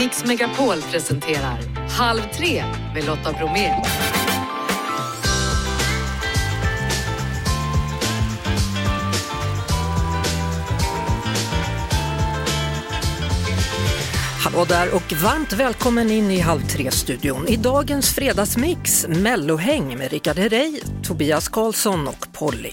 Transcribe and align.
Mix 0.00 0.24
Megapol 0.24 0.82
presenterar 0.82 1.58
Halv 1.88 2.20
tre 2.36 2.64
med 2.94 3.04
Lotta 3.04 3.32
Bromé. 3.32 3.74
Hallå 14.44 14.64
där 14.68 14.94
och 14.94 15.12
varmt 15.12 15.52
välkommen 15.52 16.10
in 16.10 16.30
i 16.30 16.38
Halv 16.40 16.60
tre-studion. 16.60 17.48
I 17.48 17.56
dagens 17.56 18.14
fredagsmix, 18.14 19.06
Mellohäng 19.08 19.98
med 19.98 20.10
Rickard 20.10 20.38
Herrey, 20.38 20.80
Tobias 21.02 21.48
Karlsson 21.48 22.08
och 22.08 22.26
Polly. 22.32 22.72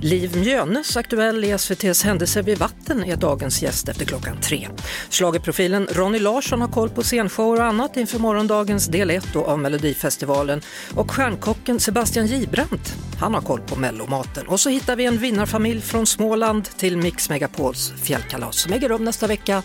Liv 0.00 0.36
Mjönes, 0.36 0.96
aktuell 0.96 1.44
i 1.44 1.50
SVTs 1.50 2.02
Händelser 2.02 2.42
vid 2.42 2.58
vatten, 2.58 3.04
är 3.04 3.16
dagens 3.16 3.62
gäst 3.62 3.88
efter 3.88 4.04
klockan 4.04 4.40
tre. 4.40 4.68
Schlagerprofilen 5.10 5.88
Ronny 5.90 6.18
Larsson 6.18 6.60
har 6.60 6.68
koll 6.68 6.90
på 6.90 7.02
scenshower 7.02 7.60
och 7.60 7.66
annat 7.66 7.96
inför 7.96 8.18
morgondagens 8.18 8.86
del 8.86 9.10
1 9.10 9.36
av 9.36 9.58
Melodifestivalen. 9.58 10.60
Och 10.94 11.10
stjärnkocken 11.10 11.80
Sebastian 11.80 12.26
Gibrant, 12.26 12.94
han 13.20 13.34
har 13.34 13.40
koll 13.40 13.60
på 13.60 13.76
mellomaten. 13.76 14.46
Och 14.46 14.60
så 14.60 14.68
hittar 14.68 14.96
vi 14.96 15.04
en 15.04 15.18
vinnarfamilj 15.18 15.80
från 15.80 16.06
Småland 16.06 16.64
till 16.64 16.96
Mix 16.96 17.30
Megapols 17.30 17.92
fjällkalas 18.02 18.56
som 18.56 18.72
äger 18.72 18.88
rum 18.88 19.04
nästa 19.04 19.26
vecka. 19.26 19.62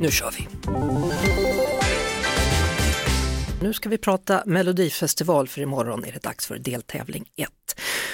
Nu 0.00 0.10
kör 0.10 0.34
vi! 0.38 0.48
Nu 3.66 3.72
ska 3.72 3.88
vi 3.88 3.98
prata 3.98 4.42
Melodifestival 4.46 5.48
för 5.48 5.60
imorgon 5.60 6.04
är 6.04 6.12
det 6.12 6.22
dags 6.22 6.46
för 6.46 6.58
deltävling 6.58 7.24
1. 7.36 7.50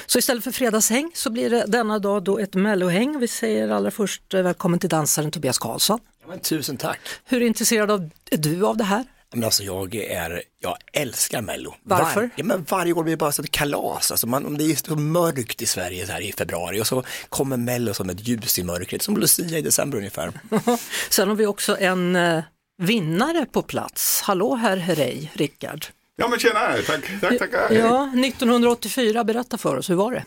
Så 0.07 0.19
istället 0.19 0.45
för 0.45 0.51
fredagshäng 0.51 1.11
så 1.15 1.31
blir 1.31 1.51
det 1.51 1.65
denna 1.69 1.99
dag 1.99 2.25
då 2.25 2.39
ett 2.39 2.55
mellohäng. 2.55 3.19
Vi 3.19 3.29
säger 3.29 3.69
allra 3.69 3.91
först 3.91 4.35
eh, 4.35 4.43
välkommen 4.43 4.79
till 4.79 4.89
dansaren 4.89 5.31
Tobias 5.31 5.59
Karlsson. 5.59 5.99
Ja, 6.21 6.29
men 6.29 6.41
tusen 6.41 6.77
tack. 6.77 6.99
Hur 7.25 7.41
intresserad 7.41 7.91
av, 7.91 8.11
är 8.31 8.37
du 8.37 8.67
av 8.67 8.77
det 8.77 8.85
här? 8.85 9.05
Men 9.33 9.45
alltså 9.45 9.63
jag 9.63 9.95
är, 9.95 10.43
jag 10.61 10.77
älskar 10.93 11.41
Mello. 11.41 11.75
Varför? 11.83 12.21
Var, 12.21 12.31
ja, 12.37 12.45
men 12.45 12.65
varje 12.69 12.93
år 12.93 13.03
blir 13.03 13.13
det 13.13 13.17
bara 13.17 13.31
ett 13.31 13.51
kalas. 13.51 14.11
Alltså 14.11 14.27
man, 14.27 14.55
det 14.59 14.65
är 14.65 14.89
så 14.89 14.97
mörkt 14.97 15.63
i 15.63 15.67
Sverige 15.67 16.07
så 16.07 16.13
här 16.13 16.21
i 16.21 16.33
februari 16.33 16.81
och 16.81 16.87
så 16.87 17.05
kommer 17.29 17.57
Mello 17.57 17.95
som 17.95 18.11
ett 18.11 18.29
ljus 18.29 18.59
i 18.59 18.65
mörkret, 18.65 19.03
som 19.03 19.17
Lucia 19.17 19.59
i 19.59 19.63
december 19.63 19.99
ungefär. 19.99 20.33
Sen 21.11 21.29
har 21.29 21.35
vi 21.35 21.47
också 21.47 21.77
en 21.79 22.17
eh, 22.17 22.43
vinnare 22.79 23.47
på 23.53 23.63
plats. 23.63 24.21
Hallå 24.23 24.55
herr 24.55 24.77
Herrey, 24.77 25.29
Rickard. 25.33 25.87
Ja 26.17 26.29
men 26.29 26.39
tjena, 26.39 26.61
tack, 26.87 27.21
tack, 27.21 27.39
tackar. 27.39 27.73
Ja, 27.73 28.11
1984, 28.27 29.25
berätta 29.25 29.59
för 29.59 29.77
oss, 29.77 29.91
hur 29.91 29.95
var 29.95 30.13
det? 30.13 30.25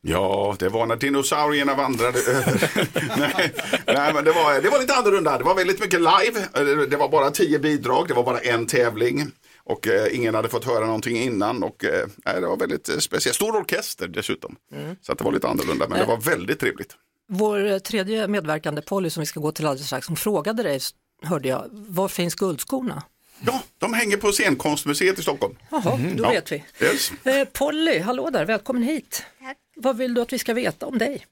Ja, 0.00 0.56
det 0.58 0.68
var 0.68 0.86
när 0.86 0.96
dinosaurierna 0.96 1.74
vandrade 1.74 2.18
över. 2.18 2.70
nej, 3.18 3.54
nej, 3.86 4.14
men 4.14 4.24
det 4.24 4.32
var, 4.32 4.62
det 4.62 4.68
var 4.68 4.80
lite 4.80 4.94
annorlunda. 4.94 5.38
Det 5.38 5.44
var 5.44 5.54
väldigt 5.54 5.80
mycket 5.80 6.00
live. 6.00 6.86
Det 6.86 6.96
var 6.96 7.08
bara 7.08 7.30
tio 7.30 7.58
bidrag, 7.58 8.08
det 8.08 8.14
var 8.14 8.22
bara 8.22 8.38
en 8.38 8.66
tävling. 8.66 9.30
Och 9.64 9.88
eh, 9.88 10.16
ingen 10.16 10.34
hade 10.34 10.48
fått 10.48 10.64
höra 10.64 10.86
någonting 10.86 11.16
innan. 11.16 11.62
Och 11.62 11.84
eh, 11.84 12.06
det 12.24 12.46
var 12.46 12.56
väldigt 12.56 12.88
eh, 12.88 12.96
speciellt. 12.98 13.36
Stor 13.36 13.56
orkester 13.56 14.08
dessutom. 14.08 14.56
Så 15.02 15.12
att 15.12 15.18
det 15.18 15.24
var 15.24 15.32
lite 15.32 15.48
annorlunda, 15.48 15.88
men 15.88 15.98
det 15.98 16.04
var 16.04 16.16
väldigt 16.16 16.60
trevligt. 16.60 16.96
Vår 17.28 17.66
eh, 17.66 17.78
tredje 17.78 18.28
medverkande 18.28 18.82
Polly 18.82 19.10
som 19.10 19.20
vi 19.20 19.26
ska 19.26 19.40
gå 19.40 19.52
till 19.52 19.66
alldeles 19.66 19.86
strax, 19.86 20.06
hon 20.06 20.16
frågade 20.16 20.62
dig, 20.62 20.80
hörde 21.22 21.48
jag, 21.48 21.68
var 21.72 22.08
finns 22.08 22.34
guldskorna? 22.34 23.02
Ja, 23.46 23.62
de 23.78 23.94
hänger 23.94 24.16
på 24.16 24.32
Scenkonstmuseet 24.32 25.18
i 25.18 25.22
Stockholm. 25.22 25.56
Jaha, 25.70 25.80
då 25.84 25.90
Mm. 25.94 26.16
Ja. 26.18 26.30
vet 26.30 26.52
vi. 26.52 26.64
Yes. 26.80 27.10
Eh, 27.24 27.48
Polly, 27.52 27.98
hallå 27.98 28.30
där, 28.30 28.44
välkommen 28.44 28.82
hit. 28.82 29.22
Tack. 29.40 29.56
Vad 29.76 29.96
vill 29.96 30.14
du 30.14 30.20
att 30.20 30.32
vi 30.32 30.38
ska 30.38 30.54
veta 30.54 30.86
om 30.86 30.98
dig? 30.98 31.26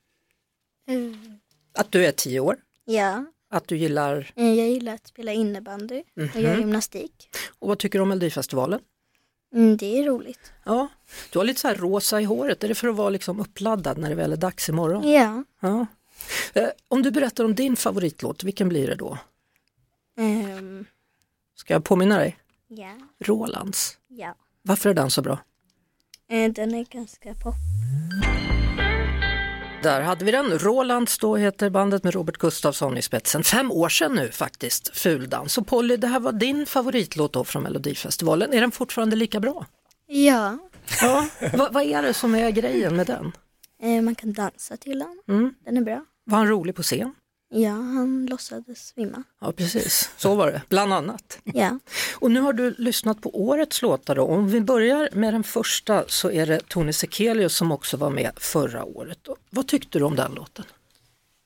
Eh, 0.88 0.96
Att 1.78 1.92
du 1.92 2.06
är 2.06 2.12
tio 2.12 2.40
år, 2.40 2.56
Ja, 2.84 3.24
att 3.50 3.68
du 3.68 3.76
gillar, 3.76 4.32
eh, 4.36 4.52
jag 4.54 4.68
gillar 4.68 4.94
att 4.94 5.06
spela 5.06 5.32
innebandy 5.32 6.02
och 6.34 6.40
göra 6.40 6.58
gymnastik. 6.58 7.28
och 7.58 7.68
vad 7.68 7.78
tycker 7.78 7.98
du 7.98 8.02
om 8.02 8.08
Melodifestivalen? 8.08 8.80
Mm, 9.54 9.76
det 9.76 9.98
är 9.98 10.04
roligt. 10.04 10.52
Ja, 10.64 10.88
du 11.32 11.38
har 11.38 11.44
lite 11.46 11.60
så 11.60 11.68
här 11.68 11.74
rosa 11.74 12.20
i 12.20 12.24
håret, 12.24 12.64
är 12.64 12.68
det 12.68 12.74
för 12.74 12.88
att 12.88 12.96
vara 12.96 13.10
liksom 13.10 13.40
uppladdad 13.40 13.98
när 13.98 14.08
det 14.08 14.14
väl 14.14 14.32
är 14.32 14.36
dags 14.36 14.68
imorgon? 14.68 15.08
Ja, 15.12 15.44
Ja. 15.60 15.86
Eh, 16.54 16.68
om 16.88 17.02
du 17.02 17.10
berättar 17.10 17.44
om 17.44 17.54
din 17.54 17.76
favoritlåt, 17.76 18.44
vilken 18.44 18.68
blir 18.68 18.86
det 18.86 18.94
då? 18.94 19.18
Ehm, 20.16 20.84
Ska 21.54 21.72
jag 21.74 21.84
påminna 21.84 22.18
dig? 22.18 22.36
ja, 22.68 22.98
Rolands. 23.24 23.98
ja. 24.08 24.34
Varför 24.62 24.90
är 24.90 24.94
den 24.94 25.10
så 25.10 25.22
bra? 25.22 25.38
Eh, 26.28 26.52
den 26.52 26.74
är 26.74 26.84
ganska 26.84 27.34
pop. 27.34 27.54
Där 29.82 30.00
hade 30.00 30.24
vi 30.24 30.30
den. 30.30 30.58
Rolands 30.58 31.18
då 31.18 31.36
heter 31.36 31.70
bandet 31.70 32.04
med 32.04 32.14
Robert 32.14 32.36
Gustafsson 32.36 32.98
i 32.98 33.02
spetsen. 33.02 33.42
Fem 33.42 33.72
år 33.72 33.88
sedan 33.88 34.14
nu 34.14 34.30
faktiskt, 34.30 34.96
Fuldans. 34.96 35.58
Och 35.58 35.66
Polly, 35.66 35.96
det 35.96 36.06
här 36.06 36.20
var 36.20 36.32
din 36.32 36.66
favoritlåt 36.66 37.32
då 37.32 37.44
från 37.44 37.62
Melodifestivalen. 37.62 38.52
Är 38.52 38.60
den 38.60 38.70
fortfarande 38.70 39.16
lika 39.16 39.40
bra? 39.40 39.66
Ja, 40.06 40.58
Ja. 41.02 41.28
Va, 41.56 41.68
vad 41.72 41.82
är 41.82 42.02
det 42.02 42.14
som 42.14 42.34
är 42.34 42.50
grejen 42.50 42.96
med 42.96 43.06
den? 43.06 43.32
eh, 43.82 44.02
man 44.02 44.14
kan 44.14 44.32
dansa 44.32 44.76
till 44.76 44.98
den. 44.98 45.36
Mm. 45.36 45.54
Den 45.64 45.76
är 45.76 45.80
bra. 45.80 46.04
Var 46.24 46.38
han 46.38 46.48
rolig 46.48 46.74
på 46.74 46.82
scen? 46.82 47.14
Ja, 47.48 47.70
han 47.70 48.26
låtsades 48.30 48.86
svimma. 48.88 49.22
Ja, 49.40 49.52
precis. 49.52 50.10
Så 50.16 50.34
var 50.34 50.46
det, 50.52 50.62
bland 50.68 50.92
annat. 50.92 51.38
Ja, 51.44 51.78
Och 52.16 52.30
nu 52.30 52.40
har 52.40 52.52
du 52.52 52.74
lyssnat 52.78 53.20
på 53.22 53.40
årets 53.48 53.82
låtar 53.82 54.14
då. 54.14 54.22
Om 54.22 54.48
vi 54.48 54.60
börjar 54.60 55.08
med 55.12 55.34
den 55.34 55.44
första 55.44 56.04
så 56.08 56.30
är 56.30 56.46
det 56.46 56.68
Tone 56.68 56.92
Sekelius 56.92 57.56
som 57.56 57.72
också 57.72 57.96
var 57.96 58.10
med 58.10 58.30
förra 58.36 58.84
året. 58.84 59.28
Vad 59.50 59.66
tyckte 59.66 59.98
du 59.98 60.04
om 60.04 60.16
den 60.16 60.32
låten? 60.34 60.64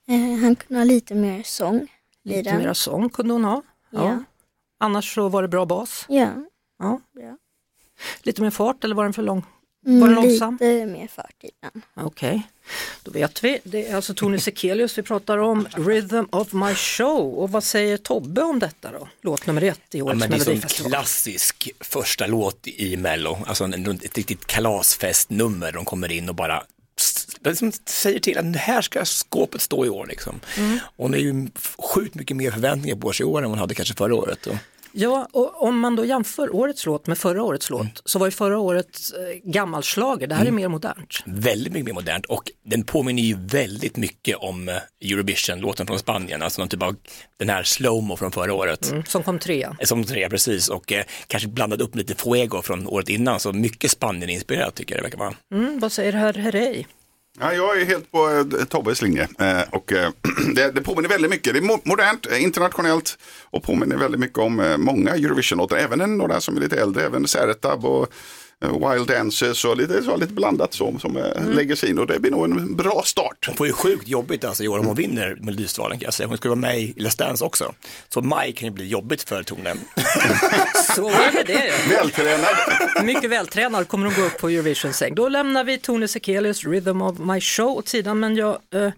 eh, 0.09 0.41
han 0.43 0.57
kunde 0.57 0.81
ha 0.81 0.85
lite 0.85 1.15
mer 1.15 1.43
sång 1.43 1.87
Lite 2.25 2.59
mera 2.59 2.75
sång 2.75 3.09
kunde 3.11 3.33
hon 3.35 3.45
ha. 3.45 3.63
Ja. 3.91 4.25
Annars 4.81 5.15
så 5.15 5.29
var 5.29 5.43
det 5.43 5.49
bra 5.49 5.67
bas. 5.67 6.05
Ja, 6.09 6.29
Ja. 6.79 7.01
Lite 8.23 8.43
mer 8.43 8.51
fart 8.51 8.85
eller 8.85 8.95
var 8.95 9.05
den 9.05 9.13
för 9.13 9.23
lång? 9.23 9.45
Mm, 9.87 10.01
Var 10.01 10.09
den 10.09 10.17
långsam? 10.17 10.59
Lite 10.61 10.87
mer 10.87 11.07
fart 11.07 11.45
i 11.45 11.51
den. 11.63 11.83
Okej, 12.07 12.43
då 13.03 13.11
vet 13.11 13.45
vi. 13.45 13.59
Det 13.65 13.87
är 13.89 13.97
alltså 13.97 14.15
Tone 14.15 14.41
Sekelius 14.41 14.99
vi 14.99 15.03
pratar 15.03 15.39
om, 15.39 15.69
Rhythm 15.77 16.25
of 16.33 16.53
my 16.53 16.75
show. 16.75 17.35
Och 17.35 17.51
vad 17.53 17.65
säger 17.65 17.97
Tobbe 17.97 18.43
om 18.43 18.59
detta 18.59 18.93
då? 18.93 19.09
Låt 19.21 19.47
nummer 19.47 19.63
ett 19.63 19.81
i 19.95 19.99
Ja, 19.99 20.05
årets 20.05 20.19
men 20.21 20.31
det 20.31 20.37
är 20.37 20.39
Melodifestival. 20.39 20.91
klassisk 20.93 21.71
första 21.81 22.27
låt 22.27 22.67
i 22.67 22.97
Mello, 22.97 23.39
alltså 23.47 23.65
en, 23.65 23.87
ett 24.05 24.17
riktigt 24.17 24.47
kalasfestnummer. 24.47 25.73
De 25.73 25.85
kommer 25.85 26.13
in 26.13 26.29
och 26.29 26.35
bara 26.35 26.63
liksom 27.45 27.73
säger 27.85 28.21
till 28.21 28.39
att 28.39 28.57
här 28.57 28.83
ska 28.83 29.05
skåpet 29.05 29.61
stå 29.61 29.87
i 29.87 29.89
år. 29.89 30.07
Liksom. 30.07 30.41
Mm. 30.57 30.79
Och 30.97 31.05
hon 31.05 31.15
är 31.15 31.19
ju 31.19 31.49
sjukt 31.79 32.15
mycket 32.15 32.37
mer 32.37 32.51
förväntningar 32.51 32.97
på 32.97 33.13
sig 33.13 33.25
i 33.25 33.27
år 33.27 33.43
än 33.43 33.49
hon 33.51 33.59
hade 33.59 33.75
kanske 33.75 33.95
förra 33.95 34.15
året. 34.15 34.47
Och, 34.47 34.57
Ja, 34.93 35.29
och 35.33 35.63
om 35.63 35.79
man 35.79 35.97
då 35.97 36.05
jämför 36.05 36.55
årets 36.57 36.87
låt 36.87 37.07
med 37.07 37.19
förra 37.19 37.43
årets 37.43 37.71
låt 37.71 37.81
Mm. 37.81 37.93
så 38.05 38.19
var 38.19 38.27
ju 38.27 38.31
förra 38.31 38.59
årets 38.59 39.13
eh, 39.13 39.51
gammal 39.51 39.83
schlager. 39.83 40.27
det 40.27 40.35
här 40.35 40.47
är 40.47 40.51
mer 40.51 40.69
modernt. 40.69 41.19
väldigt 41.27 41.73
mycket 41.73 41.87
mer 41.87 41.93
modernt 41.93 42.27
och 42.27 42.43
den 42.65 42.85
påminner 42.85 43.23
ju 43.23 43.37
väldigt 43.47 43.97
mycket 43.97 44.37
om 44.37 44.69
eh, 44.69 44.75
Eurovision-låten 45.05 45.87
från 45.87 45.99
Spanien, 45.99 46.43
alltså 46.43 46.67
typ 46.67 46.83
av 46.83 46.97
den 47.39 47.49
här 47.49 47.63
slowmo 47.63 48.17
från 48.17 48.33
förra 48.33 48.55
året. 48.55 48.91
Mm, 48.91 49.05
som 49.05 49.23
kom 49.23 49.39
trea. 49.39 49.77
Som 49.85 50.05
tre 50.05 50.29
precis 50.29 50.69
och 50.69 50.93
eh, 50.93 51.05
kanske 51.27 51.49
blandat 51.49 51.81
upp 51.81 51.97
lite 51.97 52.15
fuego 52.15 52.63
från 52.63 52.87
året 52.87 53.09
innan, 53.09 53.41
så 53.41 53.53
mycket 53.53 53.91
Spanien-inspirerat 53.91 54.75
tycker 54.75 54.95
jag 54.95 54.99
det 54.99 55.03
verkar 55.03 55.19
vara. 55.19 55.35
Mm, 55.55 55.79
vad 55.79 55.93
säger 55.93 56.13
herr 56.13 56.33
Herrey? 56.35 56.85
Ja, 57.41 57.53
jag 57.53 57.81
är 57.81 57.85
helt 57.85 58.13
på 58.13 58.29
eh, 58.59 58.65
Tobbes 58.65 59.03
linje. 59.03 59.29
Eh, 59.39 59.63
och, 59.71 59.93
eh, 59.93 60.11
det, 60.55 60.71
det 60.71 60.81
påminner 60.81 61.09
väldigt 61.09 61.31
mycket. 61.31 61.53
Det 61.55 61.59
är 61.59 61.63
mo- 61.63 61.81
modernt, 61.85 62.27
eh, 62.31 62.43
internationellt 62.43 63.19
och 63.51 63.63
påminner 63.63 63.97
väldigt 63.97 64.21
mycket 64.21 64.39
om 64.39 64.61
eh, 64.61 64.77
många 64.77 65.11
Eurovision-låtar. 65.15 65.77
Även 65.77 66.01
en- 66.01 66.19
några 66.19 66.41
som 66.41 66.57
är 66.57 66.61
lite 66.61 66.81
äldre, 66.81 67.05
även 67.07 67.27
Sertab 67.27 67.85
och 67.85 68.09
Wild 68.61 69.07
Dances 69.07 69.65
och 69.65 69.77
lite, 69.77 70.03
så, 70.03 70.17
lite 70.17 70.33
blandat 70.33 70.75
så, 70.75 70.99
som 70.99 71.17
eh, 71.17 71.49
lägger 71.49 71.77
sig 71.77 71.91
in. 71.91 71.99
Och 71.99 72.07
det 72.07 72.19
blir 72.19 72.31
nog 72.31 72.45
en 72.45 72.77
bra 72.77 73.03
start. 73.05 73.45
Hon 73.47 73.57
får 73.57 73.67
ju 73.67 73.73
sjukt 73.73 74.09
jobbigt 74.09 74.45
alltså 74.45 74.65
i 74.65 74.69
år 74.69 74.79
om 74.79 74.87
hon 74.87 74.97
vinner 74.97 75.37
Melodifestivalen 75.41 75.99
kan 75.99 76.05
jag 76.05 76.15
säga. 76.15 76.27
Hon 76.27 76.37
skulle 76.37 76.51
vara 76.51 76.61
med 76.61 76.81
i 76.81 76.93
Let's 76.93 77.19
Dance 77.19 77.45
också. 77.45 77.75
Så 78.09 78.21
maj 78.21 78.53
kan 78.53 78.69
ju 78.69 78.75
bli 78.75 78.87
jobbigt 78.87 79.23
för 79.23 79.43
Tone. 79.43 79.75
Så 80.97 81.09
är 81.09 81.45
det 81.45 81.53
ju. 81.53 81.95
Vältränad. 81.95 82.57
Mycket 83.05 83.31
vältränad 83.31 83.89
kommer 83.89 84.07
att 84.07 84.17
gå 84.17 84.23
upp 84.23 84.39
på 84.39 84.49
Eurovision 84.49 84.93
säng. 84.93 85.15
Då 85.15 85.29
lämnar 85.29 85.65
vi 85.65 85.79
Tone 85.79 86.09
Sekelius 86.09 86.65
Rhythm 86.65 87.03
of 87.03 87.19
my 87.19 87.41
show 87.41 87.69
åt 87.69 87.89
sidan 87.89 88.21
men 88.21 88.37
jag 88.37 88.59
eh, 88.75 88.91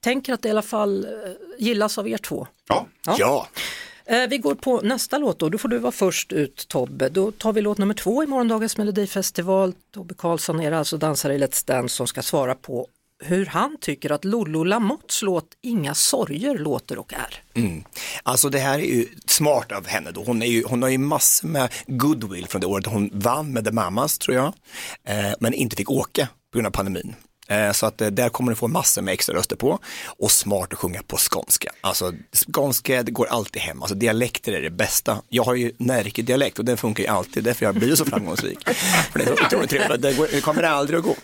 tänker 0.00 0.32
att 0.34 0.42
det 0.42 0.48
i 0.48 0.50
alla 0.50 0.62
fall 0.62 1.04
eh, 1.04 1.10
gillas 1.58 1.98
av 1.98 2.08
er 2.08 2.18
två. 2.18 2.46
Ja. 2.68 2.86
Ja. 3.06 3.16
Ja, 3.18 3.48
Eh, 3.54 3.93
Eh, 4.06 4.28
vi 4.28 4.38
går 4.38 4.54
på 4.54 4.80
nästa 4.80 5.18
låt 5.18 5.38
då, 5.38 5.48
då 5.48 5.58
får 5.58 5.68
du 5.68 5.78
vara 5.78 5.92
först 5.92 6.32
ut 6.32 6.68
Tobbe. 6.68 7.08
Då 7.08 7.30
tar 7.30 7.52
vi 7.52 7.60
låt 7.60 7.78
nummer 7.78 7.94
två 7.94 8.24
i 8.24 8.26
morgondagens 8.26 8.76
melodifestival. 8.76 9.74
Tobbe 9.94 10.14
Karlsson 10.14 10.60
är 10.60 10.72
alltså 10.72 10.96
dansare 10.96 11.34
i 11.34 11.38
Let's 11.38 11.66
Dance 11.66 11.96
som 11.96 12.06
ska 12.06 12.22
svara 12.22 12.54
på 12.54 12.86
hur 13.24 13.46
han 13.46 13.76
tycker 13.80 14.12
att 14.12 14.24
Lollo 14.24 14.64
Lamotts 14.64 15.22
låt 15.22 15.46
Inga 15.60 15.94
sorger 15.94 16.58
låter 16.58 16.98
och 16.98 17.12
är. 17.12 17.42
Mm. 17.54 17.84
Alltså 18.22 18.48
det 18.48 18.58
här 18.58 18.78
är 18.78 18.82
ju 18.82 19.06
smart 19.26 19.72
av 19.72 19.86
henne 19.86 20.10
då. 20.10 20.24
Hon, 20.24 20.42
är 20.42 20.46
ju, 20.46 20.64
hon 20.64 20.82
har 20.82 20.88
ju 20.88 20.98
massor 20.98 21.48
med 21.48 21.72
goodwill 21.86 22.46
från 22.46 22.60
det 22.60 22.66
året. 22.66 22.86
Hon 22.86 23.10
vann 23.12 23.52
med 23.52 23.64
The 23.64 23.70
Mamas 23.70 24.18
tror 24.18 24.36
jag, 24.36 24.52
eh, 25.08 25.32
men 25.40 25.54
inte 25.54 25.76
fick 25.76 25.90
åka 25.90 26.28
på 26.52 26.58
grund 26.58 26.66
av 26.66 26.70
pandemin. 26.70 27.14
Eh, 27.48 27.72
Så 27.72 27.86
att 27.86 28.00
eh, 28.00 28.08
där 28.08 28.28
kommer 28.28 28.52
du 28.52 28.56
få 28.56 28.68
massor 28.68 29.02
med 29.02 29.12
extra 29.14 29.36
röster 29.36 29.56
på 29.56 29.78
och 30.06 30.30
smart 30.30 30.72
att 30.72 30.78
sjunga 30.78 31.02
på 31.02 31.16
skånska. 31.16 31.70
Alltså 31.80 32.12
skånska, 32.52 33.02
går 33.02 33.26
alltid 33.26 33.62
hem. 33.62 33.82
Alltså 33.82 33.94
dialekter 33.94 34.52
är 34.52 34.60
det 34.62 34.70
bästa. 34.70 35.22
Jag 35.28 35.42
har 35.44 35.54
ju 35.54 35.72
Närke-dialekt 35.78 36.58
och 36.58 36.64
den 36.64 36.76
funkar 36.76 37.02
ju 37.04 37.08
alltid, 37.10 37.44
därför 37.44 37.66
jag 37.66 37.74
blir 37.74 37.94
så 37.94 38.04
framgångsrik. 38.04 38.68
För 39.12 39.18
det 39.18 39.24
är 39.24 39.36
så 39.36 39.44
otroligt 39.46 39.70
trevligt, 39.70 40.02
det, 40.02 40.14
går, 40.14 40.28
det 40.32 40.40
kommer 40.40 40.62
aldrig 40.62 40.98
att 40.98 41.04
gå. 41.04 41.16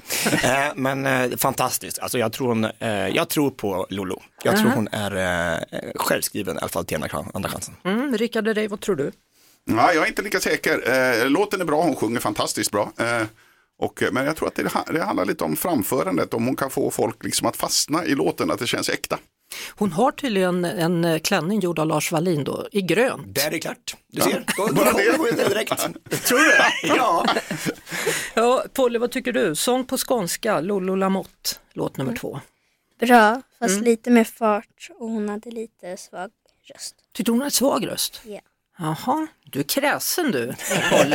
Eh, 0.42 0.66
Men 0.74 1.38
fantastiskt, 1.38 1.98
alltså 1.98 2.18
jag 2.18 2.32
tror, 2.32 2.48
hon, 2.48 2.66
jag 3.14 3.28
tror 3.28 3.50
på 3.50 3.86
Lolo. 3.90 4.22
Jag 4.44 4.56
tror 4.58 4.70
hon 4.70 4.88
är 4.92 5.64
självskriven, 5.98 6.56
i 6.56 6.58
alla 6.58 6.68
fall 6.68 6.84
till 6.84 6.96
andra, 7.34 7.48
chansen. 7.48 7.76
Mm, 7.84 8.16
Rickard 8.18 8.46
Herrey, 8.46 8.68
vad 8.68 8.80
tror 8.80 8.96
du? 8.96 9.12
Ja, 9.64 9.92
jag 9.92 10.04
är 10.04 10.08
inte 10.08 10.22
lika 10.22 10.40
säker. 10.40 11.28
Låten 11.28 11.60
är 11.60 11.64
bra, 11.64 11.82
hon 11.82 11.96
sjunger 11.96 12.20
fantastiskt 12.20 12.70
bra. 12.70 12.92
Eh, 13.80 13.84
och, 13.86 14.02
men 14.12 14.26
jag 14.26 14.36
tror 14.36 14.48
att 14.48 14.54
det, 14.54 14.70
det 14.92 15.02
handlar 15.02 15.24
lite 15.24 15.44
om 15.44 15.56
framförandet, 15.56 16.34
om 16.34 16.46
hon 16.46 16.56
kan 16.56 16.70
få 16.70 16.90
folk 16.90 17.24
liksom 17.24 17.46
att 17.48 17.56
fastna 17.56 18.04
i 18.04 18.14
låten, 18.14 18.50
att 18.50 18.58
det 18.58 18.66
känns 18.66 18.88
äkta. 18.88 19.18
Hon 19.74 19.92
har 19.92 20.10
tydligen 20.10 20.64
en 20.64 21.04
eh, 21.04 21.18
klänning 21.18 21.60
gjord 21.60 21.78
av 21.78 21.86
Lars 21.86 22.12
Wallin 22.12 22.44
då, 22.44 22.68
i 22.72 22.82
grönt. 22.82 23.34
Där 23.34 23.46
är 23.46 23.50
det 23.50 23.58
klart, 23.58 23.96
du 24.12 24.20
ser. 24.22 24.44
Då, 24.56 24.66
då, 24.66 24.72
Bara 24.74 24.92
det. 24.92 25.16
går 25.18 25.48
direkt. 25.48 25.78
Tror 26.26 26.38
du 26.38 26.44
det? 26.44 26.72
Ja. 26.96 27.26
Ja, 28.34 28.64
Polly, 28.72 28.98
vad 28.98 29.10
tycker 29.10 29.32
du? 29.32 29.54
Sång 29.54 29.84
på 29.84 29.96
skånska, 29.98 30.60
Lollo 30.60 30.94
Lamotte, 30.94 31.50
låt 31.72 31.96
nummer 31.96 32.16
två. 32.16 32.40
Bra, 33.00 33.42
fast 33.58 33.80
lite 33.80 34.10
mer 34.10 34.24
fart 34.24 34.90
och 34.98 35.08
hon 35.08 35.28
hade 35.28 35.50
lite 35.50 35.96
svag 35.96 36.30
röst. 36.74 36.94
Tyckte 37.14 37.32
hon 37.32 37.40
hade 37.40 37.50
svag 37.50 37.86
röst? 37.86 38.20
Ja. 38.24 38.40
Jaha, 38.80 39.26
du 39.44 39.58
är 39.58 39.64
kräsen 39.64 40.30
du, 40.32 40.46
Polly. 40.90 41.10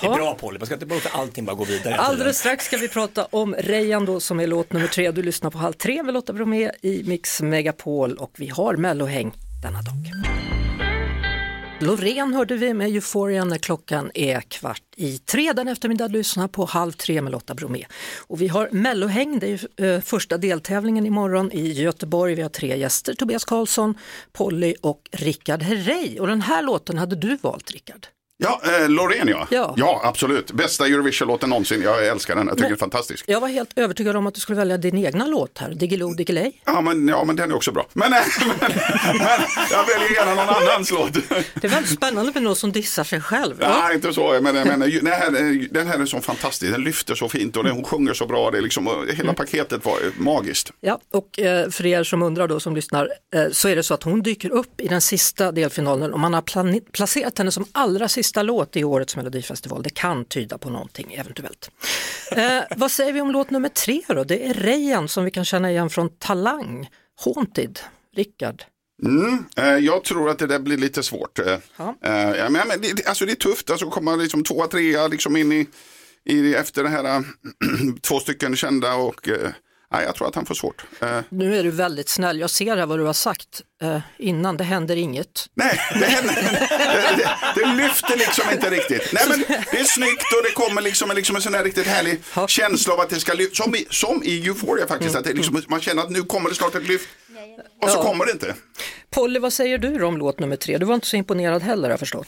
Det 0.00 0.06
är 0.06 0.14
bra 0.14 0.34
Polly, 0.34 0.58
man 0.58 0.66
ska 0.66 0.74
inte 0.74 0.86
låta 0.86 1.08
allting 1.08 1.44
bara 1.44 1.56
gå 1.56 1.64
vidare. 1.64 1.94
Alldeles 1.96 2.38
strax 2.38 2.64
ska 2.64 2.76
vi 2.76 2.88
prata 2.88 3.24
om 3.24 3.54
Rejan 3.58 4.04
då 4.04 4.20
som 4.20 4.40
är 4.40 4.46
låt 4.46 4.72
nummer 4.72 4.86
tre. 4.86 5.10
Du 5.10 5.22
lyssnar 5.22 5.50
på 5.50 5.58
Halv 5.58 5.72
tre 5.72 6.02
med 6.02 6.14
Lotta 6.14 6.32
Bromé 6.32 6.70
i 6.82 7.02
Mix 7.06 7.42
Megapol 7.42 8.14
och 8.14 8.32
vi 8.36 8.48
har 8.48 8.76
Mellohäng 8.76 9.32
denna 9.62 9.82
dag. 9.82 9.94
Loreen 11.84 12.34
hörde 12.34 12.56
vi 12.56 12.74
med 12.74 12.88
Euphoria 12.88 13.44
när 13.44 13.58
klockan 13.58 14.10
är 14.14 14.40
kvart 14.40 14.82
i 14.96 15.18
tre 15.18 15.52
den 15.52 15.68
eftermiddag. 15.68 16.08
Lyssna 16.08 16.48
på 16.48 16.64
Halv 16.64 16.92
tre 16.92 17.22
med 17.22 17.32
Lotta 17.32 17.54
Bromé. 17.54 17.84
Och 18.26 18.42
vi 18.42 18.48
har 18.48 18.68
Mellohäng, 18.72 19.38
det 19.38 19.46
är 19.46 19.68
ju, 19.78 19.94
eh, 19.94 20.00
första 20.00 20.38
deltävlingen 20.38 21.06
imorgon 21.06 21.52
i 21.52 21.72
Göteborg. 21.72 22.34
Vi 22.34 22.42
har 22.42 22.48
tre 22.48 22.76
gäster, 22.76 23.14
Tobias 23.14 23.44
Karlsson, 23.44 23.94
Polly 24.32 24.74
och 24.80 25.00
Rickard 25.12 25.62
Herrey. 25.62 26.18
Och 26.20 26.26
den 26.26 26.40
här 26.40 26.62
låten 26.62 26.98
hade 26.98 27.16
du 27.16 27.36
valt 27.36 27.70
Rickard. 27.70 28.06
Ja, 28.36 28.60
eh, 28.64 28.88
Loreen 28.88 29.28
ja. 29.28 29.46
Ja. 29.50 29.74
ja. 29.76 30.00
absolut. 30.04 30.52
Bästa 30.52 30.86
Eurovision-låten 30.86 31.50
någonsin. 31.50 31.82
Jag 31.82 32.06
älskar 32.06 32.36
den, 32.36 32.46
jag 32.46 32.56
tycker 32.56 32.68
den 32.68 32.72
är 32.74 32.78
fantastisk. 32.78 33.24
Jag 33.28 33.40
var 33.40 33.48
helt 33.48 33.70
övertygad 33.78 34.16
om 34.16 34.26
att 34.26 34.34
du 34.34 34.40
skulle 34.40 34.58
välja 34.58 34.76
din 34.76 34.98
egna 34.98 35.26
låt 35.26 35.58
här, 35.58 35.74
Diggiloo 35.74 36.14
Diggiley. 36.14 36.52
Ja 36.64 36.80
men, 36.80 37.08
ja, 37.08 37.24
men 37.24 37.36
den 37.36 37.50
är 37.50 37.54
också 37.56 37.72
bra. 37.72 37.86
Men, 37.92 38.12
eh, 38.12 38.18
men, 38.46 38.56
men 39.18 39.40
jag 39.70 39.86
väljer 39.86 40.14
gärna 40.14 40.34
någon 40.34 40.54
annans 40.54 40.90
låt. 40.90 41.12
Det 41.54 41.64
är 41.66 41.68
väldigt 41.68 41.92
spännande 41.92 42.32
med 42.34 42.42
någon 42.42 42.56
som 42.56 42.72
dissar 42.72 43.04
sig 43.04 43.20
själv. 43.20 43.58
va? 43.60 43.76
Nej, 43.84 43.94
inte 43.94 44.12
så. 44.12 44.32
Men, 44.42 44.42
men 44.42 44.80
den, 44.80 45.06
här, 45.06 45.26
är- 45.36 45.68
den 45.74 45.86
här 45.86 45.98
är 45.98 46.06
så 46.06 46.20
fantastisk. 46.20 46.72
Den 46.72 46.84
lyfter 46.84 47.14
så 47.14 47.28
fint 47.28 47.56
och 47.56 47.64
den, 47.64 47.72
hon 47.72 47.84
sjunger 47.84 48.14
så 48.14 48.26
bra. 48.26 48.50
Det 48.50 48.58
är 48.58 48.62
liksom, 48.62 48.88
och 48.88 49.06
hela 49.08 49.32
paketet 49.34 49.84
var 49.84 49.92
eh, 49.92 50.10
magiskt. 50.16 50.70
Ja, 50.80 50.98
och 51.12 51.38
eh, 51.38 51.70
för 51.70 51.86
er 51.86 52.04
som 52.04 52.22
undrar 52.22 52.48
då 52.48 52.60
som 52.60 52.74
lyssnar 52.76 53.08
eh, 53.34 53.44
så 53.52 53.68
är 53.68 53.76
det 53.76 53.82
så 53.82 53.94
att 53.94 54.02
hon 54.02 54.22
dyker 54.22 54.50
upp 54.50 54.80
i 54.80 54.88
den 54.88 55.00
sista 55.00 55.52
delfinalen 55.52 56.12
och 56.12 56.20
man 56.20 56.34
har 56.34 56.90
placerat 56.92 57.38
henne 57.38 57.50
som 57.50 57.64
allra 57.72 58.08
sista 58.08 58.23
låt 58.42 58.76
i 58.76 58.84
årets 58.84 59.16
melodifestival. 59.16 59.82
Det 59.82 59.90
kan 59.94 60.24
tyda 60.24 60.58
på 60.58 60.70
någonting 60.70 61.14
eventuellt. 61.14 61.70
Eh, 62.32 62.60
vad 62.76 62.90
säger 62.90 63.12
vi 63.12 63.20
om 63.20 63.30
låt 63.30 63.50
nummer 63.50 63.68
tre 63.68 64.02
då? 64.08 64.24
Det 64.24 64.46
är 64.46 64.54
Rejan 64.54 65.08
som 65.08 65.24
vi 65.24 65.30
kan 65.30 65.44
känna 65.44 65.70
igen 65.70 65.90
från 65.90 66.08
Talang, 66.18 66.88
Haunted, 67.24 67.78
Rickard. 68.16 68.62
Mm, 69.04 69.44
eh, 69.56 69.64
jag 69.76 70.04
tror 70.04 70.30
att 70.30 70.38
det 70.38 70.46
där 70.46 70.58
blir 70.58 70.76
lite 70.76 71.02
svårt. 71.02 71.38
Eh, 71.38 71.58
Ja. 71.76 71.94
eh, 72.04 72.50
men, 72.50 72.68
men 72.68 72.80
det, 72.80 73.06
alltså 73.06 73.26
det 73.26 73.32
är 73.32 73.36
tufft, 73.36 73.70
alltså 73.70 73.90
komma 73.90 74.16
liksom 74.16 74.44
tvåa, 74.44 74.66
trea 74.66 75.06
liksom 75.08 75.36
in 75.36 75.52
i, 75.52 75.66
i 76.24 76.54
efter 76.54 76.82
det 76.82 76.88
här, 76.88 77.04
äh, 77.16 77.20
två 78.02 78.20
stycken 78.20 78.56
kända 78.56 78.94
och 78.94 79.28
ja, 79.90 80.02
jag 80.02 80.14
tror 80.14 80.28
att 80.28 80.34
han 80.34 80.46
får 80.46 80.54
svårt. 80.54 80.84
Eh, 81.00 81.20
Nu 81.28 81.56
är 81.58 81.62
du 81.64 81.70
väldigt 81.70 82.08
snäll, 82.08 82.40
jag 82.40 82.50
ser 82.50 82.76
här 82.76 82.86
vad 82.86 82.98
du 82.98 83.04
har 83.04 83.12
sagt 83.12 83.62
eh, 83.82 83.98
innan, 84.18 84.56
det 84.56 84.64
händer 84.64 84.96
inget. 84.96 85.46
nej, 85.54 85.80
det, 86.00 86.04
händer, 86.06 86.34
det, 86.34 87.16
det, 87.16 87.60
det 87.60 87.66
lyfter 87.74 88.16
liksom 88.16 88.44
inte 88.52 88.70
riktigt. 88.70 89.12
Nej, 89.12 89.24
men 89.28 89.38
det 89.48 89.80
är 89.80 89.84
snyggt 89.84 90.32
och 90.32 90.42
det 90.44 90.50
kommer 90.54 90.82
liksom, 90.82 91.10
en- 91.10 91.16
liksom 91.16 91.36
en 91.36 91.42
sån 91.42 91.54
här 91.54 91.64
riktigt 91.64 91.86
härlig 91.86 92.20
Ja. 92.36 92.48
känsla 92.48 92.94
av 92.94 93.00
att 93.00 93.10
det 93.10 93.20
ska 93.20 93.32
lyfta, 93.34 93.64
som 93.64 93.74
i, 93.74 93.86
som 93.90 94.22
i 94.24 94.46
Euphoria 94.46 94.86
faktiskt, 94.86 95.16
att 95.16 95.24
det 95.24 95.32
liksom, 95.32 95.62
man 95.68 95.80
känner 95.80 96.02
att 96.02 96.10
nu 96.10 96.22
kommer 96.22 96.48
det 96.48 96.54
snart 96.54 96.74
ett 96.74 96.88
lyft 96.88 97.08
och 97.82 97.90
så 97.90 97.98
Ja. 97.98 98.02
kommer 98.02 98.26
det 98.26 98.32
inte. 98.32 98.54
Polly, 99.10 99.38
vad 99.38 99.52
säger 99.52 99.78
du 99.78 99.98
då 99.98 100.06
om 100.06 100.16
låt 100.18 100.38
nummer 100.38 100.56
tre? 100.56 100.78
Du 100.78 100.86
var 100.86 100.94
inte 100.94 101.06
så 101.06 101.16
imponerad 101.16 101.62
heller 101.62 101.82
har 101.82 101.90
jag 101.90 101.98
förstått. 101.98 102.26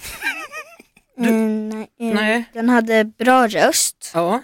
Mm, 1.19 1.69
nej, 1.69 1.88
eh, 2.00 2.14
Nej. 2.14 2.44
Den 2.53 2.69
hade 2.69 3.05
bra 3.05 3.47
röst, 3.49 4.11
Ja, 4.14 4.43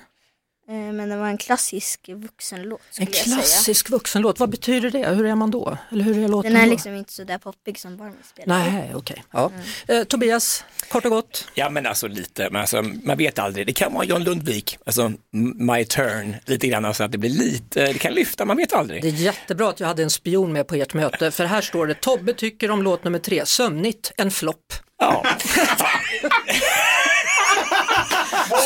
men 0.68 1.08
det 1.08 1.16
var 1.16 1.26
en 1.26 1.38
klassisk 1.38 2.08
vuxenlåt 2.08 2.80
en 2.98 3.06
klassisk 3.06 3.90
vuxenlåt, 3.90 4.40
vad 4.40 4.50
betyder 4.50 4.90
det? 4.90 5.08
Hur 5.08 5.26
är 5.26 5.34
man 5.34 5.50
då? 5.50 5.78
Eller 5.92 6.04
hur 6.04 6.24
är 6.24 6.28
låten 6.28 6.52
Den 6.52 6.62
är 6.62 6.66
då? 6.66 6.72
liksom 6.72 6.94
inte 6.94 7.12
så 7.12 7.24
där 7.24 7.38
poppig 7.38 7.78
som 7.78 7.96
Barbie 7.96 8.16
spelar. 8.24 8.58
Nej, 8.58 8.92
okej. 8.94 9.24
Ja. 9.30 9.50
Eh, 9.88 10.04
Tobias, 10.04 10.64
kort 10.88 11.04
och 11.04 11.10
gott. 11.10 11.48
Ja 11.54 11.70
men 11.70 11.86
alltså 11.86 12.08
lite, 12.08 12.48
men 12.50 12.60
alltså, 12.60 12.82
man 12.82 13.16
vet 13.18 13.38
aldrig. 13.38 13.66
Det 13.66 13.72
kan 13.72 13.94
vara 13.94 14.04
John 14.04 14.24
Lundvik, 14.24 14.78
alltså 14.86 15.12
My 15.56 15.84
Turn, 15.84 16.36
lite 16.46 16.68
grann, 16.68 16.84
alltså 16.84 17.04
att 17.04 17.12
det 17.12 17.18
blir 17.18 17.30
lite, 17.30 17.86
det 17.92 17.98
kan 17.98 18.12
lyfta, 18.14 18.44
man 18.44 18.56
vet 18.56 18.72
aldrig. 18.72 19.02
Det 19.02 19.08
är 19.08 19.12
jättebra 19.12 19.68
att 19.68 19.80
jag 19.80 19.86
hade 19.86 20.02
en 20.02 20.10
spion 20.10 20.52
med 20.52 20.66
på 20.66 20.74
ert 20.74 20.94
möte, 20.94 21.30
för 21.30 21.44
här 21.44 21.60
står 21.60 21.86
det 21.86 21.94
Tobbe 21.94 22.34
tycker 22.34 22.70
om 22.70 22.82
låt 22.82 23.04
nummer 23.04 23.18
tre, 23.18 23.46
sömnigt, 23.46 24.12
en 24.16 24.30
flopp. 24.30 24.72
Ja. 24.98 25.24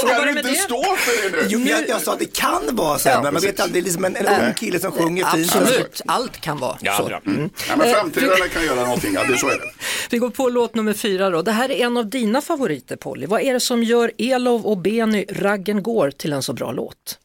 Vågar 0.02 0.24
du 0.24 0.30
inte 0.30 0.42
det. 0.42 0.54
stå 0.54 0.82
för 0.96 1.30
det 1.30 1.36
nu? 1.36 1.46
Jo, 1.48 1.60
jag, 1.60 1.88
jag 1.88 2.00
sa 2.02 2.12
att 2.12 2.18
det 2.18 2.36
kan 2.36 2.76
vara 2.76 2.98
så, 2.98 3.08
Ja, 3.08 3.22
men 3.22 3.32
man 3.34 3.42
vet 3.42 3.60
aldrig, 3.60 3.82
det 3.82 3.84
är 3.86 3.88
liksom 3.88 4.04
en, 4.04 4.16
en 4.16 4.44
ung 4.46 4.54
kille 4.54 4.80
som 4.80 4.92
sjunger 4.92 5.24
fint. 5.24 5.56
Absolut, 5.56 6.02
allt 6.06 6.40
kan 6.40 6.58
vara 6.58 6.78
Ja, 6.80 6.96
så. 6.96 7.04
bra. 7.04 7.20
Mm. 7.26 7.50
Ja, 7.68 7.76
men 7.76 7.94
framtiden 7.94 8.30
kan 8.52 8.64
göra 8.64 8.80
någonting, 8.82 9.14
ja, 9.14 9.24
det, 9.28 9.38
så 9.38 9.48
är 9.48 9.52
det. 9.58 9.70
Vi 10.10 10.18
går 10.18 10.30
på 10.30 10.48
låt 10.48 10.74
nummer 10.74 10.92
fyra 10.92 11.30
då. 11.30 11.42
Det 11.42 11.52
här 11.52 11.70
är 11.70 11.84
en 11.86 11.96
av 11.96 12.06
dina 12.10 12.40
favoriter 12.40 12.96
Polly. 12.96 13.26
Vad 13.26 13.40
är 13.40 13.52
det 13.52 13.60
som 13.60 13.82
gör 13.82 14.12
Elov 14.18 14.66
och 14.66 14.78
Benny 14.78 15.24
Raggen 15.28 15.82
går 15.82 16.10
till 16.10 16.32
en 16.32 16.42
så 16.42 16.52
bra 16.52 16.72
låt? 16.72 17.18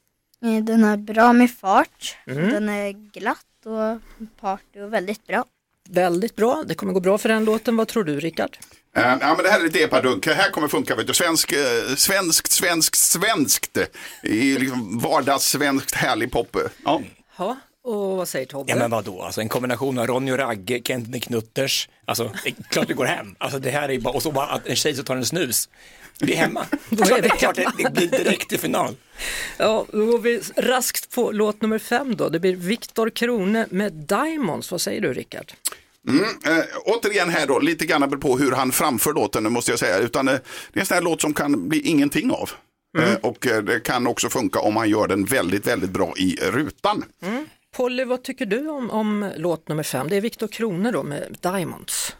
Eh, 0.45 0.63
Den 0.63 0.83
är 0.83 0.97
bra 0.97 1.33
med 1.33 1.51
fart, 1.61 2.17
Mm. 2.27 2.49
den 2.49 2.69
är 2.69 2.91
glatt 2.91 3.37
och 3.65 4.01
party 4.41 4.79
och 4.81 4.93
väldigt 4.93 5.27
bra. 5.27 5.45
Väldigt 5.89 6.35
bra, 6.35 6.63
det 6.67 6.73
kommer 6.75 6.93
gå 6.93 6.99
bra 6.99 7.17
för 7.17 7.29
den 7.29 7.45
låten. 7.45 7.77
Vad 7.77 7.87
tror 7.87 8.03
du 8.03 8.19
Rickard? 8.19 8.57
Eh, 8.95 9.01
Ja, 9.21 9.33
men 9.35 9.37
det 9.43 9.49
här 9.49 9.59
är 9.59 9.63
lite 9.63 9.79
epadunk. 9.79 10.23
Det 10.25 10.33
här 10.33 10.49
kommer 10.49 10.67
funka. 10.67 10.95
Vet 10.95 11.07
du. 11.07 11.13
Svensk, 11.13 11.51
eh, 11.51 11.95
svenskt, 11.95 12.51
svenskt, 12.51 12.95
svenskt. 12.95 13.77
I 14.23 14.57
liksom 14.57 14.99
vardagssvenskt 14.99 15.95
härlig 15.95 16.31
pop. 16.31 16.57
Ja. 16.85 17.01
Ja, 17.37 17.57
och 17.83 18.17
vad 18.17 18.27
säger 18.27 18.45
Tobbe? 18.45 18.71
Ja 18.71 18.77
men 18.77 18.91
vadå, 18.91 19.21
alltså 19.21 19.41
en 19.41 19.49
kombination 19.49 19.97
av 19.97 20.07
Ronny 20.07 20.31
och 20.31 20.37
Ragge, 20.37 20.81
Kent 20.85 21.23
Knutters, 21.23 21.89
alltså 22.05 22.31
det 22.43 22.49
är 22.49 22.55
klart 22.69 22.87
det 22.87 22.93
går 22.93 23.05
hem. 23.05 23.35
Alltså 23.37 23.59
det 23.59 23.69
här 23.69 23.89
är 23.91 23.99
bara, 23.99 24.13
och 24.13 24.23
så 24.23 24.31
bara 24.31 24.45
att 24.47 24.67
en 24.67 24.75
tjej 24.75 24.95
som 24.95 25.05
tar 25.05 25.15
en 25.15 25.25
snus, 25.25 25.69
vi 26.19 26.33
är 26.33 26.37
hemma. 26.37 26.65
Då 26.89 27.03
är 27.03 27.21
det 27.21 27.27
är 27.27 27.35
klart 27.37 27.55
det, 27.55 27.71
det 27.77 27.91
blir 27.93 28.07
direkt 28.07 28.49
till 28.49 28.59
final. 28.59 28.95
Ja, 29.57 29.85
då 29.91 30.05
går 30.05 30.19
vi 30.19 30.41
raskt 30.55 31.15
på 31.15 31.31
låt 31.31 31.61
nummer 31.61 31.79
fem 31.79 32.15
då. 32.15 32.29
Det 32.29 32.39
blir 32.39 32.55
Viktor 32.55 33.09
Krone 33.09 33.65
med 33.69 33.93
Diamonds. 33.93 34.71
Vad 34.71 34.81
säger 34.81 35.01
du 35.01 35.13
Rickard? 35.13 35.51
Mm, 36.09 36.23
eh, 36.45 36.65
återigen 36.85 37.29
här 37.29 37.47
då, 37.47 37.59
lite 37.59 37.85
grann 37.85 38.19
på 38.19 38.37
hur 38.37 38.51
han 38.51 38.71
framför 38.71 39.13
låten, 39.13 39.43
nu 39.43 39.49
måste 39.49 39.71
jag 39.71 39.79
säga. 39.79 39.97
Utan, 39.97 40.27
eh, 40.27 40.33
det 40.73 40.79
är 40.79 40.81
en 40.81 40.85
sån 40.85 40.95
här 40.95 41.01
låt 41.01 41.21
som 41.21 41.33
kan 41.33 41.69
bli 41.69 41.81
ingenting 41.81 42.31
av. 42.31 42.49
Eh, 42.97 43.13
och 43.15 43.47
eh, 43.47 43.63
det 43.63 43.79
kan 43.79 44.07
också 44.07 44.29
funka 44.29 44.59
om 44.59 44.73
man 44.73 44.89
gör 44.89 45.07
den 45.07 45.25
väldigt, 45.25 45.67
väldigt 45.67 45.89
bra 45.89 46.13
i 46.17 46.35
rutan. 46.41 47.05
Polly, 47.75 48.03
vad 48.03 48.23
tycker 48.23 48.45
du 48.45 48.69
om, 48.69 48.91
om 48.91 49.31
låt 49.37 49.67
nummer 49.67 49.83
fem? 49.83 50.07
Det 50.09 50.15
är 50.15 50.21
Viktor 50.21 50.47
Krone 50.47 50.91
då 50.91 51.03
med 51.03 51.37
Diamonds. 51.41 52.15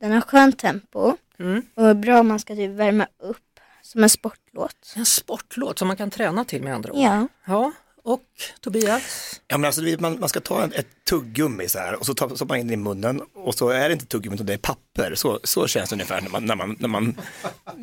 Den 0.00 0.12
har 0.12 0.20
skönt 0.20 0.58
tempo 0.58 1.16
Mm. 1.38 1.62
och 1.74 1.88
är 1.88 1.94
bra 1.94 2.20
om 2.20 2.28
man 2.28 2.38
ska 2.40 2.54
typ 2.54 2.70
värma 2.70 3.06
upp 3.22 3.60
som 3.82 4.02
en 4.02 4.08
sportlåt. 4.08 4.92
En 4.96 5.06
sportlåt 5.06 5.78
som 5.78 5.88
man 5.88 5.96
kan 5.96 6.10
träna 6.10 6.44
till 6.44 6.62
med 6.62 6.74
andra 6.74 6.92
ord. 6.92 6.98
Ja, 7.02 7.28
Ja, 7.46 7.72
och 8.04 8.22
Tobias? 8.60 9.40
Ja, 9.48 9.58
men 9.58 9.64
alltså, 9.64 9.82
man, 9.98 10.20
man 10.20 10.28
ska 10.28 10.40
ta 10.40 10.64
ett 10.64 10.86
tuggummi 11.08 11.68
så 11.68 11.78
här 11.78 11.94
och 11.94 12.06
så 12.06 12.14
tar 12.14 12.28
stoppar 12.28 12.54
man 12.54 12.60
in 12.60 12.66
det 12.66 12.74
i 12.74 12.76
munnen 12.76 13.22
och 13.34 13.54
så 13.54 13.68
är 13.68 13.88
det 13.88 13.92
inte 13.92 14.06
tuggummi 14.06 14.34
utan 14.34 14.46
det 14.46 14.52
är 14.52 14.58
papper. 14.58 15.14
Så, 15.14 15.40
så 15.44 15.66
känns 15.66 15.90
det 15.90 15.94
ungefär 15.94 16.20
när 16.20 16.30
man, 16.30 16.44
när 16.44 16.54
man, 16.54 16.76
när 16.78 16.88
man 16.88 17.16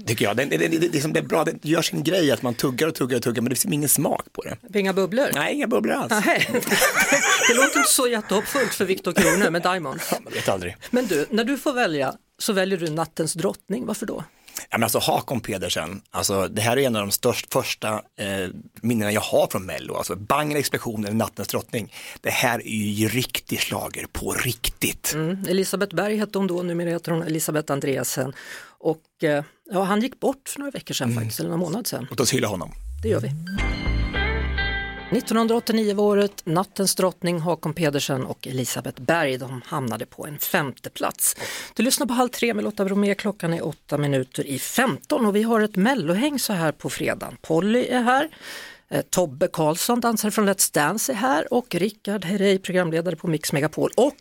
tycker 0.08 0.26
jag. 0.26 0.38
Det, 0.38 0.46
det, 0.46 0.58
det, 0.58 0.68
det, 0.68 0.88
det, 0.88 1.20
är 1.20 1.24
bra, 1.24 1.44
det 1.44 1.66
gör 1.66 1.82
sin 1.82 2.04
grej 2.04 2.32
att 2.32 2.42
man 2.42 2.54
tuggar 2.54 2.88
och 2.88 2.96
tuggar 2.96 3.18
och 3.18 3.24
tuggar 3.24 3.42
men 3.42 3.50
det 3.50 3.56
finns 3.56 3.74
ingen 3.74 3.90
smak 3.90 4.26
på 4.34 4.44
det. 4.44 4.80
Inga 4.80 4.94
bubblor? 4.94 5.30
Nej, 5.34 5.56
inga 5.56 5.68
bubblor 5.68 5.94
alls. 5.94 6.26
Nej. 6.26 6.50
det 7.48 7.54
låter 7.54 7.78
inte 7.78 7.90
så 7.90 8.08
jättehoppfullt 8.08 8.74
för 8.74 8.86
Viktor 8.86 9.14
Krone 9.14 9.50
med 9.50 9.62
Diamonds. 9.62 10.12
Man 10.24 10.34
vet 10.34 10.50
aldrig. 10.50 10.76
Men 10.90 11.08
du, 11.08 11.26
när 11.30 11.44
du 11.44 11.58
får 11.58 11.74
välja 11.74 12.16
så 12.38 12.54
väljer 12.54 12.78
du 12.78 12.90
Nattens 12.90 13.34
drottning. 13.34 13.86
Varför 13.86 14.06
då? 14.06 14.24
Ja, 14.72 14.78
men 14.78 14.84
alltså 14.84 15.00
Hakon 15.00 15.40
Pedersen, 15.40 16.02
alltså, 16.12 16.48
det 16.48 16.62
här 16.62 16.78
är 16.78 16.88
en 16.88 16.96
av 16.96 17.02
de 17.02 17.12
störst, 17.12 17.54
första 17.54 17.94
eh, 17.94 18.50
minnena 18.82 19.12
jag 19.12 19.22
har 19.22 19.48
från 19.48 19.66
Mello. 19.66 19.96
Alltså 19.96 20.16
Bang 20.16 20.54
explosionen, 20.54 21.18
Nattens 21.18 21.48
drottning. 21.48 21.94
Det 22.22 22.30
här 22.30 22.60
är 22.68 22.94
ju 22.94 23.08
riktig 23.08 23.62
slager 23.62 24.06
på 24.12 24.34
riktigt. 24.34 25.14
Mm. 25.14 25.46
Elisabeth 25.50 25.96
Berg 25.96 26.18
hette 26.18 26.38
hon 26.38 26.48
då, 26.48 26.64
numera 26.64 26.90
heter 26.90 27.12
hon 27.12 27.24
Elisabeth 27.24 27.74
Andreasen. 27.74 28.34
Och 28.80 29.24
eh, 29.24 29.44
ja, 29.72 29.84
han 29.84 30.02
gick 30.02 30.20
bort 30.20 30.50
för 30.50 30.60
några 30.60 30.72
veckor 30.72 30.94
sedan 30.94 31.16
faktiskt, 31.16 31.40
eller 31.40 31.50
några 31.50 31.64
månader 31.64 31.84
sedan. 31.86 32.08
Låt 32.10 32.20
oss 32.20 32.34
hylla 32.34 32.48
honom. 32.48 32.72
Det 33.04 33.10
gör 33.10 33.20
vi. 33.20 33.32
1989 35.12 35.96
var 35.96 36.04
året, 36.04 36.42
Nattens 36.46 36.96
drottning 36.96 37.40
Hakon 37.40 37.74
Pedersen 37.74 38.26
och 38.26 38.48
Elisabeth 38.48 39.02
Berg 39.02 39.38
de 39.38 39.62
hamnade 39.66 40.06
på 40.06 40.26
en 40.26 40.40
femte 40.40 40.90
plats. 40.90 41.36
Du 41.76 41.84
lyssnar 41.84 42.08
på 42.08 42.14
Halv 42.14 42.30
tre 42.30 42.54
med 42.54 42.64
Lotta 42.64 42.86
Bromé, 42.86 43.16
klockan 43.16 43.54
är 43.54 43.66
åtta 43.66 43.98
minuter 43.98 44.48
i 44.48 44.60
15 44.60 45.26
och 45.26 45.36
vi 45.36 45.44
har 45.44 45.62
ett 45.62 45.76
mellohäng 45.76 46.40
så 46.40 46.54
här 46.54 46.72
på 46.72 46.90
fredagen. 46.90 47.38
Polly 47.42 47.86
är 47.86 48.02
här, 48.02 48.30
eh, 48.90 49.02
Tobbe 49.02 49.48
Karlsson, 49.48 50.00
dansare 50.00 50.32
från 50.32 50.50
Let's 50.50 50.74
Dance 50.74 51.12
är 51.12 51.16
här 51.16 51.54
och 51.54 51.76
Rickard 51.76 52.26
Herrey, 52.26 52.58
programledare 52.58 53.16
på 53.16 53.28
Mix 53.28 53.54
Megapol 53.54 53.92
och 53.96 54.16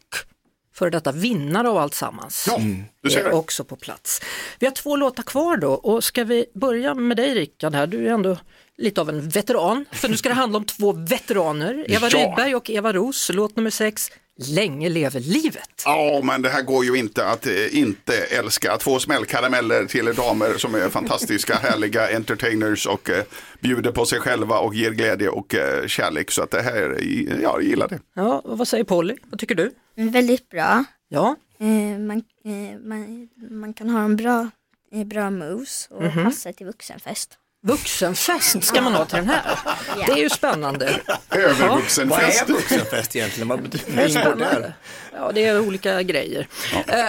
före 0.81 0.91
detta 0.91 1.13
vinnare 1.13 1.69
av 1.69 1.77
alltsammans. 1.79 2.45
Ja, 2.49 2.61
du 3.03 3.11
ser 3.11 3.21
är 3.21 3.25
det. 3.25 3.33
också 3.33 3.65
på 3.65 3.77
plats. 3.77 4.23
Vi 4.59 4.67
har 4.67 4.73
två 4.75 4.97
låtar 4.97 5.23
kvar 5.23 5.57
då 5.57 5.73
och 5.73 6.05
ska 6.05 6.25
vi 6.25 6.47
börja 6.55 6.95
med 6.95 7.17
dig 7.17 7.35
Rickard 7.35 7.75
här, 7.75 7.87
du 7.87 8.07
är 8.09 8.13
ändå 8.13 8.37
lite 8.79 9.01
av 9.01 9.09
en 9.09 9.29
veteran, 9.29 9.85
för 9.93 10.09
nu 10.09 10.17
ska 10.17 10.29
det 10.29 10.35
handla 10.35 10.59
om 10.59 10.65
två 10.65 10.93
veteraner, 10.93 11.85
Eva 11.91 12.09
Ja. 12.11 12.19
Rydberg 12.19 12.55
och 12.55 12.71
Eva 12.71 12.93
Ros, 12.93 13.31
låt 13.35 13.57
nummer 13.57 13.71
sex, 13.71 14.11
Länge 14.49 14.89
lever 14.89 15.21
livet. 15.21 15.83
Ja, 15.85 16.21
men 16.25 16.43
det 16.43 16.49
här 16.49 16.63
går 16.63 16.85
ju 16.85 16.97
inte 16.97 17.27
att 17.27 17.47
eh, 17.47 17.79
inte 17.79 18.17
älska. 18.17 18.77
Två 18.77 18.99
smällkarameller 18.99 19.85
till 19.87 20.05
damer 20.15 20.55
som 20.59 20.75
är 20.75 20.89
fantastiska, 20.89 21.55
härliga 21.63 22.17
entertainers 22.17 22.87
och 22.87 23.11
eh, 23.11 23.25
bjuder 23.61 23.93
på 23.93 24.07
sig 24.07 24.21
själva 24.21 24.59
och 24.59 24.75
ger 24.75 24.91
glädje 24.91 25.29
och 25.29 25.55
eh, 25.55 25.87
kärlek. 25.87 26.31
Så 26.31 26.43
att 26.43 26.51
det 26.51 26.63
här, 26.63 26.97
eh, 27.01 27.23
ja, 27.33 27.39
jag 27.43 27.63
gillar 27.63 27.89
det. 27.89 28.01
Ja, 28.15 28.39
och 28.39 28.59
vad 28.59 28.69
säger 28.69 28.85
Polly, 28.85 29.17
vad 29.31 29.41
tycker 29.41 29.55
du? 29.55 29.71
Väldigt 29.97 30.49
bra. 30.49 30.85
Ja, 31.09 31.37
Eh, 31.63 31.99
man, 31.99 32.23
eh, 32.45 32.79
man, 32.85 33.29
man 33.51 33.75
kan 33.75 33.91
ha 33.91 34.01
en 34.05 34.17
bra, 34.17 34.51
eh, 34.93 35.05
bra 35.07 35.31
moves 35.31 35.89
och 35.91 36.03
Mhm. 36.03 36.25
passa 36.25 36.53
till 36.53 36.67
vuxenfest. 36.67 37.31
Vuxenfest 37.63 38.65
ska 38.65 38.81
man 38.81 38.95
ha 38.95 39.05
till 39.05 39.17
den 39.17 39.29
här. 39.29 39.59
Det 40.07 40.13
är 40.13 40.17
ju 40.17 40.31
spännande. 40.31 41.01
Övervuxenfest. 41.31 42.43
Vad 42.47 42.49
är 42.51 42.61
vuxenfest 42.61 43.17
egentligen? 43.17 43.49
Vad 43.49 43.61
Det 43.63 45.10
Ja, 45.13 45.33
det 45.35 45.45
är 45.45 45.61
olika 45.61 46.03
grejer. 46.03 46.49
Eh, 46.87 47.05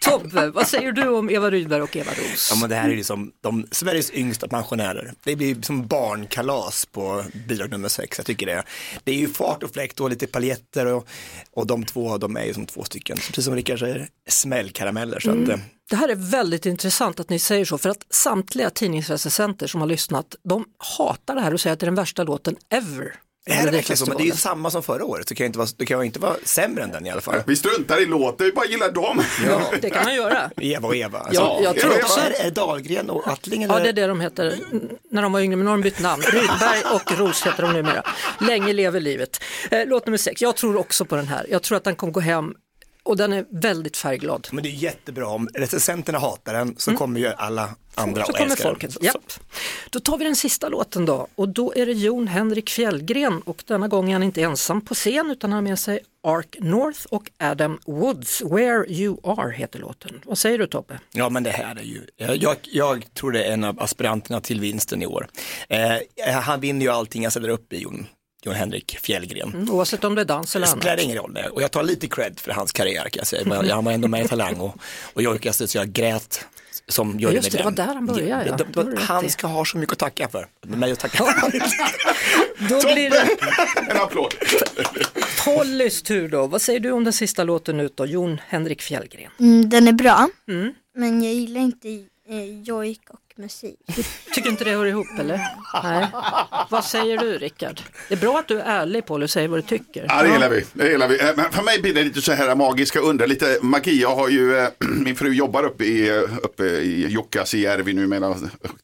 Tobbe, 0.00 0.50
vad 0.50 0.68
säger 0.68 0.92
du 0.92 1.08
om 1.08 1.30
Eva 1.30 1.50
Rydberg 1.50 1.82
och 1.82 1.96
Eva 1.96 2.10
Ros? 2.10 2.48
Ja, 2.52 2.56
men 2.60 2.70
det 2.70 2.76
här 2.76 2.90
är 2.90 2.96
liksom 2.96 3.32
de 3.40 3.66
Sveriges 3.70 4.12
yngsta 4.12 4.48
pensionärer. 4.48 5.12
Det 5.24 5.36
blir 5.36 5.62
som 5.62 5.86
barnkalas 5.86 6.86
på 6.86 7.24
bidrag 7.48 7.70
nummer 7.70 7.88
sex. 7.88 8.18
Jag 8.18 8.26
tycker 8.26 8.46
det. 8.46 8.62
Det 9.04 9.12
är 9.12 9.16
ju 9.16 9.28
fart 9.28 9.62
och 9.62 9.72
fläkt 9.72 10.00
och 10.00 10.10
lite 10.10 10.26
paljetter 10.26 10.86
och, 10.86 11.08
och 11.52 11.66
de 11.66 11.84
två, 11.84 12.18
de 12.18 12.36
är 12.36 12.44
ju 12.44 12.54
som 12.54 12.66
två 12.66 12.84
stycken, 12.84 13.16
precis 13.16 13.44
som 13.44 13.54
Rickard 13.54 13.78
säger, 13.78 14.08
smällkarameller. 14.28 15.20
Så 15.20 15.30
att, 15.30 15.48
eh, 15.48 15.58
Det 15.90 15.96
här 15.96 16.08
är 16.08 16.14
väldigt 16.16 16.66
intressant 16.66 17.20
att 17.20 17.30
ni 17.30 17.38
säger 17.38 17.64
så, 17.64 17.78
för 17.78 17.88
att 17.88 18.06
samtliga 18.10 18.70
tidningsrecensenter 18.70 19.66
som 19.66 19.80
har 19.80 19.88
lyssnat, 19.88 20.34
de 20.44 20.64
hatar 20.98 21.34
det 21.34 21.40
här 21.40 21.54
och 21.54 21.60
säger 21.60 21.72
att 21.74 21.80
det 21.80 21.84
är 21.84 21.88
den 21.88 21.94
värsta 21.94 22.24
låten 22.24 22.56
ever. 22.70 23.14
Är 23.46 23.64
det 23.64 23.70
verkligen 23.70 23.96
så? 23.96 24.06
Men 24.06 24.16
det 24.16 24.22
är 24.22 24.26
ju 24.26 24.32
samma 24.32 24.70
som 24.70 24.82
förra 24.82 25.04
året, 25.04 25.28
så 25.28 25.34
det 25.34 25.38
kan 25.38 25.46
inte 25.46 25.58
vara, 25.58 25.68
det 25.76 25.86
kan 25.86 25.98
ju 26.00 26.06
inte 26.06 26.18
vara 26.20 26.36
sämre 26.44 26.82
än 26.84 26.90
den 26.90 27.06
i 27.06 27.10
alla 27.10 27.20
fall. 27.20 27.42
Vi 27.46 27.56
struntar 27.56 28.02
i 28.02 28.06
låten, 28.06 28.46
vi 28.46 28.52
bara 28.52 28.66
gillar 28.66 28.92
dem. 28.92 29.22
Ja, 29.46 29.60
det 29.82 29.90
kan 29.90 30.04
man 30.04 30.14
göra. 30.14 30.50
Eva 30.56 30.88
och 30.88 30.96
Eva. 30.96 31.28
Ja, 31.32 31.60
jag 31.62 31.76
tror 31.76 31.92
Eva, 31.92 32.02
också- 32.02 32.20
Är 32.20 32.30
det- 32.30 32.42
det 32.44 32.50
Dahlgren 32.50 33.10
och 33.10 33.28
Attling? 33.28 33.62
Eller? 33.62 33.74
Ja, 33.74 33.80
det 33.80 33.88
är 33.88 33.92
det 33.92 34.06
de 34.06 34.20
heter 34.20 34.58
när 35.10 35.22
de 35.22 35.32
var 35.32 35.40
yngre, 35.40 35.56
men 35.56 35.64
nu 35.64 35.70
har 35.70 35.78
de 35.78 35.82
bytt 35.82 36.00
namn. 36.00 36.22
Rydberg 36.22 36.82
och 36.94 37.18
Ros 37.18 37.46
heter 37.46 37.62
de 37.62 37.72
numera. 37.72 38.02
Länge 38.40 38.72
lever 38.72 39.00
livet. 39.00 39.40
Eh, 39.70 39.80
låt 39.86 40.06
nummer 40.06 40.18
sex, 40.18 40.42
jag 40.42 40.56
tror 40.56 40.76
också 40.76 41.04
på 41.04 41.16
den 41.16 41.28
här. 41.28 41.46
Jag 41.50 41.62
tror 41.62 41.76
att 41.76 41.84
den 41.84 41.94
kommer 41.96 42.12
gå 42.12 42.20
hem 42.20 42.54
och 43.02 43.16
den 43.16 43.32
är 43.32 43.44
väldigt 43.50 43.96
färgglad. 43.96 44.48
Men 44.52 44.62
det 44.62 44.68
är 44.68 44.72
jättebra, 44.72 45.26
om 45.26 45.48
recensenterna 45.54 46.18
hatar 46.18 46.54
den 46.54 46.74
så 46.78 46.96
kommer 46.96 47.20
ju 47.20 47.26
alla 47.26 47.74
andra 47.94 48.22
Mm. 48.22 48.26
Så 48.26 48.32
att 48.32 48.38
kommer 48.38 48.56
folket. 48.56 48.94
den. 48.94 49.04
Japp. 49.04 49.32
Då 49.90 50.00
tar 50.00 50.18
vi 50.18 50.24
den 50.24 50.36
sista 50.36 50.68
låten 50.68 51.06
då 51.06 51.28
och 51.34 51.48
då 51.48 51.72
är 51.76 51.86
det 51.86 51.92
Jon 51.92 52.28
Henrik 52.28 52.70
Fjällgren 52.70 53.40
och 53.40 53.62
denna 53.66 53.88
gång 53.88 54.08
är 54.08 54.12
han 54.12 54.22
inte 54.22 54.42
ensam 54.42 54.80
på 54.80 54.94
scen 54.94 55.30
utan 55.30 55.52
han 55.52 55.64
har 55.64 55.70
med 55.70 55.78
sig 55.78 56.00
Ark 56.26 56.56
North 56.60 57.06
och 57.08 57.30
Adam 57.38 57.78
Woods. 57.86 58.42
Where 58.42 58.92
You 58.92 59.16
Are 59.22 59.52
heter 59.52 59.78
låten. 59.78 60.20
Vad 60.24 60.38
säger 60.38 60.58
du 60.58 60.66
Tobbe? 60.66 61.00
Ja 61.12 61.28
men 61.28 61.42
det 61.42 61.50
här 61.50 61.76
är 61.76 61.82
ju, 61.82 62.06
jag, 62.16 62.56
jag 62.62 63.14
tror 63.14 63.32
det 63.32 63.44
är 63.44 63.52
en 63.52 63.64
av 63.64 63.82
aspiranterna 63.82 64.40
till 64.40 64.60
vinsten 64.60 65.02
i 65.02 65.06
år. 65.06 65.28
Eh, 65.68 66.32
han 66.42 66.60
vinner 66.60 66.86
ju 66.86 66.92
allting 66.92 67.22
jag 67.22 67.32
ställer 67.32 67.48
upp 67.48 67.72
i 67.72 67.78
Jon, 67.78 68.06
Jon 68.44 68.54
Henrik 68.54 68.98
Fjällgren. 69.02 69.52
Mm, 69.54 69.70
Oavsett 69.70 70.04
om 70.04 70.14
det 70.14 70.20
är 70.20 70.24
dans 70.24 70.56
eller 70.56 70.66
Det 70.66 70.72
annat. 70.72 70.82
spelar 70.84 71.02
ingen 71.02 71.16
roll, 71.16 71.30
nej. 71.34 71.48
och 71.48 71.62
jag 71.62 71.70
tar 71.70 71.82
lite 71.82 72.08
cred 72.08 72.40
för 72.40 72.52
hans 72.52 72.72
karriär 72.72 73.02
kan 73.08 73.20
jag 73.20 73.26
säga. 73.26 73.42
Men 73.46 73.70
Han 73.70 73.84
var 73.84 73.92
ändå 73.92 74.08
med 74.08 74.24
i 74.24 74.28
Talang 74.28 74.54
och, 74.56 74.76
och 75.14 75.22
jag 75.22 75.32
orkade 75.34 75.68
så 75.68 75.78
jag 75.78 75.92
grät 75.92 76.44
som 76.88 77.10
Ja, 77.12 77.18
Jörgen 77.20 77.36
just 77.36 77.50
det, 77.52 77.58
det 77.58 77.64
var 77.64 77.70
där 77.70 77.86
han 77.94 78.06
började, 78.06 78.46
ja. 78.46 78.56
Det- 78.56 78.64
Det 78.74 78.82
det- 78.90 78.92
i. 78.92 79.04
Han 79.04 79.30
ska 79.30 79.46
ha 79.46 79.64
så 79.64 79.78
mycket 79.78 79.92
att 79.92 79.98
tacka 79.98 80.28
för. 80.28 80.46
Mig 80.66 80.92
att 80.92 80.98
tacka. 80.98 81.24
Då 82.68 82.80
blir 82.94 83.10
det 83.10 83.28
En 83.90 83.96
applåd. 84.00 84.34
Pollys 85.44 86.02
tur 86.02 86.28
då. 86.28 86.46
Vad 86.46 86.62
säger 86.62 86.80
du 86.80 86.90
om 86.90 87.04
den 87.04 87.12
sista 87.12 87.44
låten 87.44 87.80
ut 87.80 87.96
då? 87.96 88.06
Jon 88.06 88.40
Henrik 88.48 88.82
Fjällgren. 88.82 89.30
Mm, 89.40 89.68
den 89.70 89.88
är 89.88 89.92
bra, 89.92 90.28
Mm. 90.48 90.72
men 90.96 91.22
jag 91.22 91.34
gillar 91.34 91.60
inte 91.60 91.88
eh, 92.28 92.60
jojk 92.62 93.00
och 93.10 93.31
musik. 93.38 93.78
Tycker 94.34 94.50
inte 94.50 94.64
det 94.64 94.70
hör 94.70 94.86
ihop 94.86 95.06
eller? 95.18 95.40
Nej. 95.82 96.06
Vad 96.70 96.84
säger 96.84 97.18
du 97.18 97.38
Rickard? 97.38 97.80
Det 98.08 98.14
är 98.14 98.18
bra 98.18 98.38
att 98.38 98.48
du 98.48 98.58
är 98.60 98.64
ärlig 98.64 99.06
Polly 99.06 99.24
och 99.24 99.30
säger 99.30 99.48
vad 99.48 99.58
du 99.58 99.62
tycker. 99.62 100.06
Ja, 100.08 100.22
det 100.22 100.28
gillar 100.32 100.50
vi. 100.50 100.64
Det 100.72 100.90
gillar 100.90 101.08
vi. 101.08 101.20
Eh, 101.20 101.26
Men 101.36 101.52
för 101.52 101.62
mig 101.62 101.82
blir 101.82 101.94
det 101.94 102.04
lite 102.04 102.22
så 102.22 102.32
här 102.32 102.54
magiska 102.54 103.00
under, 103.00 103.26
lite 103.26 103.58
magi. 103.62 104.00
Jag 104.02 104.16
har 104.16 104.28
ju, 104.28 104.56
eh, 104.58 104.68
min 104.78 105.16
fru 105.16 105.32
jobbar 105.32 105.62
uppe 105.64 105.84
i, 105.84 106.08
eh, 106.08 106.22
uppe 106.42 106.64
i 106.64 107.06
Jukkasjärvi 107.08 107.92
numera, 107.92 108.34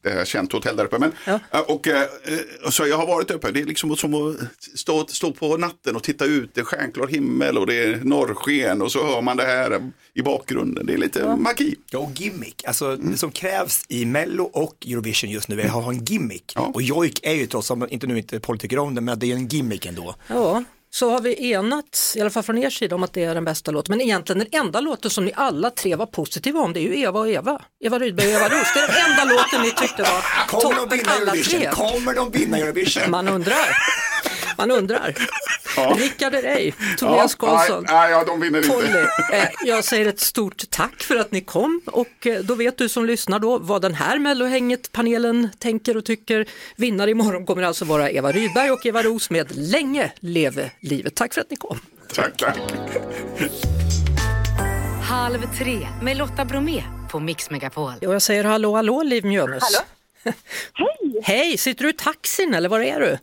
det 0.02 0.10
här 0.10 0.24
känt 0.24 0.52
hotell 0.52 0.76
där 0.76 0.84
uppe. 0.84 0.98
Men, 0.98 1.12
Ja. 1.24 1.40
och, 1.68 1.86
eh, 1.88 2.02
så 2.70 2.86
jag 2.86 2.96
har 2.96 3.06
varit 3.06 3.30
uppe, 3.30 3.50
det 3.50 3.60
är 3.60 3.64
liksom 3.64 3.96
som 3.96 4.14
att 4.14 4.36
stå, 4.76 5.06
stå 5.06 5.32
på 5.32 5.56
natten 5.56 5.96
och 5.96 6.02
titta 6.02 6.24
ut, 6.24 6.50
det 6.54 6.60
är 6.60 6.64
stjärnklar 6.64 7.06
himmel 7.06 7.58
och 7.58 7.66
det 7.66 7.74
är 7.82 7.96
norrsken 8.04 8.82
och 8.82 8.92
så 8.92 9.06
hör 9.06 9.22
man 9.22 9.36
det 9.36 9.44
här 9.44 9.90
i 10.14 10.22
bakgrunden. 10.22 10.86
Det 10.86 10.92
är 10.92 10.98
lite 10.98 11.36
magi. 11.36 11.74
Ja, 11.90 11.98
och 11.98 12.10
gimmick. 12.14 12.64
Alltså 12.66 12.96
det 12.96 13.16
som 13.18 13.30
krävs 13.30 13.84
i 13.88 14.04
Mello 14.04 14.37
och 14.44 14.86
Eurovision 14.86 15.30
just 15.30 15.48
nu 15.48 15.60
är 15.60 15.64
att 15.64 15.72
ha 15.72 15.90
en 15.90 16.04
gimmick. 16.04 16.52
Ja. 16.54 16.70
Och 16.74 16.82
jojk 16.82 17.20
är 17.22 17.34
ju 17.34 17.46
trots 17.46 17.70
allt, 17.70 17.90
inte 17.90 18.06
nu 18.06 18.18
inte 18.18 18.40
Paul 18.40 18.58
tycker 18.58 18.78
om 18.78 18.94
det, 18.94 19.00
men 19.00 19.18
det 19.18 19.32
är 19.32 19.34
en 19.34 19.48
gimmick 19.48 19.86
ändå. 19.86 20.14
Ja, 20.28 20.64
så 20.90 21.10
har 21.10 21.20
vi 21.20 21.52
enats, 21.52 22.16
i 22.16 22.20
alla 22.20 22.30
fall 22.30 22.42
från 22.42 22.58
er 22.58 22.70
sida, 22.70 22.94
om 22.94 23.02
att 23.02 23.12
det 23.12 23.24
är 23.24 23.34
den 23.34 23.44
bästa 23.44 23.70
låten. 23.70 23.92
Men 23.92 24.00
egentligen 24.00 24.38
den 24.38 24.60
enda 24.60 24.80
låten 24.80 25.10
som 25.10 25.24
ni 25.24 25.32
alla 25.34 25.70
tre 25.70 25.96
var 25.96 26.06
positiva 26.06 26.60
om, 26.60 26.72
det 26.72 26.80
är 26.80 26.82
ju 26.82 26.98
Eva 27.00 27.20
och 27.20 27.28
Eva. 27.28 27.62
Eva 27.84 27.98
Rydberg 27.98 28.26
och 28.26 28.32
Eva 28.32 28.48
Ros. 28.48 28.74
Det 28.74 28.80
är 28.80 28.86
den 28.86 29.10
enda 29.10 29.34
låten 29.34 29.62
ni 29.62 29.70
tyckte 29.70 30.02
var 30.02 30.46
Kommer 30.46 30.76
de 30.76 30.80
toppen 30.80 31.00
alla 31.06 31.32
tre. 31.32 31.70
Kommer 31.72 32.14
de 32.14 32.30
vinna 32.30 32.58
Eurovision? 32.58 33.10
Man 33.10 33.28
undrar. 33.28 33.76
Man 34.58 34.70
undrar. 34.70 35.14
Rickard 35.98 36.34
Herrey, 36.34 36.72
Tobias 36.98 37.34
Karlsson. 37.34 37.84
Nej, 37.88 37.94
nej, 37.94 38.10
ja, 38.10 38.24
de 38.24 38.40
vinner 38.40 38.62
Polly, 38.62 38.86
inte. 38.86 39.08
eh, 39.32 39.48
jag 39.64 39.84
säger 39.84 40.06
ett 40.06 40.20
stort 40.20 40.70
tack 40.70 41.02
för 41.02 41.16
att 41.16 41.32
ni 41.32 41.40
kom 41.40 41.80
och 41.86 42.26
eh, 42.26 42.40
då 42.40 42.54
vet 42.54 42.78
du 42.78 42.88
som 42.88 43.04
lyssnar 43.06 43.38
då 43.38 43.58
vad 43.58 43.82
den 43.82 43.94
här 43.94 44.18
Mellohänget-panelen 44.18 45.48
tänker 45.58 45.96
och 45.96 46.04
tycker. 46.04 46.46
Vinnare 46.76 47.10
imorgon 47.10 47.46
kommer 47.46 47.62
alltså 47.62 47.84
vara 47.84 48.10
Eva 48.10 48.32
Rydberg 48.32 48.70
och 48.70 48.86
Eva 48.86 49.02
Ros 49.02 49.30
med 49.30 49.56
Länge 49.56 50.12
leve 50.20 50.70
livet. 50.80 51.14
Tack 51.14 51.34
för 51.34 51.40
att 51.40 51.50
ni 51.50 51.56
kom. 51.56 51.80
Tack, 52.14 52.36
tack. 52.36 52.58
Halv 55.02 55.38
tre 55.58 55.88
med 56.02 56.16
Lotta 56.16 56.44
Bromé 56.44 56.82
på 57.10 57.20
Mix 57.20 57.50
Megapol. 57.50 57.92
Och 58.06 58.14
jag 58.14 58.22
säger 58.22 58.44
hallå 58.44 58.76
hallå 58.76 59.02
Liv 59.02 59.24
Mjölnus. 59.24 59.62
Hallå? 59.62 59.86
Hej! 60.72 61.20
Hej, 61.22 61.58
sitter 61.58 61.84
du 61.84 61.90
i 61.90 61.92
taxin 61.92 62.54
eller 62.54 62.68
var 62.68 62.80
är 62.80 63.00
du? 63.00 63.18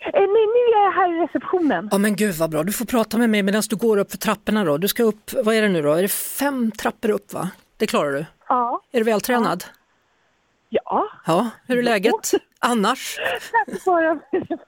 Eh, 0.00 0.10
nej, 0.12 0.26
nu 0.26 0.78
är 0.78 0.84
jag 0.84 0.92
här 0.92 1.16
i 1.16 1.26
receptionen. 1.26 1.88
Ja 1.92 1.98
men 1.98 2.16
gud 2.16 2.34
vad 2.34 2.50
bra, 2.50 2.62
du 2.62 2.72
får 2.72 2.84
prata 2.84 3.18
med 3.18 3.30
mig 3.30 3.42
medan 3.42 3.62
du 3.70 3.76
går 3.76 3.96
upp 3.96 4.10
för 4.10 4.18
trapporna 4.18 4.64
då. 4.64 4.78
Du 4.78 4.88
ska 4.88 5.02
upp, 5.02 5.30
vad 5.44 5.54
är 5.54 5.62
det 5.62 5.68
nu 5.68 5.82
då? 5.82 5.92
Är 5.92 6.02
det 6.02 6.08
fem 6.08 6.70
trappor 6.70 7.10
upp 7.10 7.32
va? 7.32 7.50
Det 7.76 7.86
klarar 7.86 8.12
du? 8.12 8.26
Ja. 8.48 8.82
Är 8.92 8.98
du 8.98 9.04
vältränad? 9.04 9.64
Ja, 10.68 11.08
Ja, 11.26 11.50
hur 11.66 11.78
är 11.78 11.82
läget 11.82 12.32
annars? 12.58 13.18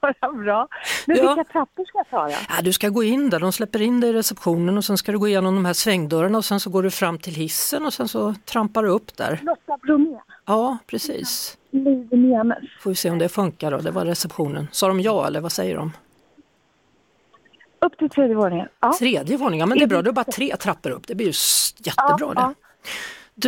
vara 0.00 0.32
bra. 0.32 0.68
Men 1.06 1.16
Ja. 1.16 1.34
vilka 1.34 1.52
trappor 1.52 1.84
ska 1.84 1.98
jag 1.98 2.10
ta 2.10 2.26
då? 2.26 2.34
Ja, 2.56 2.62
du 2.62 2.72
ska 2.72 2.88
gå 2.88 3.02
in 3.02 3.30
där, 3.30 3.40
de 3.40 3.52
släpper 3.52 3.82
in 3.82 4.00
dig 4.00 4.10
i 4.10 4.12
receptionen 4.12 4.78
och 4.78 4.84
sen 4.84 4.98
ska 4.98 5.12
du 5.12 5.18
gå 5.18 5.28
igenom 5.28 5.54
de 5.54 5.64
här 5.64 5.72
svängdörrarna 5.72 6.38
och 6.38 6.44
sen 6.44 6.60
så 6.60 6.70
går 6.70 6.82
du 6.82 6.90
fram 6.90 7.18
till 7.18 7.34
hissen 7.34 7.86
och 7.86 7.92
sen 7.92 8.08
så 8.08 8.34
trampar 8.44 8.82
du 8.82 8.88
upp 8.88 9.16
där. 9.16 9.40
Lotta 9.42 9.76
Bromé, 9.82 10.18
Ja, 10.46 10.78
precis. 10.86 11.56
Mjölnus. 11.70 12.58
Får 12.80 12.90
vi 12.90 12.96
se 12.96 13.10
om 13.10 13.18
det 13.18 13.28
funkar 13.28 13.70
då, 13.70 13.78
det 13.78 13.90
var 13.90 14.04
receptionen. 14.04 14.68
Sa 14.72 14.88
de 14.88 15.00
ja 15.00 15.26
eller 15.26 15.40
vad 15.40 15.52
säger 15.52 15.76
de? 15.76 15.92
Upp 17.86 17.98
till 17.98 18.10
tredje 18.10 18.36
våningen. 18.36 18.68
Ja. 18.80 18.92
Tredje 18.98 19.36
våningen, 19.36 19.60
ja 19.60 19.66
men 19.66 19.78
det 19.78 19.84
är 19.84 19.88
bra, 19.88 20.02
det 20.02 20.10
är 20.10 20.12
bara 20.12 20.24
tre 20.24 20.56
trappor 20.56 20.90
upp, 20.90 21.06
det 21.06 21.14
blir 21.14 21.26
ju 21.26 21.32
jättebra 21.78 22.32
Ja, 22.36 22.48
det. 22.48 22.54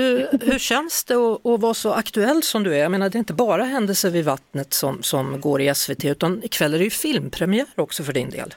Ja. 0.00 0.28
Du, 0.30 0.38
hur 0.52 0.58
känns 0.58 1.04
det 1.04 1.14
att, 1.14 1.46
att 1.46 1.60
vara 1.60 1.74
så 1.74 1.92
aktuell 1.92 2.42
som 2.42 2.62
du 2.62 2.74
är? 2.74 2.78
Jag 2.78 2.90
menar, 2.90 3.08
det 3.10 3.16
är 3.16 3.18
inte 3.18 3.34
bara 3.34 3.64
händelser 3.64 4.10
vid 4.10 4.24
vattnet 4.24 4.72
som, 4.74 5.02
som 5.02 5.40
går 5.40 5.60
i 5.60 5.74
SVT, 5.74 6.04
utan 6.04 6.42
ikväll 6.44 6.74
är 6.74 6.78
det 6.78 6.84
ju 6.84 6.90
filmpremiär 6.90 7.66
också 7.76 8.02
för 8.02 8.12
din 8.12 8.30
del. 8.30 8.54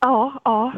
Ja, 0.00 0.40
ja. 0.44 0.72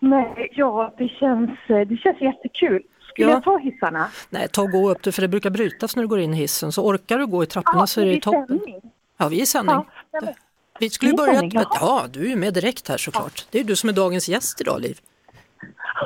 Nej, 0.00 0.48
ja, 0.52 0.94
det 0.98 1.08
känns, 1.08 1.50
det 1.68 1.96
känns 1.96 2.20
jättekul. 2.20 2.82
Skulle 3.08 3.28
Ja. 3.28 3.34
jag 3.34 3.44
ta 3.44 3.58
hissarna? 3.58 4.08
Nej, 4.30 4.48
ta 4.48 4.62
och 4.62 4.70
gå 4.70 4.90
upp 4.90 5.02
det, 5.02 5.12
för 5.12 5.22
det 5.22 5.28
brukar 5.28 5.50
brytas 5.50 5.96
när 5.96 6.02
du 6.02 6.08
går 6.08 6.20
in 6.20 6.34
i 6.34 6.36
hissen, 6.36 6.72
så 6.72 6.82
orkar 6.86 7.18
du 7.18 7.26
gå 7.26 7.42
i 7.42 7.46
trapporna 7.46 7.86
så 7.86 8.00
är 8.00 8.04
det 8.06 8.12
ju 8.12 8.20
toppen. 8.20 8.46
sändning. 8.48 8.80
Ja, 9.18 9.28
vi 9.28 9.38
är 9.38 9.42
i 9.42 9.46
sändning. 9.46 9.74
Ja, 9.76 9.86
ja, 10.22 10.32
Vi 10.80 10.90
skulle 10.90 11.10
ju 11.10 11.14
i 11.14 11.16
börja... 11.16 11.64
Ja, 11.80 12.04
du 12.12 12.24
är 12.24 12.28
ju 12.28 12.36
med 12.36 12.54
direkt 12.54 12.88
här 12.88 12.96
såklart. 12.96 13.46
Det 13.50 13.60
är 13.60 13.64
du 13.64 13.76
som 13.76 13.88
är 13.88 13.92
dagens 13.92 14.28
gäst 14.28 14.60
idag, 14.60 14.80
Liv. 14.80 14.98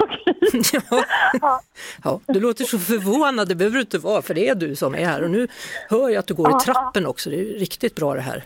Okej. 0.01 0.35
ja. 1.41 1.61
ja, 2.05 2.21
du 2.27 2.41
låter 2.41 2.65
så 2.65 2.79
förvånad, 2.79 3.49
det 3.49 3.55
behöver 3.55 3.75
du 3.75 3.81
inte 3.81 3.99
vara, 3.99 4.23
för 4.23 4.35
det 4.35 4.49
är 4.49 4.55
du 4.55 4.77
som 4.77 4.95
är 4.95 5.05
här. 5.07 5.23
Och 5.23 5.31
nu 5.31 5.49
hör 5.89 6.09
jag 6.09 6.17
att 6.17 6.27
du 6.27 6.35
går 6.35 6.51
i 6.51 6.61
trappen 6.65 7.07
också, 7.07 7.31
det 7.31 7.37
är 7.37 7.59
riktigt 7.59 7.95
bra 7.95 8.15
det 8.15 8.21
här. 8.21 8.45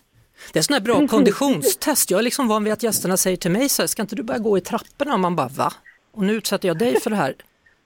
Det 0.52 0.58
är 0.58 0.62
sån 0.62 0.74
här 0.74 0.80
bra 0.80 1.08
konditionstest, 1.08 2.10
jag 2.10 2.18
är 2.18 2.22
liksom 2.22 2.48
van 2.48 2.64
vid 2.64 2.72
att 2.72 2.82
gästerna 2.82 3.16
säger 3.16 3.36
till 3.36 3.50
mig 3.50 3.68
så 3.68 3.82
här, 3.82 3.86
ska 3.86 4.02
inte 4.02 4.16
du 4.16 4.22
börja 4.22 4.38
gå 4.40 4.58
i 4.58 4.60
trapporna? 4.60 5.14
Och 5.14 5.20
man 5.20 5.36
bara, 5.36 5.48
va? 5.48 5.72
Och 6.12 6.22
nu 6.22 6.32
utsätter 6.32 6.68
jag 6.68 6.78
dig 6.78 7.00
för 7.00 7.10
det 7.10 7.16
här. 7.16 7.34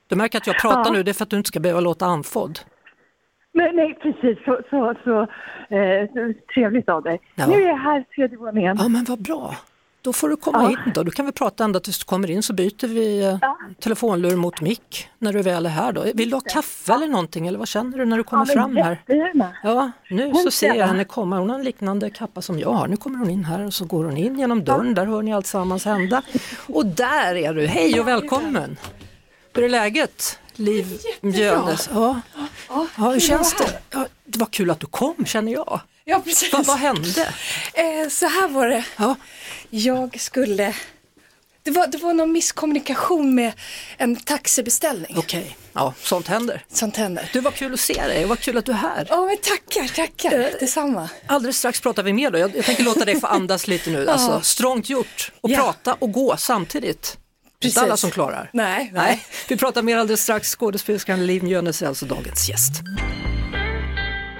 Du 0.08 0.16
märker 0.16 0.38
att 0.38 0.46
jag 0.46 0.58
pratar 0.58 0.84
Ja. 0.84 0.92
nu, 0.92 1.02
det 1.02 1.10
är 1.10 1.12
för 1.12 1.22
att 1.22 1.30
du 1.30 1.36
inte 1.36 1.48
ska 1.48 1.60
behöva 1.60 1.80
låta 1.80 2.06
andfådd. 2.06 2.58
Nej, 3.52 3.72
nej, 3.74 3.98
precis. 4.02 4.44
Så, 4.44 4.60
så, 4.70 4.94
så, 5.04 5.20
eh, 5.76 6.30
trevligt 6.54 6.88
av 6.88 7.02
dig. 7.02 7.20
Ja. 7.34 7.46
Nu 7.46 7.54
är 7.62 7.68
jag 7.68 7.76
här 7.76 8.04
tredje 8.14 8.36
våningen. 8.38 8.76
Ja 8.80 8.88
men 8.88 9.04
vad 9.04 9.22
bra. 9.22 9.56
Då 10.02 10.12
får 10.12 10.28
du 10.28 10.36
komma 10.36 10.62
Ja. 10.62 10.70
in 10.70 10.92
då. 10.94 11.02
Du 11.02 11.10
kan 11.10 11.24
väl 11.24 11.32
prata 11.34 11.64
ända 11.64 11.80
tills 11.80 11.98
du 11.98 12.04
kommer 12.04 12.30
in 12.30 12.42
så 12.42 12.52
byter 12.52 12.86
vi 12.88 13.18
eh, 13.24 13.38
Ja. 13.42 13.58
telefonlur 13.80 14.36
mot 14.36 14.60
mick 14.60 15.08
när 15.18 15.32
du 15.32 15.42
väl 15.42 15.66
är 15.66 15.70
här 15.70 15.92
då. 15.92 16.04
Vill 16.14 16.30
du 16.30 16.36
ha 16.36 16.40
kaffe 16.40 16.92
eller 16.92 17.06
någonting 17.06 17.46
eller 17.46 17.58
vad 17.58 17.68
känner 17.68 17.98
du 17.98 18.04
när 18.04 18.16
du 18.16 18.24
kommer 18.24 18.46
ja, 18.48 18.52
fram 18.54 18.76
här? 18.76 19.02
Ja, 19.62 19.90
nu 20.10 20.34
så 20.34 20.50
ser 20.50 20.74
jag 20.74 20.86
henne 20.86 21.04
komma. 21.04 21.38
Hon 21.38 21.50
har 21.50 21.58
en 21.58 21.64
liknande 21.64 22.10
kappa 22.10 22.42
som 22.42 22.58
jag 22.58 22.72
har. 22.72 22.88
Nu 22.88 22.96
kommer 22.96 23.18
hon 23.18 23.30
in 23.30 23.44
här 23.44 23.66
och 23.66 23.74
så 23.74 23.84
går 23.84 24.04
hon 24.04 24.16
in 24.16 24.38
genom 24.38 24.64
dörren. 24.64 24.94
Där 24.94 25.06
hör 25.06 25.22
ni 25.22 25.34
alltsammans 25.34 25.84
hända. 25.84 26.22
Och 26.66 26.86
där 26.86 27.34
är 27.34 27.54
du. 27.54 27.66
Hej 27.66 28.00
och 28.00 28.08
välkommen! 28.08 28.76
Hur 29.54 29.64
är 29.64 29.68
läget? 29.68 30.38
Liv 30.54 30.98
Mjönes. 31.20 31.90
Ja. 31.94 32.20
Ja, 32.68 32.86
hur 33.12 33.20
känns 33.20 33.54
det? 33.54 33.80
Ja, 33.90 34.06
det 34.24 34.38
var 34.38 34.46
kul 34.46 34.70
att 34.70 34.80
du 34.80 34.86
kom 34.86 35.24
känner 35.26 35.52
jag. 35.52 35.80
Ja, 36.10 36.20
precis. 36.24 36.52
Vad, 36.52 36.66
vad 36.66 36.78
hände? 36.78 37.34
Eh, 37.74 38.08
så 38.10 38.26
här 38.26 38.48
var 38.48 38.68
det. 38.68 38.84
Ja. 38.96 39.16
Jag 39.70 40.20
skulle... 40.20 40.74
Det 41.62 41.70
var, 41.70 41.86
det 41.86 41.98
var 41.98 42.14
någon 42.14 42.32
misskommunikation 42.32 43.34
med 43.34 43.52
en 43.96 44.16
taxibeställning. 44.16 45.14
Okej, 45.18 45.56
ja, 45.72 45.94
sånt 46.02 46.28
händer. 46.28 46.64
Sånt 46.72 46.96
händer. 46.96 47.30
Du, 47.32 47.40
var 47.40 47.50
kul 47.50 47.74
att 47.74 47.80
se 47.80 48.02
dig 48.02 48.22
och 48.22 48.28
vad 48.28 48.38
kul 48.40 48.58
att 48.58 48.64
du 48.64 48.72
är 48.72 48.76
här. 48.76 49.06
Ja, 49.10 49.24
men 49.24 49.36
tackar, 49.36 49.88
tackar. 49.88 50.38
Eh, 50.38 50.46
Detsamma. 50.60 51.08
Alldeles 51.26 51.58
strax 51.58 51.80
pratar 51.80 52.02
vi 52.02 52.12
mer 52.12 52.30
då. 52.30 52.38
Jag, 52.38 52.56
jag 52.56 52.64
tänker 52.64 52.82
låta 52.82 53.04
dig 53.04 53.20
få 53.20 53.26
andas 53.36 53.66
lite 53.68 53.90
nu. 53.90 54.08
Alltså, 54.08 54.40
strångt 54.40 54.88
gjort 54.90 55.32
att 55.42 55.50
Ja. 55.50 55.58
prata 55.58 55.94
och 55.94 56.12
gå 56.12 56.36
samtidigt. 56.36 57.02
Det 57.58 57.66
är 57.66 57.68
inte 57.68 57.74
Precis. 57.74 57.78
alla 57.78 57.96
som 57.96 58.10
klarar. 58.10 58.50
Nej, 58.52 58.90
nej. 58.94 59.24
Vi 59.48 59.56
pratar 59.56 59.82
mer 59.82 59.96
alldeles 59.96 60.22
strax. 60.22 60.54
Skådespelerskan 60.56 61.26
Liv 61.26 61.44
Mjönes 61.44 61.82
är 61.82 61.86
alltså 61.86 62.06
dagens 62.06 62.48
gäst. 62.48 62.72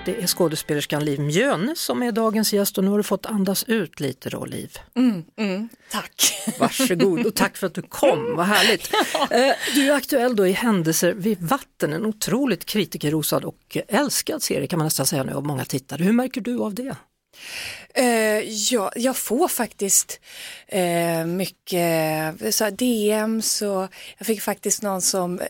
Det 0.09 0.23
är 0.23 0.27
skådespelerskan 0.27 1.05
Liv 1.05 1.21
Mjönes 1.21 1.81
som 1.81 2.03
är 2.03 2.13
dagens 2.13 2.53
gäst 2.53 2.79
och 2.79 2.85
nu 2.85 2.91
har 2.91 2.97
du 2.97 3.03
fått 3.03 3.27
andas 3.27 3.65
ut 3.65 4.01
lite 4.01 4.31
då 4.31 4.45
Liv. 4.45 4.79
Mm, 4.97 5.69
tack. 5.91 6.33
Varsågod 6.59 7.27
och 7.27 7.35
tack 7.35 7.57
för 7.57 7.67
att 7.67 7.75
du 7.75 7.83
kom, 7.83 8.37
vad 8.37 8.47
härligt. 8.47 8.91
Eh, 9.31 9.55
Du 9.75 9.91
är 9.91 9.95
aktuell 9.95 10.37
då 10.37 10.47
i 10.47 10.53
Händelser 10.53 11.13
vid 11.13 11.43
vatten, 11.43 11.93
en 11.93 12.07
otroligt 12.07 12.65
kritikerrosad 12.65 13.45
och 13.45 13.77
älskad 13.89 14.43
serie 14.43 14.67
kan 14.67 14.79
man 14.79 14.87
nästan 14.87 15.07
säga 15.07 15.23
nu 15.25 15.33
av 15.33 15.47
många 15.47 15.65
tittare. 15.65 16.03
Hur 16.05 16.13
märker 16.13 16.41
du 16.41 16.59
av 16.59 16.75
det? 16.75 16.97
Eh, 17.95 18.41
ja, 18.73 18.93
jag 18.97 19.17
får 19.17 19.49
faktiskt 19.49 20.21
eh, 20.67 21.25
mycket 21.27 22.55
så 22.55 22.71
DMs 22.71 23.63
och 23.63 23.89
jag 24.19 24.27
fick 24.27 24.43
faktiskt 24.43 24.83
någon 24.83 25.03
som, 25.03 25.41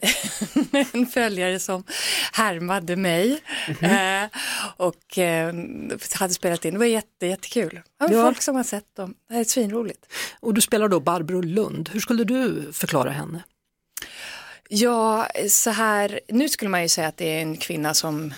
en 0.92 1.06
följare 1.06 1.58
som 1.58 1.84
härmade 2.32 2.96
mig 2.96 3.40
eh, 3.80 4.24
och 4.76 5.18
eh, 5.18 5.54
hade 6.14 6.34
spelat 6.34 6.64
in. 6.64 6.72
Det 6.72 6.78
var 6.78 6.86
jätte, 6.86 7.26
jättekul. 7.26 7.80
Ja, 8.00 8.08
Ja. 8.12 8.22
Folk 8.22 8.42
som 8.42 8.56
har 8.56 8.64
sett 8.64 8.96
dem. 8.96 9.14
Det 9.28 9.34
här 9.34 9.40
är 9.40 9.44
svinroligt. 9.44 10.06
Och 10.40 10.54
du 10.54 10.60
spelar 10.60 10.88
då 10.88 11.00
Barbro 11.00 11.40
Lund, 11.40 11.88
hur 11.92 12.00
skulle 12.00 12.24
du 12.24 12.72
förklara 12.72 13.10
henne? 13.10 13.42
Ja, 14.68 15.28
så 15.50 15.70
här, 15.70 16.20
nu 16.28 16.48
skulle 16.48 16.68
man 16.68 16.82
ju 16.82 16.88
säga 16.88 17.08
att 17.08 17.16
det 17.16 17.24
är 17.38 17.42
en 17.42 17.56
kvinna 17.56 17.94
som 17.94 18.34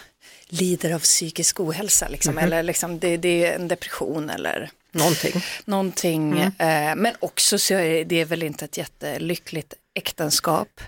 lider 0.53 0.95
av 0.95 0.99
psykisk 0.99 1.61
ohälsa, 1.61 2.09
liksom, 2.09 2.39
eller 2.39 2.63
liksom, 2.63 2.99
det, 2.99 3.17
det 3.17 3.47
är 3.47 3.55
en 3.55 3.69
depression 3.69 4.31
eller 4.31 4.71
Någonting. 4.93 5.43
någonting. 5.65 6.39
Eh, 6.41 6.95
men 6.97 7.15
också 7.21 7.59
så 7.59 7.75
är 7.75 8.05
det 8.05 8.25
väl 8.25 8.43
inte 8.43 8.65
ett 8.65 8.77
jättelyckligt 8.77 9.75
äktenskap. 9.95 10.81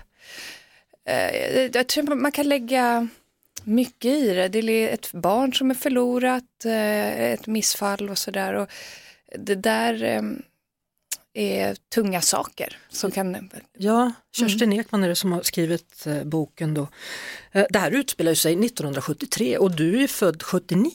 Eh, 1.09 1.61
jag 1.73 1.87
tror 1.87 2.15
man 2.15 2.31
kan 2.31 2.49
lägga 2.49 3.07
mycket 3.63 4.11
i 4.11 4.33
det. 4.33 4.47
Det 4.47 4.59
är 4.59 4.93
ett 4.93 5.11
barn 5.11 5.53
som 5.53 5.71
är 5.71 5.75
förlorat, 5.75 6.65
eh, 6.65 7.21
ett 7.21 7.47
missfall 7.47 8.09
och 8.09 8.17
sådär. 8.17 8.67
Det 9.37 9.55
där 9.55 10.21
eh, 11.33 11.75
tunga 11.93 12.21
saker 12.21 12.77
som 12.89 13.11
kan 13.11 13.49
Ja, 13.77 14.11
Kerstin 14.35 14.73
Ekman 14.73 15.03
är 15.03 15.09
det 15.09 15.15
som 15.15 15.31
har 15.31 15.41
skrivit 15.41 16.07
eh, 16.07 16.23
boken 16.23 16.73
då. 16.73 16.87
Eh, 17.51 17.65
det 17.69 17.79
här 17.79 17.91
utspelar 17.91 18.33
sig 18.33 18.65
1973 18.65 19.57
och 19.57 19.71
du 19.71 20.03
är 20.03 20.07
född 20.07 20.43
79. 20.43 20.93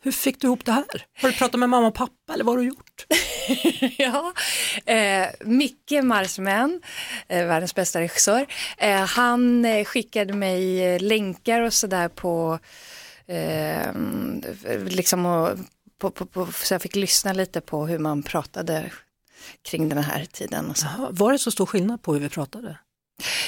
Hur 0.00 0.12
fick 0.12 0.40
du 0.40 0.46
ihop 0.46 0.64
det 0.64 0.72
här? 0.72 1.06
Har 1.20 1.28
du 1.28 1.34
pratat 1.34 1.60
med 1.60 1.68
mamma 1.68 1.86
och 1.86 1.94
pappa 1.94 2.34
eller 2.34 2.44
vad 2.44 2.54
har 2.54 2.62
du 2.62 2.68
gjort? 2.68 3.06
ja, 3.98 4.32
eh, 4.92 5.26
Micke 5.40 6.02
Marsman, 6.02 6.80
eh, 7.28 7.46
världens 7.46 7.74
bästa 7.74 8.00
regissör, 8.00 8.46
eh, 8.78 9.04
han 9.04 9.64
eh, 9.64 9.84
skickade 9.84 10.32
mig 10.32 10.98
länkar 10.98 11.60
och 11.60 11.72
sådär 11.72 12.08
på, 12.08 12.58
liksom 14.86 15.26
och, 15.26 15.58
på, 15.98 16.10
på, 16.10 16.26
på, 16.26 16.52
så 16.52 16.74
jag 16.74 16.82
fick 16.82 16.96
lyssna 16.96 17.32
lite 17.32 17.60
på 17.60 17.86
hur 17.86 17.98
man 17.98 18.22
pratade 18.22 18.90
kring 19.62 19.88
den 19.88 19.98
här 19.98 20.24
tiden. 20.24 20.70
Och 20.70 20.76
så. 20.76 20.86
Jaha, 20.98 21.08
Var 21.10 21.32
det 21.32 21.38
så 21.38 21.50
stor 21.50 21.66
skillnad 21.66 22.02
på 22.02 22.12
hur 22.14 22.20
vi 22.20 22.28
pratade? 22.28 22.78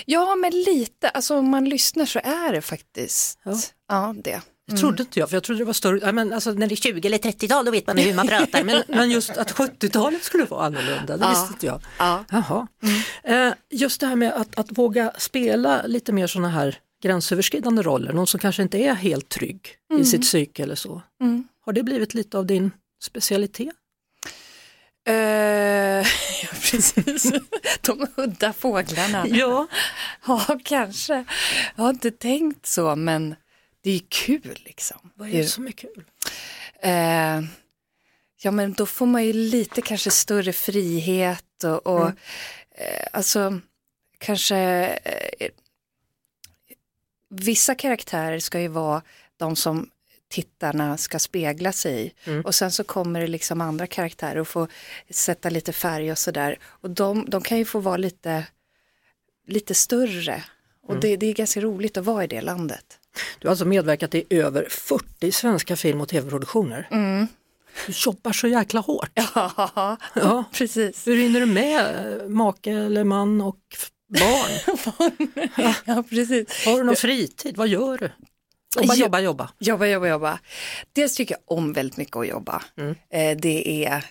Ja, 0.07 0.37
men 0.37 0.51
lite, 0.51 1.09
alltså 1.09 1.37
om 1.39 1.49
man 1.51 1.65
lyssnar 1.69 2.07
så 2.07 2.19
är 2.19 2.53
det 2.53 2.61
faktiskt, 2.63 3.39
Ja. 3.45 3.59
ja, 3.89 4.15
det. 4.25 4.41
Det 4.71 4.77
trodde 4.77 5.03
inte 5.03 5.19
jag, 5.19 5.29
för 5.29 5.37
jag 5.37 5.43
trodde 5.45 5.61
det 5.61 5.65
var 5.65 5.73
större, 5.73 5.99
ja, 6.03 6.13
men 6.13 6.33
alltså, 6.33 6.51
när 6.53 6.67
det 6.67 6.75
är 6.75 6.77
20 6.77 7.07
eller 7.09 7.19
30-tal 7.19 7.65
då 7.65 7.71
vet 7.71 7.87
man 7.87 7.97
hur 7.99 8.15
man 8.15 8.27
pratar, 8.29 8.65
men, 8.65 8.83
men 8.89 9.11
just 9.11 9.31
att 9.31 9.53
70-talet 9.53 10.23
skulle 10.25 10.45
vara 10.45 10.67
annorlunda, 10.67 11.17
det 11.17 11.25
Ja. 11.25 11.31
visste 11.31 11.53
inte 11.53 11.67
jag. 11.67 11.81
Ja. 11.99 12.25
Jaha. 12.31 12.67
Eh, 13.23 13.53
just 13.71 14.01
det 14.01 14.07
här 14.07 14.17
med 14.17 14.33
att, 14.33 14.59
att 14.59 14.79
våga 14.79 15.13
spela 15.19 15.83
lite 15.87 16.13
mer 16.13 16.27
sådana 16.27 16.49
här 16.49 16.79
gränsöverskridande 17.03 17.83
roller, 17.83 18.13
någon 18.13 18.27
som 18.27 18.41
kanske 18.41 18.63
inte 18.63 18.79
är 18.79 18.95
helt 18.95 19.29
trygg 19.29 19.69
i 20.01 20.05
sitt 20.05 20.23
psyke 20.23 20.63
eller 20.63 20.75
så. 20.75 21.03
Mm. 21.21 21.45
Har 21.67 21.73
det 21.73 21.83
blivit 21.83 22.15
lite 22.15 22.39
av 22.39 22.47
din 22.47 22.71
specialitet? 23.03 23.75
Eh, 25.09 25.15
ja, 26.43 26.49
precis. 26.63 27.33
De 27.81 28.07
udda 28.17 28.53
fåglarna. 28.53 29.27
Ja, 29.29 29.67
Ja, 30.27 30.59
kanske. 30.65 31.25
Jag 31.77 31.83
har 31.83 31.91
inte 31.91 32.11
tänkt 32.11 32.67
så, 32.67 32.97
men 32.97 33.35
det 33.81 33.91
är 33.91 34.01
kul 34.09 34.59
liksom. 34.65 35.11
vad 35.15 35.29
är 35.29 35.33
det 35.33 35.47
som 35.47 35.67
är 35.67 35.73
kul? 35.73 36.05
Eh, 36.83 37.41
ja, 38.43 38.51
men 38.51 38.73
då 38.73 38.87
får 38.87 39.07
man 39.07 39.25
ju 39.25 39.33
lite 39.33 39.83
kanske 39.83 40.11
större 40.11 40.53
frihet 40.53 41.65
och, 41.65 41.87
och 41.87 42.09
eh, 42.75 43.07
alltså 43.13 43.61
kanske 44.19 44.99
vissa 47.31 47.75
karaktärer 47.75 48.39
ska 48.39 48.61
ju 48.61 48.69
vara 48.69 49.03
de 49.37 49.57
som 49.57 49.91
tittarna 50.29 50.97
ska 50.97 51.19
spegla 51.19 51.73
sig 51.73 52.07
i. 52.07 52.13
Mm. 52.31 52.41
Och 52.41 52.55
sen 52.55 52.71
så 52.73 52.85
kommer 52.85 53.21
det 53.21 53.27
liksom 53.27 53.61
andra 53.61 53.87
karaktärer 53.87 54.39
och 54.39 54.49
få 54.49 54.69
sätta 55.11 55.51
lite 55.51 55.73
färg 55.73 56.13
och 56.13 56.19
sådär. 56.19 56.59
Och 56.63 56.91
de, 56.91 57.25
de 57.29 57.43
kan 57.43 57.59
ju 57.59 57.65
få 57.65 57.79
vara 57.79 57.97
lite, 57.97 58.45
lite 59.47 59.75
större. 59.75 60.45
Och 60.83 60.91
Mm. 60.91 61.01
det, 61.01 61.17
det 61.17 61.27
är 61.27 61.35
ganska 61.35 61.61
roligt 61.61 61.97
att 61.97 62.05
vara 62.05 62.25
i 62.25 62.27
det 62.27 62.41
landet. 62.41 62.99
Du 63.39 63.49
har 63.49 63.51
alltså 63.51 63.65
medverkat 63.65 64.15
i 64.15 64.25
över 64.31 64.67
40 64.71 65.33
svenska 65.33 65.77
film 65.77 66.01
och 66.01 66.09
tv-produktioner. 66.09 66.89
Du 67.87 67.93
jobbar 68.07 68.33
så 68.33 68.49
jäkla 68.49 68.81
hårt. 68.81 69.11
Ja, 69.35 69.97
Ja. 70.15 70.45
precis. 70.53 71.07
Hur 71.07 71.17
hinner 71.17 71.41
du 71.41 71.47
med 71.47 72.17
eh, 72.23 72.29
make 72.29 72.71
eller 72.71 73.05
man 73.05 73.41
och 73.41 73.57
f- 73.75 73.91
barn? 74.09 74.77
ja, 75.85 76.03
precis. 76.11 76.65
Har 76.67 76.77
du 76.79 76.83
någon 76.85 76.97
fritid? 76.97 77.57
Vad 77.57 77.69
gör 77.69 77.99
du? 77.99 78.11
Jobba, 78.81 78.95
Jo. 78.95 79.03
jobba, 79.05 79.21
jobba. 79.21 79.51
Jobba, 79.59 79.87
jobba, 79.87 80.09
jobba. 80.09 80.39
Dels 80.93 81.15
tycker 81.15 81.35
jag 81.35 81.59
om 81.59 81.73
väldigt 81.73 81.97
mycket 81.97 82.17
att 82.17 82.29
jobba. 82.29 82.63
Mm. 82.79 82.95
Eh, 83.13 83.37
det 83.41 83.85
är 83.87 84.05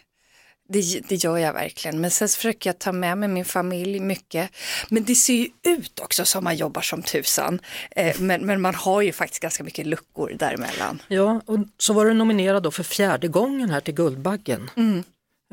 Det, 0.70 1.10
det 1.10 1.16
gör 1.16 1.38
jag 1.38 1.54
verkligen, 1.54 2.02
men 2.02 2.12
sen 2.12 2.28
försöker 2.28 2.70
jag 2.70 2.80
ta 2.80 2.92
med 2.92 3.18
mig 3.18 3.30
min 3.30 3.46
familj 3.46 4.00
mycket. 4.00 4.50
Men 4.90 5.04
det 5.04 5.16
ser 5.16 5.34
ju 5.34 5.48
ut 5.64 6.00
också 6.00 6.26
som 6.26 6.44
man 6.44 6.56
jobbar 6.56 6.82
som 6.82 7.02
tusan. 7.02 7.60
Eh, 7.92 8.20
men, 8.20 8.46
men 8.46 8.62
man 8.62 8.76
har 8.76 9.02
ju 9.02 9.12
faktiskt 9.12 9.42
ganska 9.42 9.64
mycket 9.64 9.88
luckor 9.88 10.36
däremellan. 10.40 11.02
Ja, 11.08 11.42
och 11.46 11.60
så 11.78 11.94
var 11.94 12.06
du 12.06 12.14
nominerad 12.14 12.64
då 12.64 12.72
för 12.72 12.84
fjärde 12.84 13.28
gången 13.28 13.70
här 13.70 13.80
till 13.82 13.94
Guldbaggen. 13.94 14.70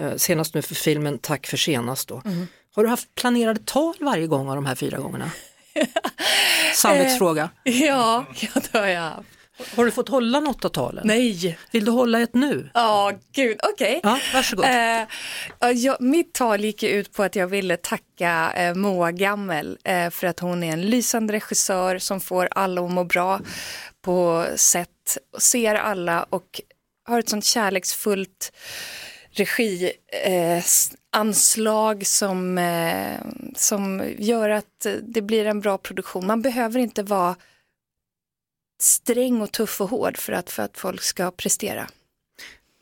Eh, 0.01 0.17
Senast 0.17 0.55
nu 0.55 0.63
för 0.63 0.75
filmen 0.75 1.19
Tack 1.19 1.47
för 1.47 1.57
senast 1.57 2.09
då. 2.09 2.23
Har 2.75 2.83
du 2.83 2.89
haft 2.89 3.15
planerade 3.15 3.61
tal 3.65 3.95
varje 4.01 4.27
gång 4.27 4.49
av 4.49 4.55
de 4.55 4.67
här 4.67 4.75
fyra 4.75 4.99
gångerna? 4.99 5.31
Samvetsfråga. 6.75 7.51
Ja, 7.63 8.25
ja 8.41 8.61
det 8.73 8.79
har 8.79 8.87
jag 8.87 9.01
haft. 9.01 9.29
Har 9.77 9.85
du 9.85 9.91
fått 9.91 10.09
hålla 10.09 10.41
något 10.41 10.65
av 10.65 10.69
talen? 10.69 11.07
Nej, 11.07 11.59
Vill 11.71 11.85
du 11.85 11.91
hålla 11.91 12.21
ett 12.21 12.35
nu? 12.35 12.71
ja 12.75 13.13
gud, 13.33 13.61
okej. 13.73 14.01
Ja, 14.03 14.19
varsågod. 14.35 14.65
Eh, 14.65 15.03
ja, 15.61 15.73
jag, 15.73 16.01
mitt 16.01 16.33
tal 16.35 16.65
gick 16.65 16.83
ut 16.83 17.13
på 17.13 17.23
att 17.23 17.37
jag 17.37 17.47
ville 17.47 17.77
tacka 17.77 18.53
eh, 18.57 18.75
Moa 18.75 19.13
Gammel 19.13 19.79
eh, 19.85 20.11
för 20.11 20.27
att 20.27 20.41
hon 20.41 20.63
är 20.63 20.73
en 20.73 20.83
lysande 20.83 21.33
regissör 21.33 21.99
som 21.99 22.21
får 22.21 22.49
alla 22.51 22.85
att 22.85 22.91
må 22.91 23.05
bra 23.05 23.41
på 24.03 24.47
sätt, 24.57 25.19
ser 25.39 25.75
alla 25.75 26.23
och 26.31 26.61
har 27.07 27.19
ett 27.19 27.29
sånt 27.29 27.45
kärleksfullt 27.45 28.53
regianslag 29.33 29.93
eh, 30.25 30.63
anslag 31.15 32.07
som, 32.07 32.59
eh, 32.59 33.21
som 33.57 34.15
gör 34.19 34.51
att 34.51 34.87
det 35.03 35.23
blir 35.23 35.47
en 35.47 35.61
bra 35.61 35.79
produktion. 35.79 36.27
Man 36.27 36.43
behöver 36.43 36.81
inte 36.81 37.03
vara 37.03 37.37
sträng 38.83 39.41
och 39.41 39.53
tuff 39.53 39.81
och 39.81 39.89
hård 39.89 40.17
för 40.19 40.33
att, 40.33 40.51
för 40.51 40.63
att 40.63 40.79
folk 40.79 41.03
ska 41.03 41.31
prestera. 41.31 41.89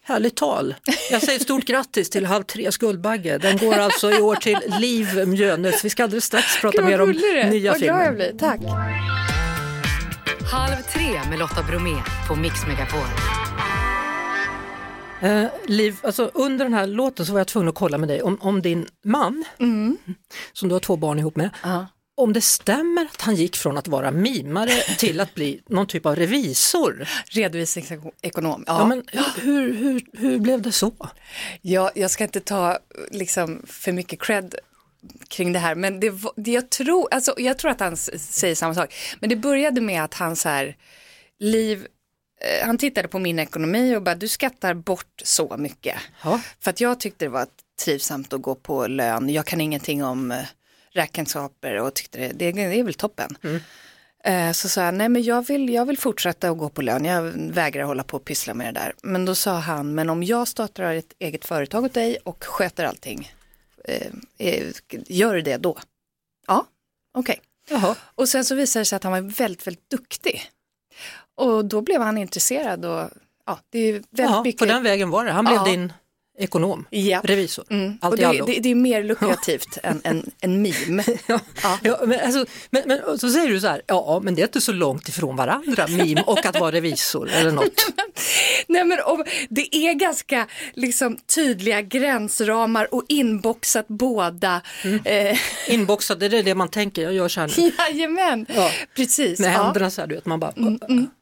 Härligt 0.04 0.36
tal. 0.36 0.74
Jag 1.10 1.22
säger 1.22 1.38
stort 1.38 1.64
grattis 1.64 2.10
till 2.10 2.26
Halv 2.26 2.44
tres 2.44 2.76
Guldbagge. 2.76 3.38
Den 3.38 3.58
går 3.58 3.74
alltså 3.74 4.10
i 4.10 4.20
år 4.20 4.36
till 4.36 4.58
Liv 4.80 5.28
Mjönes. 5.28 5.84
Vi 5.84 5.90
ska 5.90 6.04
alldeles 6.04 6.24
strax 6.24 6.60
prata 6.60 6.82
mer 6.82 7.00
om 7.00 7.10
är. 7.10 7.50
nya 7.50 7.72
Vad 7.72 7.80
glad 7.80 7.96
jag 7.96 8.06
filmer. 8.06 8.12
blir, 8.12 8.38
tack. 8.38 8.60
Halv 10.52 10.82
tre 10.82 11.30
med 11.30 11.38
Lotta 11.38 11.62
Bromé 11.62 12.02
på 12.28 12.36
Mix 12.36 12.66
Megapol. 12.66 13.06
Eh, 15.22 15.44
Liv, 15.66 15.96
alltså 16.02 16.30
under 16.34 16.64
den 16.64 16.74
här 16.74 16.86
låten 16.86 17.26
så 17.26 17.32
var 17.32 17.40
jag 17.40 17.46
tvungen 17.46 17.68
att 17.68 17.74
kolla 17.74 17.98
med 17.98 18.08
dig 18.08 18.22
om, 18.22 18.38
om 18.40 18.62
din 18.62 18.86
man, 19.04 19.44
som 20.52 20.68
du 20.68 20.74
har 20.74 20.80
två 20.80 20.96
barn 20.96 21.18
ihop 21.18 21.36
med, 21.36 21.50
Ja. 21.62 21.86
om 22.14 22.32
det 22.32 22.40
stämmer 22.40 23.02
att 23.04 23.20
han 23.20 23.34
gick 23.34 23.56
från 23.56 23.78
att 23.78 23.88
vara 23.88 24.10
mimare 24.10 24.70
till 24.98 25.20
att 25.20 25.34
bli 25.34 25.60
någon 25.68 25.86
typ 25.86 26.06
av 26.06 26.16
revisor. 26.16 27.08
Redovisningsekonom. 27.26 28.64
Ja. 28.66 28.78
Ja, 28.78 28.86
men 28.86 29.02
hur, 29.40 29.74
hur, 29.74 30.00
hur 30.12 30.38
blev 30.38 30.62
det 30.62 30.72
så? 30.72 30.92
jag, 31.60 31.90
jag 31.94 32.10
ska 32.10 32.24
inte 32.24 32.40
ta 32.40 32.78
liksom, 33.10 33.62
för 33.66 33.92
mycket 33.92 34.20
cred 34.22 34.54
kring 35.28 35.52
det 35.52 35.58
här, 35.58 35.74
men 35.74 36.00
det, 36.00 36.12
det 36.36 36.50
jag, 36.50 36.70
tror, 36.70 37.08
alltså, 37.10 37.34
jag 37.36 37.58
tror 37.58 37.70
att 37.70 37.80
han 37.80 37.96
säger 37.96 38.54
samma 38.54 38.74
sak. 38.74 38.94
Men 39.20 39.30
det 39.30 39.36
började 39.36 39.80
med 39.80 40.04
att 40.04 40.14
han 40.14 40.36
så 40.36 40.48
här, 40.48 40.76
liv, 41.38 41.86
han 42.64 42.78
tittade 42.78 43.08
på 43.08 43.18
min 43.18 43.38
ekonomi 43.38 43.96
och 43.96 44.02
bara, 44.02 44.14
du 44.14 44.28
skattar 44.28 44.74
bort 44.74 45.20
så 45.24 45.56
mycket. 45.56 45.96
Ja. 46.24 46.40
För 46.60 46.70
att 46.70 46.80
jag 46.80 47.00
tyckte 47.00 47.24
det 47.24 47.28
var 47.28 47.46
trivsamt 47.84 48.32
att 48.32 48.42
gå 48.42 48.54
på 48.54 48.86
lön. 48.86 49.28
Jag 49.28 49.46
kan 49.46 49.60
ingenting 49.60 50.04
om 50.04 50.30
eh, 50.30 50.38
räkenskaper 50.90 51.76
och 51.80 51.94
tyckte 51.94 52.18
det, 52.18 52.32
det, 52.32 52.52
det 52.52 52.78
är 52.78 52.84
väl 52.84 52.94
toppen. 52.94 53.36
Eh, 54.24 54.52
Så 54.52 54.68
sa 54.68 54.82
jag, 54.84 54.94
nej 54.94 55.08
men 55.08 55.22
jag 55.22 55.46
vill, 55.46 55.68
jag 55.68 55.86
vill 55.86 55.98
fortsätta 55.98 56.50
att 56.50 56.58
gå 56.58 56.68
på 56.68 56.82
lön, 56.82 57.04
jag 57.04 57.22
vägrar 57.36 57.84
hålla 57.84 58.02
på 58.04 58.16
och 58.16 58.24
pyssla 58.24 58.54
med 58.54 58.74
det 58.74 58.80
där. 58.80 58.92
Men 59.02 59.24
då 59.24 59.34
sa 59.34 59.52
han, 59.58 59.94
men 59.94 60.10
om 60.10 60.22
jag 60.22 60.48
startar 60.48 60.94
ett 60.94 61.12
eget 61.18 61.44
företag 61.44 61.84
åt 61.84 61.94
dig 61.94 62.16
och 62.24 62.44
sköter 62.44 62.84
allting, 62.84 63.32
eh, 63.84 64.06
eh, 64.38 64.66
gör 65.08 65.36
det 65.36 65.56
då? 65.56 65.78
Ja, 66.46 66.66
okej. 67.14 67.40
Jaha. 67.68 67.96
Och 68.14 68.28
sen 68.28 68.44
så 68.44 68.54
visade 68.54 68.80
det 68.80 68.86
sig 68.86 68.96
att 68.96 69.02
han 69.02 69.12
var 69.12 69.20
väldigt, 69.20 69.66
väldigt 69.66 69.90
duktig. 69.90 70.42
Och 71.34 71.64
då 71.64 71.80
blev 71.80 72.00
han 72.00 72.18
intresserad 72.18 72.84
och 72.84 73.10
ja, 73.46 73.58
det 73.70 73.78
är 73.78 73.92
väldigt 73.92 74.04
Ja, 74.18 74.42
mycket. 74.42 74.58
på 74.58 74.64
den 74.64 74.82
vägen 74.82 75.10
var 75.10 75.24
det. 75.24 75.30
Han 75.32 75.44
blev 75.44 75.56
Ja. 75.56 75.64
din 75.64 75.92
ekonom, 76.38 76.84
Ja. 76.90 77.20
revisor. 77.24 77.64
Mm. 77.70 77.98
Allt 78.00 78.12
Och 78.12 78.18
det, 78.18 78.24
allo. 78.24 78.46
det, 78.46 78.60
det 78.60 78.70
är 78.70 78.74
mer 78.74 79.02
lukrativt 79.04 79.78
än 79.82 80.00
en, 80.04 80.30
en 80.40 80.62
meme. 80.62 81.04
Ja, 81.62 81.78
ja, 81.82 81.98
men, 82.06 82.20
alltså, 82.20 82.44
men, 82.70 82.82
men 82.86 83.00
och 83.00 83.20
så 83.20 83.30
säger 83.30 83.48
du 83.48 83.60
så 83.60 83.66
här, 83.66 83.82
ja 83.86 84.20
men 84.24 84.34
det 84.34 84.42
är 84.42 84.46
inte 84.46 84.60
så 84.60 84.72
långt 84.72 85.08
ifrån 85.08 85.36
varandra, 85.36 85.86
mim 85.88 86.18
och 86.26 86.46
att 86.46 86.60
vara 86.60 86.72
revisor 86.72 87.30
eller 87.30 87.52
något. 87.52 87.86
Nej 88.68 88.84
men 88.84 88.98
om, 89.04 89.24
det 89.48 89.76
är 89.76 89.94
ganska 89.94 90.46
liksom, 90.74 91.16
tydliga 91.34 91.82
gränsramar 91.82 92.94
och 92.94 93.04
inboxat 93.08 93.88
båda. 93.88 94.60
Mm. 94.84 95.00
Eh, 95.04 95.38
Inboxad, 95.68 96.18
det 96.18 96.26
är 96.26 96.42
det 96.42 96.54
man 96.54 96.68
tänker, 96.68 97.02
jag 97.02 97.12
gör 97.14 97.28
så 97.28 97.40
här 97.40 97.52
nu. 97.58 97.72
jajamän, 97.78 98.46
Ja. 98.54 98.70
precis. 98.96 99.38
Med 99.40 99.48
ja. 99.48 99.54
Mm, 99.54 99.64
händerna 99.64 99.90
så 99.90 100.00
här, 100.00 100.08
du 100.08 100.14
vet, 100.14 100.26
man 100.26 100.40
bara, 100.40 100.52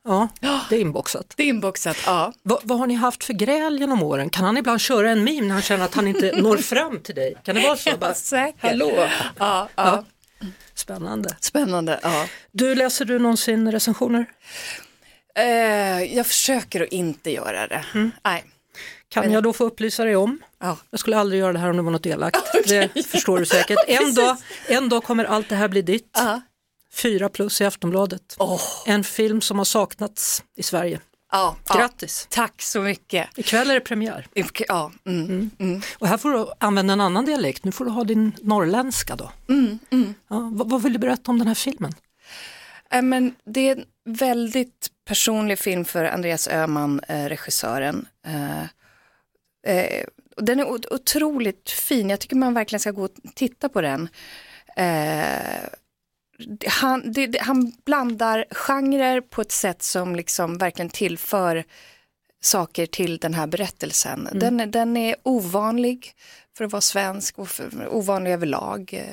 ja, 0.04 0.28
det 0.68 0.76
är 0.76 0.80
inboxat. 0.80 1.34
Det 1.36 1.42
är 1.42 1.46
inboxat, 1.46 1.96
ja. 2.06 2.32
Va, 2.42 2.60
vad 2.62 2.78
har 2.78 2.86
ni 2.86 2.94
haft 2.94 3.24
för 3.24 3.32
gräl 3.32 3.78
genom 3.78 4.02
åren? 4.02 4.30
Kan 4.30 4.44
han 4.44 4.56
ibland 4.56 4.80
köra 4.80 5.10
en 5.10 5.24
meme 5.24 5.46
när 5.46 5.52
han 5.52 5.62
känner 5.62 5.84
att 5.84 5.94
han 5.94 6.08
inte 6.08 6.32
når 6.36 6.56
fram 6.56 7.00
till 7.00 7.14
dig? 7.14 7.36
Kan 7.44 7.54
det 7.54 7.60
vara 7.60 7.76
så? 7.76 7.96
Bara, 7.96 8.14
säkert. 8.14 8.62
Hallå? 8.62 9.08
Ja, 9.38 9.68
ja. 9.74 10.04
Spännande. 10.74 11.36
Spännande, 11.40 12.00
ja. 12.02 12.26
Du, 12.52 12.74
läser 12.74 13.04
du 13.04 13.18
någonsin 13.18 13.72
recensioner? 13.72 14.26
Eh, 15.34 16.16
jag 16.16 16.26
försöker 16.26 16.80
att 16.82 16.88
inte 16.88 17.30
göra 17.30 17.66
det. 17.66 17.84
Mm. 17.94 18.10
Nej. 18.24 18.44
Kan 19.08 19.32
jag 19.32 19.42
då 19.42 19.52
få 19.52 19.64
upplysa 19.64 20.04
dig 20.04 20.16
om? 20.16 20.38
Ja. 20.60 20.76
Jag 20.90 21.00
skulle 21.00 21.16
aldrig 21.16 21.40
göra 21.40 21.52
det 21.52 21.58
här 21.58 21.70
om 21.70 21.76
det 21.76 21.82
var 21.82 21.90
något 21.90 22.06
elakt. 22.06 22.38
Det 22.66 23.06
förstår 23.06 23.38
du 23.38 23.46
säkert. 23.46 23.78
En 23.86 24.14
dag, 24.14 24.36
en 24.66 24.88
dag 24.88 25.04
kommer 25.04 25.24
allt 25.24 25.48
det 25.48 25.54
här 25.54 25.68
bli 25.68 25.82
ditt. 25.82 26.10
Ja. 26.12 26.40
Fyra 26.92 27.28
plus 27.28 27.60
i 27.60 27.64
Aftonbladet. 27.64 28.36
Åh. 28.38 28.60
En 28.86 29.04
film 29.04 29.40
som 29.40 29.58
har 29.58 29.64
saknats 29.64 30.44
i 30.56 30.62
Sverige. 30.62 31.00
Ja, 31.32 31.56
ja. 31.68 31.74
Grattis! 31.74 32.26
Tack 32.30 32.62
så 32.62 32.80
mycket. 32.80 33.38
Ikväll 33.38 33.70
är 33.70 33.74
det 33.74 33.80
premiär. 33.80 34.26
Ja, 34.68 34.92
mm. 35.06 35.50
Och 35.98 36.08
här 36.08 36.16
får 36.16 36.32
du 36.32 36.46
använda 36.58 36.92
en 36.92 37.00
annan 37.00 37.24
dialekt. 37.24 37.64
Nu 37.64 37.72
får 37.72 37.84
du 37.84 37.90
ha 37.90 38.04
din 38.04 38.32
norrländska 38.42 39.16
då. 39.16 39.32
Ja, 40.28 40.50
vad, 40.52 40.70
vad 40.70 40.82
vill 40.82 40.92
du 40.92 40.98
berätta 40.98 41.30
om 41.30 41.38
den 41.38 41.48
här 41.48 41.54
filmen? 41.54 41.92
Eh, 42.90 43.02
Men 43.02 43.34
det 43.44 43.68
är 43.68 43.76
en 43.76 43.84
väldigt 44.04 44.88
personlig 45.04 45.58
film 45.58 45.84
för 45.84 46.04
Andreas 46.04 46.48
Öhman, 46.48 47.00
eh, 47.08 47.24
regissören. 47.24 48.08
Eh, 48.26 48.62
eh, 49.76 50.04
den 50.36 50.60
är 50.60 50.92
otroligt 50.92 51.70
fin, 51.70 52.10
jag 52.10 52.20
tycker 52.20 52.36
man 52.36 52.54
verkligen 52.54 52.80
ska 52.80 52.90
gå 52.90 53.04
och 53.04 53.14
titta 53.34 53.68
på 53.68 53.80
den. 53.80 54.08
Eh, 54.76 55.64
han, 56.66 57.12
det, 57.12 57.26
det, 57.26 57.38
han 57.38 57.72
blandar 57.86 58.44
genrer 58.50 59.20
på 59.20 59.40
ett 59.40 59.52
sätt 59.52 59.82
som 59.82 60.16
liksom 60.16 60.58
verkligen 60.58 60.88
tillför 60.90 61.64
saker 62.42 62.86
till 62.86 63.18
den 63.18 63.34
här 63.34 63.46
berättelsen. 63.46 64.28
Den, 64.32 64.60
är- 64.60 64.66
den 64.66 64.96
är 64.96 65.16
ovanlig 65.22 66.12
för 66.56 66.64
att 66.64 66.72
vara 66.72 66.80
svensk 66.80 67.38
och 67.38 67.48
för, 67.48 67.88
ovanlig 67.88 68.30
överlag. 68.32 69.04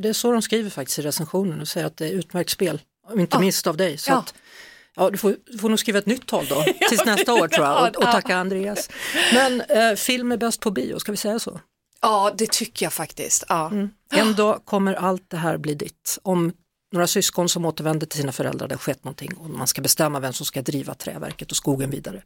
Det 0.00 0.08
är 0.08 0.12
så 0.12 0.32
de 0.32 0.42
skriver 0.42 0.70
faktiskt 0.70 0.98
i 0.98 1.02
recensionen 1.02 1.60
och 1.60 1.68
säger 1.68 1.86
att 1.86 1.96
det 1.96 2.06
är 2.06 2.12
utmärkt 2.12 2.50
spel. 2.50 2.80
Inte 3.14 3.36
Ja. 3.36 3.40
minst 3.40 3.66
av 3.66 3.76
dig. 3.76 3.98
Så 3.98 4.10
Ja. 4.10 4.16
att, 4.18 4.34
ja, 4.96 5.10
du, 5.10 5.18
får, 5.18 5.36
du 5.52 5.58
får 5.58 5.68
nog 5.68 5.78
skriva 5.78 5.98
ett 5.98 6.06
nytt 6.06 6.26
tal 6.26 6.46
då, 6.46 6.62
tills 6.88 7.04
nästa 7.04 7.32
år 7.34 7.48
tror 7.48 7.66
jag, 7.66 7.88
och, 7.88 7.96
och 7.96 8.12
tacka 8.12 8.36
Andreas. 8.36 8.90
Men 9.34 9.60
eh, 9.60 9.94
film 9.94 10.32
är 10.32 10.36
bäst 10.36 10.60
på 10.60 10.70
bio, 10.70 10.98
ska 10.98 11.12
vi 11.12 11.16
säga 11.16 11.38
så? 11.38 11.60
Ja, 12.02 12.32
det 12.38 12.50
tycker 12.52 12.86
jag 12.86 12.92
faktiskt. 12.92 13.44
Ja. 13.48 13.72
En 14.12 14.34
dag 14.34 14.62
kommer 14.64 14.94
allt 14.94 15.30
det 15.30 15.36
här 15.36 15.58
bli 15.58 15.74
ditt. 15.74 16.18
Om 16.22 16.52
några 16.92 17.06
syskon 17.06 17.48
som 17.48 17.64
återvänder 17.64 18.06
till 18.06 18.20
sina 18.20 18.32
föräldrar, 18.32 18.68
det 18.68 18.74
har 18.74 18.80
skett 18.80 19.04
någonting 19.04 19.34
och 19.36 19.50
man 19.50 19.66
ska 19.66 19.82
bestämma 19.82 20.20
vem 20.20 20.32
som 20.32 20.46
ska 20.46 20.62
driva 20.62 20.94
träverket 20.94 21.50
och 21.50 21.56
skogen 21.56 21.90
vidare. 21.90 22.22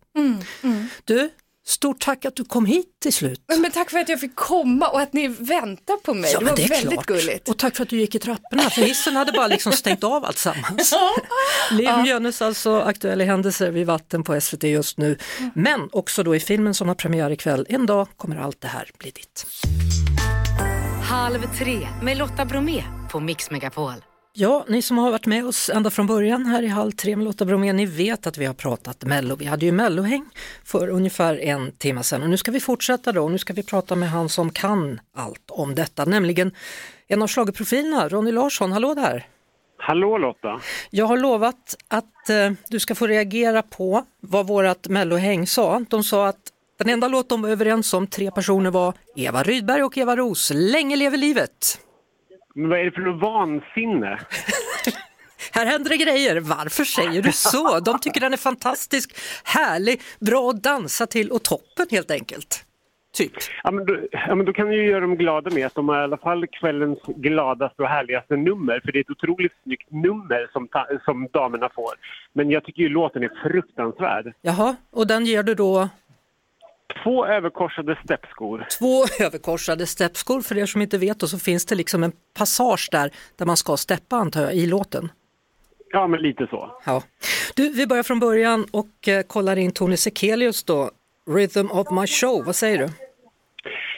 Du, 1.04 1.30
stort 1.66 2.00
tack 2.00 2.24
att 2.24 2.36
du 2.36 2.44
kom 2.44 2.66
hit 2.66 2.86
till 3.02 3.12
slut. 3.12 3.42
Men, 3.58 3.70
tack 3.70 3.90
för 3.90 3.98
att 3.98 4.08
jag 4.08 4.20
fick 4.20 4.36
komma 4.36 4.88
och 4.88 5.00
att 5.00 5.12
ni 5.12 5.28
väntar 5.28 5.96
på 5.96 6.14
mig. 6.14 6.32
det 6.32 6.44
men 6.44 6.54
var 6.54 6.68
väldigt 6.68 7.06
gulligt. 7.06 7.48
Och 7.48 7.58
tack 7.58 7.76
för 7.76 7.82
att 7.82 7.88
du 7.88 7.98
gick 7.98 8.14
i 8.14 8.18
trapporna, 8.18 8.70
för 8.70 8.82
hissen 8.82 9.16
hade 9.16 9.32
bara 9.32 9.46
liksom 9.46 9.72
stängt 9.72 10.04
av 10.04 10.24
alltsammans. 10.24 10.94
Liv 11.70 11.90
Mjönes 12.02 12.42
alltså, 12.42 12.80
aktuella 12.80 13.24
händelser 13.24 13.70
vid 13.70 13.86
vatten 13.86 14.24
på 14.24 14.40
SVT 14.40 14.62
just 14.62 14.98
nu. 14.98 15.18
Men 15.54 15.88
också 15.92 16.22
då 16.22 16.36
i 16.36 16.40
filmen 16.40 16.74
som 16.74 16.88
har 16.88 16.94
premiär 16.94 17.30
ikväll, 17.30 17.66
en 17.68 17.86
dag 17.86 18.08
kommer 18.16 18.36
allt 18.36 18.60
det 18.60 18.68
här 18.68 18.90
bli 18.98 19.10
ditt. 19.10 19.46
Halv 21.02 21.56
tre 21.58 21.88
med 22.02 22.16
Lotta 22.16 22.44
Bromé 22.44 22.84
på 23.10 23.20
Mix 23.20 23.50
Megapol. 23.50 24.09
Ja, 24.32 24.64
ni 24.68 24.82
som 24.82 24.98
har 24.98 25.10
varit 25.10 25.26
med 25.26 25.46
oss 25.46 25.70
ända 25.70 25.90
från 25.90 26.06
början 26.06 26.46
här 26.46 26.62
i 26.62 26.66
Halv 26.66 26.92
tre 26.92 27.16
med 27.16 27.24
Lotta 27.24 27.44
Bromé, 27.44 27.72
ni 27.72 27.86
vet 27.86 28.26
att 28.26 28.38
vi 28.38 28.46
har 28.46 28.54
pratat 28.54 29.04
Mello. 29.04 29.36
Vi 29.36 29.44
hade 29.44 29.66
ju 29.66 29.72
Mellohäng 29.72 30.26
för 30.64 30.88
ungefär 30.88 31.40
en 31.40 31.72
timme 31.72 32.02
sedan 32.02 32.22
och 32.22 32.30
nu 32.30 32.36
ska 32.36 32.50
vi 32.50 32.60
fortsätta 32.60 33.12
då 33.12 33.28
nu 33.28 33.38
ska 33.38 33.52
vi 33.52 33.62
prata 33.62 33.96
med 33.96 34.10
han 34.10 34.28
som 34.28 34.50
kan 34.50 35.00
allt 35.16 35.50
om 35.50 35.74
detta, 35.74 36.04
nämligen 36.04 36.52
en 37.08 37.22
av 37.22 37.28
schlagerprofilerna, 37.28 38.08
Ronny 38.08 38.32
Larsson. 38.32 38.72
Hallå 38.72 38.94
där! 38.94 39.26
Hallå 39.78 40.18
Lotta! 40.18 40.60
Jag 40.90 41.06
har 41.06 41.16
lovat 41.18 41.76
att 41.88 42.30
eh, 42.30 42.52
du 42.68 42.78
ska 42.78 42.94
få 42.94 43.06
reagera 43.06 43.62
på 43.62 44.04
vad 44.20 44.46
vårat 44.46 44.88
Mellohäng 44.88 45.46
sa. 45.46 45.84
De 45.88 46.04
sa 46.04 46.26
att 46.28 46.40
Den 46.78 46.88
enda 46.88 47.08
låt 47.08 47.28
de 47.28 47.42
var 47.42 47.48
överens 47.48 47.94
om, 47.94 48.06
tre 48.06 48.30
personer, 48.30 48.70
var 48.70 48.94
Eva 49.16 49.42
Rydberg 49.42 49.82
och 49.82 49.98
Eva 49.98 50.16
Ros, 50.16 50.52
Länge 50.54 50.96
lever 50.96 51.16
livet. 51.16 51.80
Men 52.54 52.68
vad 52.70 52.78
är 52.78 52.84
det 52.84 52.90
för 52.90 53.00
något 53.00 53.22
vansinne? 53.22 54.18
Här 55.52 55.66
händer 55.66 55.90
det 55.90 55.96
grejer. 55.96 56.40
Varför 56.40 56.84
säger 56.84 57.22
du 57.22 57.32
så? 57.32 57.80
De 57.80 57.98
tycker 57.98 58.20
den 58.20 58.32
är 58.32 58.36
fantastisk, 58.36 59.16
härlig, 59.44 60.00
bra 60.20 60.50
att 60.50 60.62
dansa 60.62 61.06
till 61.06 61.30
och 61.30 61.42
toppen 61.42 61.86
helt 61.90 62.10
enkelt. 62.10 62.64
Typ. 63.12 63.32
Ja 63.62 63.70
men, 63.70 63.86
då, 63.86 63.96
ja, 64.10 64.34
men 64.34 64.46
då 64.46 64.52
kan 64.52 64.68
du 64.68 64.76
ju 64.76 64.90
göra 64.90 65.00
dem 65.00 65.16
glada 65.16 65.50
med 65.50 65.66
att 65.66 65.74
de 65.74 65.88
har 65.88 66.00
i 66.00 66.02
alla 66.02 66.16
fall 66.16 66.46
kvällens 66.46 66.98
gladaste 67.06 67.82
och 67.82 67.88
härligaste 67.88 68.36
nummer. 68.36 68.80
För 68.84 68.92
det 68.92 68.98
är 68.98 69.00
ett 69.00 69.10
otroligt 69.10 69.52
snyggt 69.62 69.90
nummer 69.90 70.50
som, 70.52 70.68
ta, 70.68 70.86
som 71.04 71.28
damerna 71.32 71.68
får. 71.74 71.92
Men 72.32 72.50
jag 72.50 72.64
tycker 72.64 72.82
ju 72.82 72.88
låten 72.88 73.22
är 73.22 73.30
fruktansvärd. 73.42 74.32
Jaha, 74.42 74.76
och 74.90 75.06
den 75.06 75.26
ger 75.26 75.42
du 75.42 75.54
då 75.54 75.88
Två 77.02 77.26
överkorsade 77.26 77.98
steppskor. 78.04 78.66
två 78.78 79.24
överkorsade 79.26 79.86
steppskor. 79.86 80.40
För 80.40 80.58
er 80.58 80.66
som 80.66 80.82
inte 80.82 80.98
vet 80.98 81.20
då, 81.20 81.26
så 81.26 81.38
finns 81.38 81.66
det 81.66 81.74
liksom 81.74 82.02
en 82.02 82.12
passage 82.38 82.88
där, 82.92 83.10
där 83.36 83.46
man 83.46 83.56
ska 83.56 83.76
steppa 83.76 84.16
antar 84.16 84.40
jag, 84.42 84.54
i 84.54 84.66
låten. 84.66 85.08
Ja 85.92 86.06
men 86.06 86.20
lite 86.22 86.46
så. 86.46 86.70
Ja. 86.86 87.02
Du, 87.56 87.72
vi 87.72 87.86
börjar 87.86 88.02
från 88.02 88.20
början 88.20 88.66
och 88.70 89.08
eh, 89.08 89.22
kollar 89.22 89.56
in 89.56 89.72
Tony 89.72 89.96
Sekelius 89.96 90.64
då. 90.64 90.90
Rhythm 91.30 91.70
of 91.70 91.90
my 91.90 92.06
show, 92.06 92.44
vad 92.46 92.56
säger 92.56 92.78
du? 92.78 92.88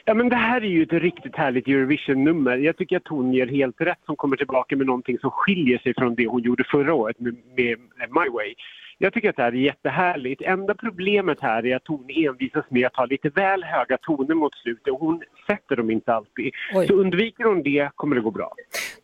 Ja 0.05 0.15
men 0.15 0.29
det 0.29 0.37
här 0.37 0.61
är 0.61 0.69
ju 0.69 0.83
ett 0.83 0.93
riktigt 0.93 1.37
härligt 1.37 1.69
Eurovision-nummer. 1.69 2.57
Jag 2.57 2.77
tycker 2.77 2.97
att 2.97 3.09
hon 3.09 3.33
ger 3.33 3.47
helt 3.47 3.81
rätt 3.81 3.99
som 4.07 4.17
kommer 4.17 4.37
tillbaka 4.37 4.77
med 4.77 4.87
någonting 4.87 5.19
som 5.19 5.31
skiljer 5.31 5.79
sig 5.79 5.95
från 5.99 6.15
det 6.15 6.27
hon 6.27 6.43
gjorde 6.43 6.65
förra 6.65 6.95
året 6.95 7.21
med, 7.21 7.35
med 7.57 7.79
My 7.99 8.29
Way. 8.33 8.55
Jag 9.03 9.13
tycker 9.13 9.31
att 9.31 9.37
det 9.37 9.43
här 9.43 9.53
är 9.53 9.57
jättehärligt. 9.57 10.43
Enda 10.43 10.75
problemet 10.75 11.39
här 11.41 11.67
är 11.67 11.77
att 11.77 11.89
hon 11.89 12.07
envisas 12.09 12.65
med 12.69 12.87
att 12.87 12.97
ha 12.97 13.05
lite 13.05 13.29
väl 13.29 13.65
höga 13.65 13.99
toner 13.99 14.35
mot 14.35 14.55
slutet 14.55 14.93
och 14.93 15.01
hon 15.01 15.23
sätter 15.47 15.77
dem 15.77 15.91
inte 15.91 16.15
alltid. 16.15 16.53
Oj. 16.75 16.87
Så 16.87 16.95
undviker 16.95 17.45
hon 17.45 17.63
det 17.63 17.91
kommer 17.95 18.17
det 18.17 18.23
gå 18.23 18.31
bra. 18.31 18.53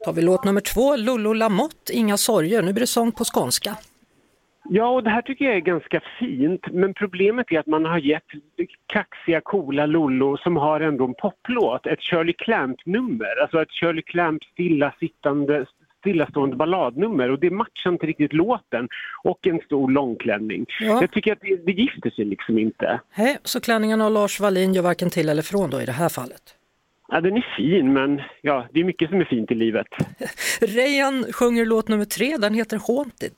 tar 0.04 0.12
vi 0.12 0.22
låt 0.22 0.44
nummer 0.44 0.60
två, 0.60 0.96
Lollo 0.96 1.32
Lamotte, 1.32 1.92
Inga 1.92 2.16
sorger. 2.16 2.62
Nu 2.62 2.72
blir 2.72 2.80
det 2.80 2.86
sång 2.86 3.12
på 3.12 3.24
skånska. 3.24 3.76
Ja, 4.70 4.88
och 4.88 5.04
det 5.04 5.10
här 5.10 5.22
tycker 5.22 5.44
jag 5.44 5.54
är 5.54 5.60
ganska 5.60 6.00
fint, 6.18 6.62
men 6.72 6.94
problemet 6.94 7.52
är 7.52 7.58
att 7.58 7.66
man 7.66 7.84
har 7.84 7.98
gett 7.98 8.24
kaxiga, 8.86 9.40
coola 9.40 9.86
Lollo 9.86 10.36
som 10.36 10.56
har 10.56 10.80
ändå 10.80 11.04
en 11.04 11.14
poplåt, 11.14 11.86
ett 11.86 12.02
Shirley 12.02 12.34
Clamp-nummer, 12.38 13.42
alltså 13.42 13.62
ett 13.62 13.72
Shirley 13.72 14.02
Clamp 14.02 14.44
stillasittande 14.44 15.66
stillastående 16.00 16.56
balladnummer 16.56 17.30
och 17.30 17.38
det 17.38 17.50
matchar 17.50 17.90
inte 17.90 18.06
riktigt 18.06 18.32
låten 18.32 18.88
och 19.22 19.46
en 19.46 19.60
stor 19.60 19.90
långklänning. 19.90 20.66
Ja. 20.80 21.00
Jag 21.00 21.10
tycker 21.10 21.32
att 21.32 21.40
det, 21.40 21.56
det 21.66 21.72
gifter 21.72 22.10
sig 22.10 22.24
liksom 22.24 22.58
inte. 22.58 23.00
Hej, 23.10 23.38
så 23.42 23.60
klänningarna 23.60 24.06
av 24.06 24.12
Lars 24.12 24.40
Wallin 24.40 24.74
gör 24.74 24.82
varken 24.82 25.10
till 25.10 25.28
eller 25.28 25.42
från 25.42 25.70
då 25.70 25.80
i 25.80 25.86
det 25.86 25.92
här 25.92 26.08
fallet. 26.08 26.54
Ja, 27.08 27.20
den 27.20 27.36
är 27.36 27.54
fin, 27.56 27.92
men 27.92 28.22
ja, 28.40 28.66
det 28.72 28.80
är 28.80 28.84
mycket 28.84 29.10
som 29.10 29.20
är 29.20 29.24
fint 29.24 29.50
i 29.50 29.54
livet. 29.54 29.86
Rejan 30.60 31.24
sjunger 31.32 31.66
låt 31.66 31.88
nummer 31.88 32.04
tre, 32.04 32.36
den 32.36 32.54
heter 32.54 32.80
Haunted. 32.88 33.32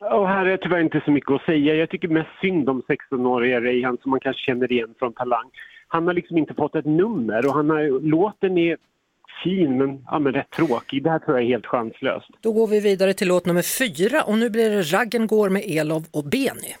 Och 0.00 0.28
här 0.28 0.46
är 0.46 0.56
tyvärr 0.56 0.80
inte 0.80 1.02
så 1.04 1.10
mycket 1.10 1.30
att 1.30 1.44
säga. 1.44 1.74
Jag 1.74 1.90
tycker 1.90 2.08
mest 2.08 2.30
synd 2.40 2.68
om 2.68 2.82
16-åriga 2.82 3.60
Reihan 3.60 3.98
som 4.02 4.10
man 4.10 4.20
kanske 4.20 4.42
känner 4.42 4.72
igen 4.72 4.94
från 4.98 5.12
Talang. 5.12 5.50
Han 5.88 6.06
har 6.06 6.14
liksom 6.14 6.38
inte 6.38 6.54
fått 6.54 6.74
ett 6.74 6.84
nummer 6.84 7.46
och 7.46 7.54
han 7.54 7.70
har, 7.70 8.00
låten 8.00 8.58
är 8.58 8.76
fin 9.44 9.78
men, 9.78 10.04
ja, 10.06 10.18
men 10.18 10.32
rätt 10.32 10.50
tråkig. 10.50 11.02
Det 11.02 11.10
här 11.10 11.18
tror 11.18 11.36
jag 11.36 11.44
är 11.44 11.48
helt 11.48 11.66
chanslöst. 11.66 12.28
Då 12.40 12.52
går 12.52 12.66
vi 12.66 12.80
vidare 12.80 13.14
till 13.14 13.28
låt 13.28 13.46
nummer 13.46 13.62
fyra 13.62 14.22
och 14.22 14.38
nu 14.38 14.50
blir 14.50 14.70
det 14.70 14.82
Raggen 14.82 15.26
går 15.26 15.48
med 15.48 15.62
Elov 15.66 16.04
och 16.10 16.24
Beni. 16.24 16.76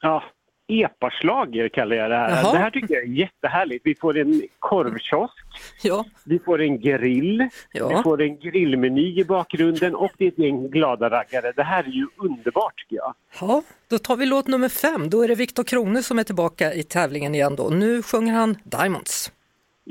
Ja, 0.00 0.22
epaslager 0.68 1.68
kallar 1.68 1.96
jag 1.96 2.10
det 2.10 2.16
här. 2.16 2.30
Jaha. 2.42 2.52
Det 2.52 2.58
här 2.58 2.70
tycker 2.70 2.94
jag 2.94 3.02
är 3.04 3.08
jättehärligt. 3.08 3.86
Vi 3.86 3.94
får 3.94 4.18
en 4.18 4.42
korvkiosk, 4.58 5.34
Ja, 5.82 6.04
vi 6.24 6.38
får 6.38 6.60
en 6.62 6.80
grill, 6.80 7.48
Ja. 7.72 7.88
vi 7.88 8.02
får 8.02 8.22
en 8.22 8.38
grillmeny 8.38 9.20
i 9.20 9.24
bakgrunden 9.24 9.94
och 9.94 10.10
det 10.18 10.24
är 10.24 10.28
ett 10.28 10.38
gäng 10.38 10.68
glada 10.70 11.10
raggare. 11.10 11.52
Det 11.56 11.62
här 11.62 11.84
är 11.84 11.88
ju 11.88 12.06
underbart 12.16 12.74
tycker 12.76 12.96
jag. 12.96 13.14
ja, 13.40 13.62
då 13.88 13.98
tar 13.98 14.16
vi 14.16 14.26
låt 14.26 14.46
nummer 14.48 14.68
fem. 14.68 15.10
Då 15.10 15.22
är 15.22 15.28
det 15.28 15.34
Viktor 15.34 15.64
Krone 15.64 16.02
som 16.02 16.18
är 16.18 16.24
tillbaka 16.24 16.74
i 16.74 16.82
tävlingen 16.82 17.34
igen 17.34 17.56
då. 17.56 17.68
Nu 17.68 18.02
sjunger 18.02 18.32
han 18.32 18.56
Diamonds. 18.64 19.32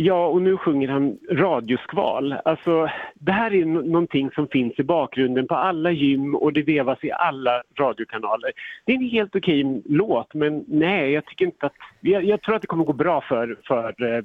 Ja, 0.01 0.27
och 0.27 0.41
nu 0.41 0.57
sjunger 0.57 0.87
han 0.87 1.17
radioskval. 1.31 2.33
Alltså, 2.45 2.89
det 3.13 3.31
här 3.31 3.53
är 3.53 3.65
någonting 3.65 4.31
som 4.31 4.47
finns 4.47 4.73
i 4.79 4.83
bakgrunden 4.83 5.47
på 5.47 5.55
alla 5.55 5.91
gym 5.91 6.35
och 6.35 6.53
det 6.53 6.61
vevas 6.61 7.03
i 7.03 7.11
alla 7.11 7.63
radiokanaler. 7.79 8.51
Det 8.85 8.91
är 8.91 8.95
en 8.95 9.09
helt 9.09 9.35
okej 9.35 9.81
låt, 9.85 10.33
men 10.33 10.65
nej, 10.67 11.11
jag 11.11 11.25
tycker 11.25 11.45
inte 11.45 11.65
att... 11.65 11.73
Jag, 12.01 12.23
jag 12.23 12.41
tror 12.41 12.55
att 12.55 12.61
det 12.61 12.67
kommer 12.67 12.85
gå 12.85 12.93
bra 12.93 13.21
för, 13.21 13.59
för 13.67 14.15
eh, 14.15 14.23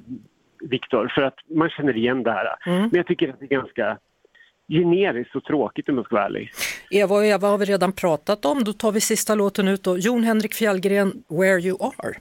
Viktor, 0.69 1.11
för 1.15 1.21
att 1.21 1.37
man 1.49 1.69
känner 1.69 1.97
igen 1.97 2.23
det 2.23 2.31
här. 2.31 2.47
Men 2.65 2.89
jag 2.91 3.07
tycker 3.07 3.29
att 3.29 3.39
det 3.39 3.45
är 3.45 3.59
ganska 3.59 3.97
generiskt 4.67 5.35
och 5.35 5.43
tråkigt 5.43 5.89
om 5.89 5.95
jag 5.95 6.05
ska 6.05 6.15
vara 6.15 6.25
ärlig. 6.25 6.51
Eva 6.91 7.15
och 7.15 7.25
Eva 7.25 7.47
har 7.47 7.57
vi 7.57 7.65
redan 7.65 7.91
pratat 7.91 8.45
om. 8.45 8.63
Då 8.63 8.73
tar 8.73 8.91
vi 8.91 9.01
sista 9.01 9.35
låten 9.35 9.67
ut 9.67 9.83
då. 9.83 9.97
Jon 9.97 10.23
Henrik 10.23 10.53
Fjällgren, 10.53 11.23
Where 11.29 11.59
You 11.59 11.77
Are. 11.81 12.15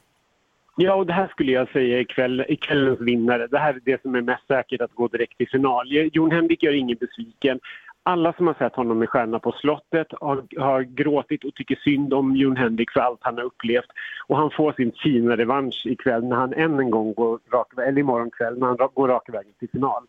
Ja, 0.76 0.94
och 0.94 1.06
det 1.06 1.12
här 1.12 1.28
skulle 1.28 1.52
jag 1.52 1.68
säga 1.68 1.98
är 1.98 2.04
kväll, 2.04 2.44
kvällens 2.60 3.00
vinnare. 3.00 3.46
Det 3.46 3.58
här 3.58 3.74
är 3.74 3.80
det 3.84 4.02
som 4.02 4.14
är 4.14 4.20
mest 4.20 4.46
säkert 4.46 4.80
att 4.80 4.94
gå 4.94 5.08
direkt 5.08 5.38
till 5.38 5.48
final. 5.48 5.87
Jon 5.88 6.30
Henrik 6.30 6.62
gör 6.62 6.72
ingen 6.72 6.96
besviken. 7.00 7.60
Alla 8.02 8.32
som 8.32 8.46
har 8.46 8.54
sett 8.54 8.74
honom 8.74 8.98
med 8.98 9.08
Stjärna 9.08 9.38
på 9.38 9.52
slottet 9.52 10.06
har, 10.20 10.44
har 10.58 10.82
gråtit 10.82 11.44
och 11.44 11.54
tycker 11.54 11.76
synd 11.76 12.14
om 12.14 12.37
Jon 12.37 12.56
Henrik 12.56 12.90
för 12.90 13.00
allt 13.00 13.18
han 13.22 13.37
har 13.37 13.44
upplevt. 13.44 13.90
Och 14.26 14.37
han 14.37 14.50
får 14.50 14.72
sin 14.72 14.92
fina 15.02 15.37
revansch 15.37 15.82
ikväll 15.87 16.24
när 16.24 16.37
han 16.37 16.54
än 16.54 16.78
en 16.80 16.90
gång 16.90 17.14
går 17.14 17.38
rak, 17.52 17.66
eller 17.87 17.98
imorgon 17.98 18.30
kväll 18.30 18.58
när 18.58 18.66
han 18.66 18.88
går 18.94 19.08
raka 19.08 19.32
vägen 19.32 19.52
till 19.58 19.68
final. 19.68 20.02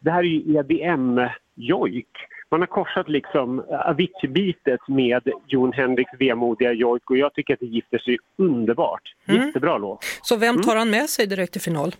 Det 0.00 0.10
här 0.10 0.18
är 0.18 0.22
ju 0.22 0.58
EBM-jojk. 0.58 2.08
Man 2.52 2.60
har 2.60 2.66
korsat 2.66 3.08
liksom 3.08 3.64
Avicii-bitet 3.70 4.88
med 4.88 5.22
Jon 5.46 5.72
Henriks 5.72 6.10
vemodiga 6.18 6.72
jojk 6.72 7.10
och 7.10 7.16
jag 7.16 7.34
tycker 7.34 7.54
att 7.54 7.60
det 7.60 7.66
gifter 7.66 7.98
sig 7.98 8.18
underbart. 8.38 9.02
Jättebra 9.24 9.78
låt. 9.78 10.04
Så 10.22 10.36
vem 10.36 10.62
tar 10.62 10.76
han 10.76 10.90
med 10.90 11.08
sig 11.08 11.26
direkt 11.26 11.52
till 11.52 11.60
final? 11.60 11.94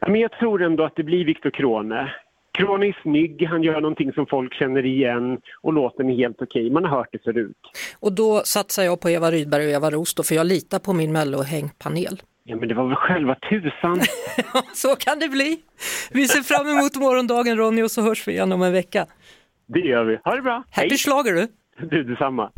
Men 0.00 0.20
jag 0.20 0.32
tror 0.32 0.62
ändå 0.62 0.84
att 0.84 0.96
det 0.96 1.02
blir 1.02 1.24
Viktor 1.24 1.50
Krone. 1.50 2.12
Krone 2.52 2.86
är 2.86 2.98
snygg, 3.02 3.46
han 3.46 3.62
gör 3.62 3.80
någonting 3.80 4.12
som 4.12 4.26
folk 4.26 4.54
känner 4.54 4.86
igen 4.86 5.38
och 5.62 5.72
låten 5.72 6.10
är 6.10 6.16
helt 6.16 6.42
okej. 6.42 6.70
Man 6.70 6.84
har 6.84 6.96
hört 6.96 7.08
det 7.12 7.24
förut. 7.24 7.56
Och 8.00 8.12
då 8.12 8.42
satsar 8.44 8.82
jag 8.82 9.00
på 9.00 9.10
Eva 9.10 9.30
Rydberg 9.30 9.66
och 9.66 9.72
Eva 9.72 9.90
Roos 9.90 10.14
då, 10.14 10.22
för 10.22 10.34
jag 10.34 10.46
litar 10.46 10.78
på 10.78 10.92
min 10.92 11.12
Mellohängpanel. 11.12 12.22
Ja, 12.44 12.56
men 12.56 12.68
det 12.68 12.74
var 12.74 12.86
väl 12.86 12.96
själva 12.96 13.34
tusan. 13.34 14.00
Så 14.74 14.96
kan 14.96 15.18
det 15.18 15.28
bli. 15.28 15.58
Vi 16.10 16.28
ser 16.28 16.42
fram 16.42 16.68
emot 16.68 16.96
morgondagen 16.96 17.56
Ronny 17.56 17.82
och 17.82 17.90
så 17.90 18.02
hörs 18.02 18.28
vi 18.28 18.32
igen 18.32 18.52
om 18.52 18.62
en 18.62 18.72
vecka. 18.72 19.06
Det 19.72 19.80
gör 19.80 20.04
vi. 20.04 20.18
Ha 20.24 20.34
det 20.36 20.42
bra. 20.42 20.62
Happy 20.70 20.96
schlager 20.96 21.32
du! 21.32 21.46
Du 21.90 22.04
detsamma. 22.04 22.50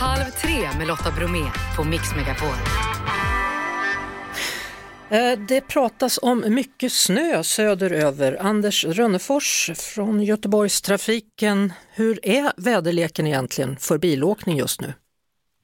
Halv 0.00 0.24
tre 0.42 0.78
med 0.78 0.88
Lotta 0.88 1.10
Bromé 1.18 1.44
på 1.76 1.84
Mix 1.84 2.02
Megapol. 2.16 2.56
Eh, 5.10 5.38
Det 5.48 5.60
pratas 5.68 6.18
om 6.22 6.44
mycket 6.54 6.92
snö 6.92 7.42
söderöver. 7.42 8.36
Anders 8.40 8.84
Rönnefors 8.84 9.70
från 9.94 10.22
Göteborgstrafiken. 10.22 11.72
Hur 11.96 12.18
är 12.22 12.64
väderleken 12.64 13.26
egentligen 13.26 13.76
för 13.76 13.98
bilåkning 13.98 14.56
just 14.56 14.80
nu? 14.80 14.92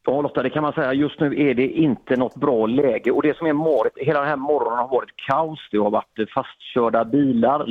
Ja 0.07 0.21
Lotta, 0.21 0.43
det 0.43 0.51
kan 0.51 0.63
man 0.63 0.73
säga. 0.73 0.93
Just 0.93 1.21
nu 1.21 1.27
är 1.51 1.55
det 1.55 1.69
inte 1.69 2.17
något 2.17 2.35
bra 2.35 2.67
läge 2.67 3.11
och 3.11 3.23
det 3.23 3.37
som 3.37 3.47
är 3.47 3.53
morgot, 3.53 3.93
hela 3.97 4.21
den 4.21 4.29
här 4.29 4.37
morgonen 4.37 4.79
har 4.79 4.89
varit 4.89 5.11
kaos. 5.29 5.59
Det 5.71 5.79
har 5.79 5.91
varit 5.91 6.31
fastkörda 6.35 7.05
bilar, 7.05 7.67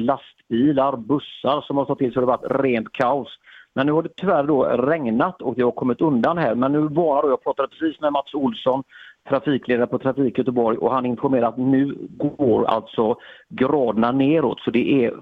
lastbilar, 0.50 0.98
bussar 0.98 1.62
som 1.62 1.78
har 1.78 1.86
stått 1.86 2.00
till 2.00 2.14
så 2.14 2.20
det 2.20 2.26
har 2.26 2.38
varit 2.38 2.64
rent 2.64 2.92
kaos. 2.92 3.28
Men 3.76 3.86
nu 3.86 3.92
har 3.92 4.04
det 4.04 4.10
tyvärr 4.16 4.44
då 4.44 4.64
regnat 4.64 5.42
och 5.42 5.56
det 5.56 5.62
har 5.62 5.72
kommit 5.72 6.02
undan 6.02 6.38
här. 6.38 6.56
Men 6.56 6.72
nu 6.72 6.80
var 6.80 7.24
då, 7.24 7.30
jag 7.30 7.44
pratade 7.44 7.68
precis 7.68 8.02
med 8.02 8.14
Mats 8.14 8.34
Olsson, 8.34 8.84
trafikledare 9.30 9.88
på 9.88 10.00
Trafik 10.00 10.38
Göteborg 10.38 10.78
och 10.78 10.92
han 10.92 11.06
informerar 11.06 11.48
att 11.48 11.58
nu 11.58 11.96
går 12.10 12.66
alltså 12.66 13.18
graderna 13.50 14.12
neråt 14.12 14.60
så 14.60 14.72
det 14.72 15.06
är 15.06 15.14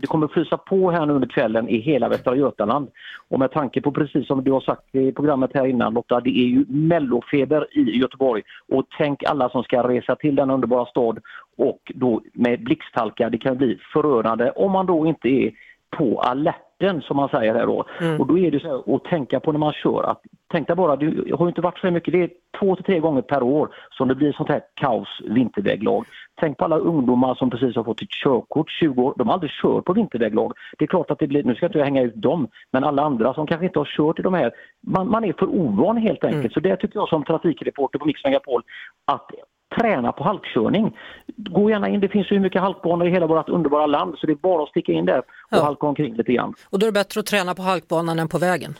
det 0.00 0.06
kommer 0.06 0.28
frysa 0.28 0.56
på 0.56 0.90
här 0.90 1.06
nu 1.06 1.12
under 1.12 1.28
kvällen 1.28 1.68
i 1.68 1.78
hela 1.78 2.08
Västra 2.08 2.36
Götaland. 2.36 2.88
Och 3.28 3.38
med 3.38 3.52
tanke 3.52 3.80
på 3.80 3.92
precis 3.92 4.26
som 4.26 4.44
du 4.44 4.52
har 4.52 4.60
sagt 4.60 4.94
i 4.94 5.12
programmet 5.12 5.50
här 5.54 5.66
innan 5.66 5.94
Lotta, 5.94 6.20
det 6.20 6.30
är 6.30 6.46
ju 6.46 6.64
mellofeber 6.68 7.78
i 7.78 7.98
Göteborg. 7.98 8.42
Och 8.68 8.86
tänk 8.98 9.24
alla 9.24 9.48
som 9.48 9.62
ska 9.62 9.88
resa 9.88 10.16
till 10.16 10.34
denna 10.34 10.54
underbara 10.54 10.86
stad 10.86 11.18
och 11.60 11.92
då 11.94 12.22
med 12.32 12.64
blixthalka, 12.64 13.30
det 13.30 13.38
kan 13.38 13.56
bli 13.56 13.78
förödande 13.92 14.50
om 14.50 14.72
man 14.72 14.86
då 14.86 15.06
inte 15.06 15.28
är 15.28 15.52
på 15.90 16.20
alerten 16.20 17.02
som 17.02 17.16
man 17.16 17.28
säger 17.28 17.54
här 17.54 17.66
då. 17.66 17.84
Mm. 18.00 18.20
Och 18.20 18.26
då 18.26 18.38
är 18.38 18.50
det 18.50 18.60
så 18.60 18.68
här 18.68 18.94
att 18.96 19.04
tänka 19.04 19.40
på 19.40 19.52
när 19.52 19.58
man 19.58 19.72
kör 19.72 20.02
att 20.10 20.22
tänk 20.52 20.66
dig 20.66 20.76
bara, 20.76 20.96
det 20.96 21.06
har 21.06 21.44
ju 21.44 21.48
inte 21.48 21.60
varit 21.60 21.78
så 21.78 21.90
mycket, 21.90 22.12
det 22.12 22.22
är 22.22 22.30
två 22.60 22.76
till 22.76 22.84
tre 22.84 23.00
gånger 23.00 23.22
per 23.22 23.42
år 23.42 23.68
som 23.90 24.08
det 24.08 24.14
blir 24.14 24.32
sånt 24.32 24.48
här 24.48 24.60
kaos 24.74 25.08
vinterväglag. 25.24 26.04
Tänk 26.40 26.58
på 26.58 26.64
alla 26.64 26.78
ungdomar 26.78 27.34
som 27.34 27.50
precis 27.50 27.76
har 27.76 27.84
fått 27.84 28.02
ett 28.02 28.10
körkort, 28.10 28.70
20 28.70 29.02
år, 29.02 29.14
de 29.16 29.28
har 29.28 29.34
aldrig 29.34 29.52
kört 29.62 29.84
på 29.84 29.92
vinterväglag. 29.92 30.52
Det 30.78 30.84
är 30.84 30.86
klart 30.86 31.10
att 31.10 31.18
det 31.18 31.26
blir, 31.26 31.44
nu 31.44 31.54
ska 31.54 31.64
jag 31.64 31.68
inte 31.68 31.84
hänga 31.84 32.02
ut 32.02 32.14
dem, 32.14 32.48
men 32.72 32.84
alla 32.84 33.02
andra 33.02 33.34
som 33.34 33.46
kanske 33.46 33.66
inte 33.66 33.78
har 33.78 33.96
kört 33.96 34.18
i 34.18 34.22
de 34.22 34.34
här, 34.34 34.52
man, 34.86 35.10
man 35.10 35.24
är 35.24 35.32
för 35.32 35.46
ovan 35.46 35.96
helt 35.96 36.24
enkelt. 36.24 36.52
Så 36.52 36.60
det 36.60 36.76
tycker 36.76 36.98
jag 36.98 37.08
som 37.08 37.24
trafikreporter 37.24 37.98
på 37.98 38.06
Mix 38.06 38.24
Megapol, 38.24 38.62
att 39.04 39.30
träna 39.78 40.12
på 40.12 40.24
halkkörning. 40.24 40.96
Gå 41.36 41.70
gärna 41.70 41.88
in, 41.88 42.00
det 42.00 42.08
finns 42.08 42.30
ju 42.32 42.34
hur 42.36 42.42
mycket 42.42 42.62
halkbanor 42.62 43.06
i 43.06 43.10
hela 43.10 43.26
vårt 43.26 43.48
underbara 43.48 43.86
land 43.86 44.14
så 44.18 44.26
det 44.26 44.32
är 44.32 44.36
bara 44.36 44.62
att 44.62 44.68
sticka 44.68 44.92
in 44.92 45.04
där 45.04 45.18
och 45.18 45.24
Ja. 45.50 45.62
halka 45.62 45.86
omkring 45.86 46.14
lite 46.14 46.32
grann. 46.32 46.54
Och 46.70 46.78
då 46.78 46.86
är 46.86 46.88
det 46.90 46.92
bättre 47.00 47.20
att 47.20 47.26
träna 47.26 47.54
på 47.54 47.62
halkbanan 47.62 48.18
än 48.18 48.28
på 48.28 48.38
vägen. 48.38 48.74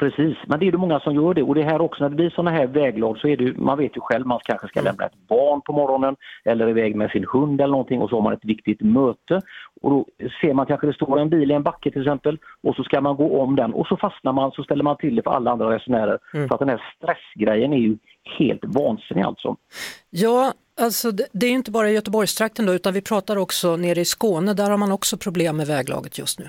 Precis, 0.00 0.36
men 0.46 0.60
det 0.60 0.66
är 0.66 0.72
det 0.72 0.78
många 0.78 1.00
som 1.00 1.14
gör 1.14 1.34
det 1.34 1.42
och 1.42 1.54
det 1.54 1.62
här 1.62 1.80
också 1.80 2.02
när 2.02 2.10
det 2.10 2.16
blir 2.16 2.30
sådana 2.30 2.50
här 2.50 2.66
väglag 2.66 3.18
så 3.18 3.28
är 3.28 3.36
det 3.36 3.56
man 3.58 3.78
vet 3.78 3.96
ju 3.96 4.00
själv 4.00 4.26
man 4.26 4.40
kanske 4.44 4.68
ska 4.68 4.80
lämna 4.80 5.04
ett 5.04 5.28
barn 5.28 5.60
på 5.60 5.72
morgonen 5.72 6.16
eller 6.44 6.68
iväg 6.68 6.96
med 6.96 7.10
sin 7.10 7.24
hund 7.32 7.60
eller 7.60 7.70
någonting 7.70 8.00
och 8.00 8.08
så 8.10 8.16
har 8.16 8.22
man 8.22 8.32
ett 8.32 8.44
viktigt 8.44 8.80
möte 8.80 9.40
och 9.82 9.90
då 9.90 10.04
ser 10.40 10.54
man 10.54 10.66
kanske 10.66 10.86
det 10.86 10.92
står 10.94 11.18
en 11.20 11.28
bil 11.30 11.50
i 11.50 11.54
en 11.54 11.62
backe 11.62 11.90
till 11.90 12.00
exempel 12.02 12.38
och 12.62 12.74
så 12.76 12.84
ska 12.84 13.00
man 13.00 13.16
gå 13.16 13.40
om 13.42 13.56
den 13.56 13.74
och 13.74 13.86
så 13.86 13.96
fastnar 13.96 14.32
man 14.32 14.50
så 14.52 14.62
ställer 14.64 14.84
man 14.84 14.96
till 14.96 15.16
det 15.16 15.22
för 15.22 15.30
alla 15.30 15.50
andra 15.50 15.74
resenärer. 15.74 16.18
Så 16.48 16.54
att 16.54 16.60
den 16.60 16.68
här 16.68 16.82
stressgrejen 16.96 17.72
är 17.72 17.78
ju 17.78 17.96
helt 18.38 18.64
vansinnig 18.64 19.22
alltså. 19.22 19.56
Ja, 20.10 20.52
alltså 20.80 21.10
det, 21.10 21.26
det 21.32 21.46
är 21.46 21.50
inte 21.50 21.70
bara 21.70 21.90
i 21.90 21.94
Göteborgstrakten 21.94 22.66
då, 22.66 22.74
utan 22.74 22.92
vi 22.92 23.02
pratar 23.02 23.36
också 23.36 23.76
nere 23.76 24.00
i 24.00 24.04
Skåne, 24.04 24.54
där 24.54 24.70
har 24.70 24.78
man 24.78 24.92
också 24.92 25.16
problem 25.16 25.56
med 25.56 25.66
väglaget 25.66 26.18
just 26.18 26.38
nu. 26.38 26.48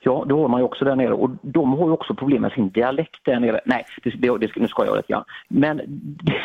Ja, 0.00 0.24
det 0.28 0.34
har 0.34 0.48
man 0.48 0.60
ju 0.60 0.64
också 0.64 0.84
där 0.84 0.96
nere 0.96 1.12
och 1.12 1.30
de 1.42 1.72
har 1.72 1.86
ju 1.86 1.92
också 1.92 2.14
problem 2.14 2.42
med 2.42 2.52
sin 2.52 2.70
dialekt 2.70 3.24
där 3.24 3.40
nere. 3.40 3.60
Nej, 3.64 3.84
det, 4.02 4.10
det, 4.10 4.38
det, 4.38 4.56
nu 4.56 4.68
ska 4.68 4.84
jag 4.84 4.96
lite 4.96 5.12
grann. 5.12 5.24
Men 5.48 5.76
det, 6.22 6.40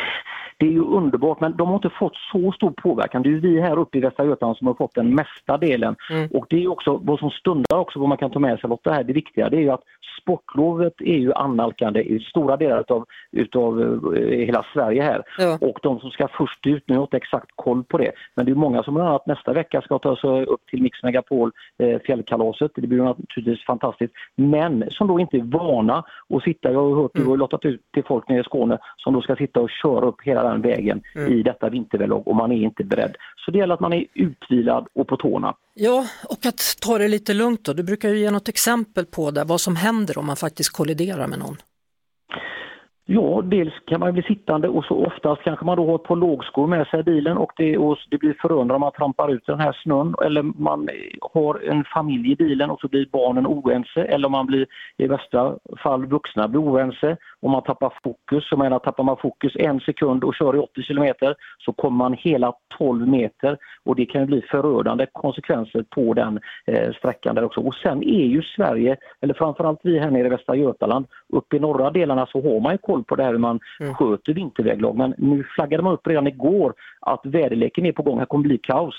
det 0.58 0.66
är 0.66 0.70
ju 0.70 0.84
underbart, 0.84 1.40
men 1.40 1.56
de 1.56 1.68
har 1.68 1.74
inte 1.74 1.90
fått 1.90 2.16
så 2.32 2.52
stor 2.52 2.70
påverkan. 2.70 3.22
Det 3.22 3.28
är 3.28 3.30
ju 3.30 3.40
vi 3.40 3.60
här 3.60 3.78
uppe 3.78 3.98
i 3.98 4.00
Västra 4.00 4.24
Götaland 4.26 4.56
som 4.56 4.66
har 4.66 4.74
fått 4.74 4.94
den 4.94 5.14
mesta 5.14 5.58
delen. 5.58 5.96
Och 6.32 6.46
det 6.48 6.64
är 6.64 6.68
också 6.68 7.00
vad 7.02 7.18
som 7.18 7.30
stundar 7.30 7.78
också, 7.78 7.98
vad 7.98 8.08
man 8.08 8.18
kan 8.18 8.30
ta 8.30 8.38
med 8.38 8.60
sig 8.60 8.70
Lotta 8.70 8.92
här, 8.92 9.04
det 9.04 9.12
viktiga 9.12 9.48
det 9.48 9.56
är 9.56 9.60
ju 9.60 9.70
att 9.70 9.82
sportlovet 10.20 11.00
är 11.00 11.18
ju 11.18 11.32
annalkande 11.32 12.00
i 12.00 12.20
stora 12.20 12.56
delar 12.56 12.80
utav, 12.80 13.04
utav 13.32 13.80
eh, 14.16 14.46
hela 14.46 14.64
Sverige 14.72 15.02
här. 15.02 15.22
Ja. 15.38 15.58
Och 15.60 15.78
de 15.82 16.00
som 16.00 16.10
ska 16.10 16.28
först 16.28 16.66
ut, 16.66 16.84
nu 16.86 16.94
har 16.94 17.00
jag 17.00 17.06
inte 17.06 17.16
exakt 17.16 17.50
koll 17.54 17.84
på 17.84 17.98
det, 17.98 18.12
men 18.34 18.46
det 18.46 18.52
är 18.52 18.56
många 18.56 18.82
som 18.82 18.94
bland 18.94 19.08
annat 19.08 19.26
nästa 19.26 19.52
vecka 19.52 19.80
ska 19.80 19.98
ta 19.98 20.16
sig 20.16 20.44
upp 20.44 20.66
till 20.70 20.82
Mix 20.82 21.02
Megapol, 21.02 21.52
eh, 21.78 21.98
fjällkalaset. 21.98 22.70
Det 22.74 22.86
blir 22.86 23.02
naturligtvis 23.02 23.66
fantastiskt. 23.66 24.12
Men 24.36 24.84
som 24.90 25.08
då 25.08 25.20
inte 25.20 25.36
är 25.36 25.42
vana 25.42 26.04
att 26.34 26.42
sitta, 26.42 26.72
jag 26.72 26.88
har 26.88 27.02
hört, 27.02 27.10
du 27.14 27.24
har 27.24 27.36
lottat 27.36 27.64
ut 27.64 27.82
till 27.92 28.04
folk 28.04 28.28
nere 28.28 28.40
i 28.40 28.44
Skåne, 28.44 28.78
som 28.96 29.14
då 29.14 29.20
ska 29.20 29.36
sitta 29.36 29.60
och 29.60 29.70
köra 29.70 30.06
upp 30.06 30.22
hela 30.22 30.42
den 30.42 30.62
vägen 30.62 31.02
i 31.28 31.42
detta 31.42 31.68
vinterväglag 31.68 32.28
och 32.28 32.36
man 32.36 32.52
är 32.52 32.56
inte 32.56 32.84
beredd. 32.84 33.16
Så 33.36 33.50
det 33.50 33.58
gäller 33.58 33.74
att 33.74 33.80
man 33.80 33.92
är 33.92 34.04
utvilad 34.14 34.86
och 34.94 35.08
på 35.08 35.16
tårna. 35.16 35.54
Ja, 35.80 36.04
och 36.28 36.46
att 36.46 36.60
ta 36.82 36.98
det 36.98 37.08
lite 37.08 37.34
lugnt 37.34 37.64
då. 37.64 37.72
Du 37.72 37.82
brukar 37.82 38.08
ju 38.08 38.18
ge 38.18 38.30
något 38.30 38.48
exempel 38.48 39.06
på 39.06 39.30
det, 39.30 39.44
vad 39.44 39.60
som 39.60 39.76
händer 39.76 40.18
om 40.18 40.26
man 40.26 40.36
faktiskt 40.36 40.72
kolliderar 40.72 41.26
med 41.26 41.38
någon. 41.38 41.56
Ja, 43.10 43.42
dels 43.44 43.72
kan 43.86 44.00
man 44.00 44.12
bli 44.12 44.22
sittande 44.22 44.68
och 44.68 44.84
så 44.84 45.06
oftast 45.06 45.42
kanske 45.42 45.64
man 45.64 45.76
då 45.76 45.86
har 45.86 45.94
ett 45.94 46.02
par 46.02 46.16
lågskor 46.16 46.66
med 46.66 46.86
sig 46.86 47.00
i 47.00 47.02
bilen 47.02 47.36
och 47.36 47.52
det, 47.56 47.78
och 47.78 47.98
det 48.10 48.18
blir 48.18 48.36
förundran 48.42 48.74
om 48.74 48.80
man 48.80 48.92
trampar 48.92 49.32
ut 49.32 49.46
den 49.46 49.60
här 49.60 49.72
snön 49.82 50.14
eller 50.24 50.42
man 50.42 50.88
har 51.34 51.60
en 51.70 51.84
familj 51.84 52.32
i 52.32 52.36
bilen 52.36 52.70
och 52.70 52.80
så 52.80 52.88
blir 52.88 53.06
barnen 53.12 53.46
oense 53.46 54.02
eller 54.02 54.28
man 54.28 54.46
blir 54.46 54.66
i 54.96 55.06
värsta 55.06 55.56
fall 55.82 56.06
vuxna 56.06 56.48
blir 56.48 56.60
oense 56.60 57.16
och 57.42 57.50
man 57.50 57.62
tappar 57.62 57.92
fokus. 58.04 58.44
Jag 58.50 58.58
menar, 58.58 58.78
tappar 58.78 59.04
man 59.04 59.16
fokus 59.16 59.52
en 59.56 59.80
sekund 59.80 60.24
och 60.24 60.34
kör 60.34 60.56
i 60.56 60.58
80 60.58 60.82
kilometer 60.82 61.34
så 61.58 61.72
kommer 61.72 61.96
man 61.96 62.12
hela 62.12 62.52
12 62.78 63.08
meter 63.08 63.58
och 63.84 63.96
det 63.96 64.06
kan 64.06 64.26
bli 64.26 64.42
förödande 64.50 65.06
konsekvenser 65.12 65.84
på 65.90 66.14
den 66.14 66.40
eh, 66.66 66.92
sträckan 66.92 67.34
där 67.34 67.44
också. 67.44 67.60
Och 67.60 67.74
sen 67.74 68.02
är 68.02 68.26
ju 68.26 68.42
Sverige, 68.42 68.96
eller 69.20 69.34
framförallt 69.34 69.80
vi 69.82 69.98
här 69.98 70.10
nere 70.10 70.26
i 70.26 70.30
Västra 70.30 70.56
Götaland, 70.56 71.06
uppe 71.32 71.56
i 71.56 71.60
norra 71.60 71.90
delarna 71.90 72.26
så 72.26 72.42
har 72.42 72.60
man 72.60 72.72
ju 72.72 72.78
koll 72.78 73.04
på 73.04 73.16
det 73.16 73.22
här 73.22 73.32
hur 73.32 73.38
man 73.38 73.60
sköter 73.94 74.34
vinterväglag. 74.34 74.96
Men 74.96 75.14
nu 75.18 75.44
flaggade 75.54 75.82
man 75.82 75.92
upp 75.92 76.06
redan 76.06 76.26
igår 76.26 76.74
att 77.00 77.20
väderleken 77.24 77.86
är 77.86 77.92
på 77.92 78.02
gång, 78.02 78.18
här 78.18 78.26
kommer 78.26 78.44
bli 78.44 78.58
kaos. 78.58 78.94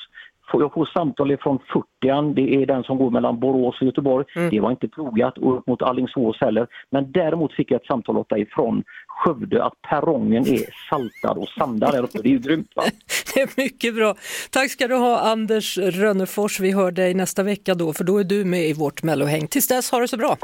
Jag 0.53 0.73
får 0.73 0.85
samtal 0.85 1.38
från 1.38 1.59
40 1.73 1.89
det 2.33 2.55
är 2.55 2.65
den 2.65 2.83
som 2.83 2.97
går 2.97 3.12
mellan 3.12 3.39
Borås 3.39 3.81
och 3.81 3.88
Göteborg. 3.88 4.25
Det 4.51 4.59
var 4.59 4.71
inte 4.71 4.88
plogat 4.88 5.38
och 5.38 5.57
upp 5.57 5.67
mot 5.67 5.81
Alingsås 5.81 6.38
heller. 6.41 6.67
Men 6.91 7.12
däremot 7.12 7.53
fick 7.53 7.71
jag 7.71 7.81
ett 7.81 7.88
samtal 7.88 8.17
åt 8.17 8.29
dig 8.29 8.49
från 8.51 8.83
Skövde 9.07 9.63
att 9.63 9.73
perrongen 9.89 10.47
är 10.47 10.59
saltad 10.89 11.38
och 11.38 11.47
sandad 11.49 11.91
där 11.91 12.03
uppe. 12.03 12.21
Det 12.21 12.29
är 12.29 12.31
ju 12.31 12.39
grymt 12.39 12.71
va? 12.75 12.83
Det 13.33 13.41
är 13.41 13.49
mycket 13.57 13.95
bra. 13.95 14.15
Tack 14.51 14.71
ska 14.71 14.88
du 14.88 14.95
ha 14.95 15.19
Anders 15.19 15.77
Rönnefors. 15.77 16.59
Vi 16.59 16.71
hör 16.71 16.91
dig 16.91 17.13
nästa 17.13 17.43
vecka 17.43 17.73
då, 17.73 17.93
för 17.93 18.03
då 18.03 18.17
är 18.17 18.23
du 18.23 18.45
med 18.45 18.67
i 18.67 18.73
vårt 18.73 19.03
mellohäng. 19.03 19.47
Tills 19.47 19.67
dess, 19.67 19.91
ha 19.91 19.99
det 19.99 20.07
så 20.07 20.17
bra! 20.17 20.38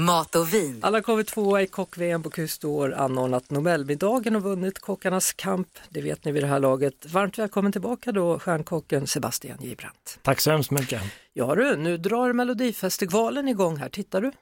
Mat 0.00 0.36
och 0.36 0.54
vin. 0.54 0.78
Alla 0.82 1.02
kommit 1.02 1.26
tvåa 1.26 1.62
i 1.62 1.66
kock-VM 1.66 2.22
på 2.22 2.30
Kustår, 2.30 2.94
anordnat 2.94 3.50
Nobelmiddagen 3.50 4.36
och 4.36 4.42
vunnit 4.42 4.78
Kockarnas 4.78 5.32
kamp. 5.32 5.68
Det 5.88 6.00
vet 6.00 6.24
ni 6.24 6.32
vid 6.32 6.42
det 6.42 6.46
här 6.46 6.60
laget. 6.60 7.06
Varmt 7.06 7.38
välkommen 7.38 7.72
tillbaka 7.72 8.12
då, 8.12 8.38
stjärnkocken 8.38 9.06
Sebastian 9.06 9.58
Gibrandt. 9.60 10.18
Tack 10.22 10.40
så 10.40 10.50
hemskt 10.50 10.70
mycket. 10.70 11.02
Ja 11.32 11.54
du, 11.54 11.76
nu 11.76 11.96
drar 11.96 12.32
Melodifestivalen 12.32 13.48
igång 13.48 13.76
här. 13.76 13.88
Tittar 13.88 14.20
du? 14.20 14.32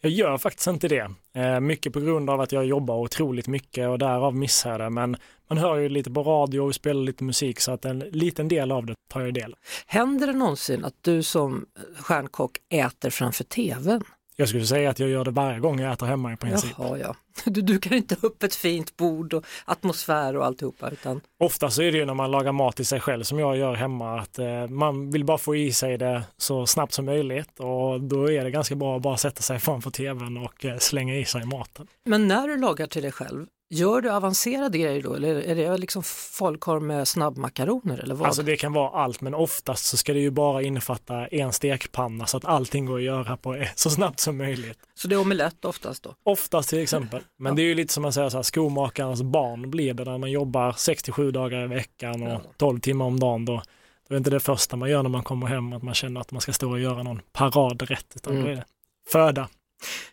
Jag 0.00 0.12
gör 0.12 0.38
faktiskt 0.38 0.66
inte 0.66 0.88
det. 0.88 1.10
Eh, 1.34 1.60
mycket 1.60 1.92
på 1.92 2.00
grund 2.00 2.30
av 2.30 2.40
att 2.40 2.52
jag 2.52 2.64
jobbar 2.64 2.96
otroligt 2.96 3.48
mycket 3.48 3.88
och 3.88 3.98
därav 3.98 4.34
missar 4.34 4.78
det. 4.78 4.90
Men 4.90 5.16
man 5.48 5.58
hör 5.58 5.76
ju 5.76 5.88
lite 5.88 6.10
på 6.10 6.22
radio 6.22 6.60
och 6.60 6.74
spelar 6.74 7.02
lite 7.02 7.24
musik 7.24 7.60
så 7.60 7.72
att 7.72 7.84
en 7.84 7.98
liten 7.98 8.48
del 8.48 8.72
av 8.72 8.86
det 8.86 8.94
tar 9.12 9.20
jag 9.20 9.34
del. 9.34 9.56
Händer 9.86 10.26
det 10.26 10.32
någonsin 10.32 10.84
att 10.84 10.96
du 11.00 11.22
som 11.22 11.66
stjärnkock 11.98 12.58
äter 12.68 13.10
framför 13.10 13.44
tvn? 13.44 14.04
Jag 14.40 14.48
skulle 14.48 14.66
säga 14.66 14.90
att 14.90 14.98
jag 14.98 15.08
gör 15.08 15.24
det 15.24 15.30
varje 15.30 15.60
gång 15.60 15.80
jag 15.80 15.92
äter 15.92 16.06
hemma 16.06 16.32
i 16.32 16.36
princip. 16.36 16.74
Jaha, 16.78 16.98
ja. 16.98 17.16
Du 17.44 17.62
dukar 17.62 17.94
inte 17.94 18.16
upp 18.22 18.42
ett 18.42 18.54
fint 18.54 18.96
bord 18.96 19.34
och 19.34 19.44
atmosfär 19.64 20.36
och 20.36 20.46
alltihopa 20.46 20.90
utan 20.90 21.20
Ofta 21.40 21.70
så 21.70 21.82
är 21.82 21.92
det 21.92 21.98
ju 21.98 22.04
när 22.04 22.14
man 22.14 22.30
lagar 22.30 22.52
mat 22.52 22.76
till 22.76 22.86
sig 22.86 23.00
själv 23.00 23.22
som 23.22 23.38
jag 23.38 23.56
gör 23.56 23.74
hemma 23.74 24.20
att 24.20 24.38
eh, 24.38 24.66
man 24.68 25.10
vill 25.10 25.24
bara 25.24 25.38
få 25.38 25.56
i 25.56 25.72
sig 25.72 25.98
det 25.98 26.22
så 26.36 26.66
snabbt 26.66 26.92
som 26.92 27.04
möjligt 27.04 27.60
och 27.60 28.00
då 28.00 28.30
är 28.30 28.44
det 28.44 28.50
ganska 28.50 28.74
bra 28.74 28.96
att 28.96 29.02
bara 29.02 29.16
sätta 29.16 29.42
sig 29.42 29.58
framför 29.58 29.90
tvn 29.90 30.36
och 30.36 30.64
eh, 30.64 30.78
slänga 30.78 31.16
i 31.16 31.24
sig 31.24 31.44
maten. 31.44 31.86
Men 32.04 32.28
när 32.28 32.48
du 32.48 32.56
lagar 32.56 32.86
till 32.86 33.02
dig 33.02 33.12
själv, 33.12 33.46
gör 33.70 34.00
du 34.00 34.10
avancerade 34.10 34.78
grejer 34.78 35.02
då 35.02 35.14
eller 35.14 35.34
är 35.34 35.54
det 35.54 35.78
liksom 35.78 36.02
falukorv 36.02 36.82
med 36.82 37.08
snabbmakaroner 37.08 37.98
eller 37.98 38.14
vad? 38.14 38.26
Alltså 38.26 38.42
det 38.42 38.56
kan 38.56 38.72
vara 38.72 38.90
allt 39.02 39.20
men 39.20 39.34
oftast 39.34 39.86
så 39.86 39.96
ska 39.96 40.12
det 40.12 40.18
ju 40.20 40.30
bara 40.30 40.62
innefatta 40.62 41.26
en 41.26 41.52
stekpanna 41.52 42.26
så 42.26 42.36
att 42.36 42.44
allting 42.44 42.86
går 42.86 42.96
att 42.96 43.02
göra 43.02 43.36
på 43.36 43.64
så 43.74 43.90
snabbt 43.90 44.20
som 44.20 44.36
möjligt. 44.36 44.78
Så 44.94 45.08
det 45.08 45.14
är 45.14 45.20
omelett 45.20 45.64
oftast 45.64 46.02
då? 46.02 46.14
Oftast 46.22 46.68
till 46.68 46.82
exempel. 46.82 47.22
Men 47.36 47.56
det 47.56 47.62
är 47.62 47.66
ju 47.66 47.74
lite 47.74 47.92
som 47.92 48.02
man 48.02 48.12
säger 48.12 48.28
så 48.28 48.38
här, 48.38 48.42
skomakarens 48.42 49.22
barn 49.22 49.70
blir 49.70 49.94
det 49.94 50.04
när 50.04 50.18
man 50.18 50.30
jobbar 50.30 50.72
67 50.72 51.30
dagar 51.30 51.64
i 51.64 51.66
veckan 51.66 52.22
och 52.22 52.42
12 52.56 52.80
timmar 52.80 53.04
om 53.04 53.20
dagen. 53.20 53.44
Då, 53.44 53.62
då 54.08 54.14
är 54.14 54.18
inte 54.18 54.30
det 54.30 54.40
första 54.40 54.76
man 54.76 54.90
gör 54.90 55.02
när 55.02 55.10
man 55.10 55.22
kommer 55.22 55.46
hem 55.46 55.72
att 55.72 55.82
man 55.82 55.94
känner 55.94 56.20
att 56.20 56.32
man 56.32 56.40
ska 56.40 56.52
stå 56.52 56.70
och 56.70 56.80
göra 56.80 57.02
någon 57.02 57.20
paradrätt 57.32 58.06
utan 58.14 58.32
Mm. 58.32 58.44
då 58.44 58.50
är 58.50 58.56
det 58.56 58.64
föda. 59.08 59.48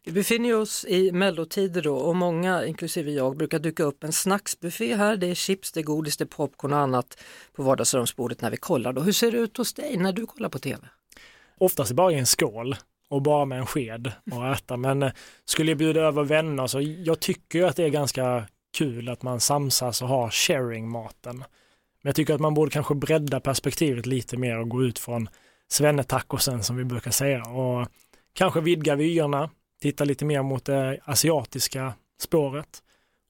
Vi 0.03 0.11
befinner 0.11 0.55
oss 0.55 0.85
i 0.85 1.11
mellotider 1.11 1.81
då 1.81 1.95
och 1.95 2.15
många, 2.15 2.65
inklusive 2.65 3.11
jag, 3.11 3.37
brukar 3.37 3.59
dyka 3.59 3.83
upp 3.83 4.03
en 4.03 4.13
snacksbuffé 4.13 4.95
här. 4.95 5.17
Det 5.17 5.27
är 5.27 5.35
chips, 5.35 5.71
det 5.71 5.79
är 5.79 5.83
godis, 5.83 6.17
det 6.17 6.23
är 6.23 6.25
popcorn 6.25 6.73
och 6.73 6.79
annat 6.79 7.17
på 7.55 7.63
vardagsrumsbordet 7.63 8.41
när 8.41 8.51
vi 8.51 8.57
kollar. 8.57 8.93
Då. 8.93 9.01
Hur 9.01 9.11
ser 9.11 9.31
det 9.31 9.37
ut 9.37 9.57
hos 9.57 9.73
dig 9.73 9.97
när 9.97 10.13
du 10.13 10.25
kollar 10.25 10.49
på 10.49 10.59
tv? 10.59 10.87
Oftast 11.57 11.91
bara 11.91 12.11
i 12.11 12.15
en 12.15 12.25
skål 12.25 12.75
och 13.09 13.21
bara 13.21 13.45
med 13.45 13.59
en 13.59 13.65
sked 13.65 14.11
och 14.31 14.47
äta. 14.47 14.77
Men 14.77 15.03
eh, 15.03 15.11
skulle 15.45 15.71
jag 15.71 15.77
bjuda 15.77 16.01
över 16.01 16.23
vänner 16.23 16.67
så 16.67 16.81
jag 16.81 17.19
tycker 17.19 17.59
ju 17.59 17.65
att 17.65 17.75
det 17.75 17.83
är 17.83 17.89
ganska 17.89 18.47
kul 18.77 19.09
att 19.09 19.23
man 19.23 19.39
samsas 19.39 20.01
och 20.01 20.07
har 20.07 20.29
sharing-maten. 20.29 21.37
Men 21.37 22.09
jag 22.09 22.15
tycker 22.15 22.33
att 22.33 22.41
man 22.41 22.53
borde 22.53 22.71
kanske 22.71 22.95
bredda 22.95 23.39
perspektivet 23.39 24.05
lite 24.05 24.37
mer 24.37 24.59
och 24.59 24.69
gå 24.69 24.83
ut 24.83 24.99
från 24.99 25.29
svennetacosen 25.67 26.63
som 26.63 26.77
vi 26.77 26.83
brukar 26.83 27.11
säga 27.11 27.43
och 27.43 27.87
kanske 28.33 28.61
vidga 28.61 28.95
vyerna, 28.95 29.49
titta 29.81 30.03
lite 30.03 30.25
mer 30.25 30.43
mot 30.43 30.65
det 30.65 30.99
asiatiska 31.05 31.93
spåret 32.21 32.83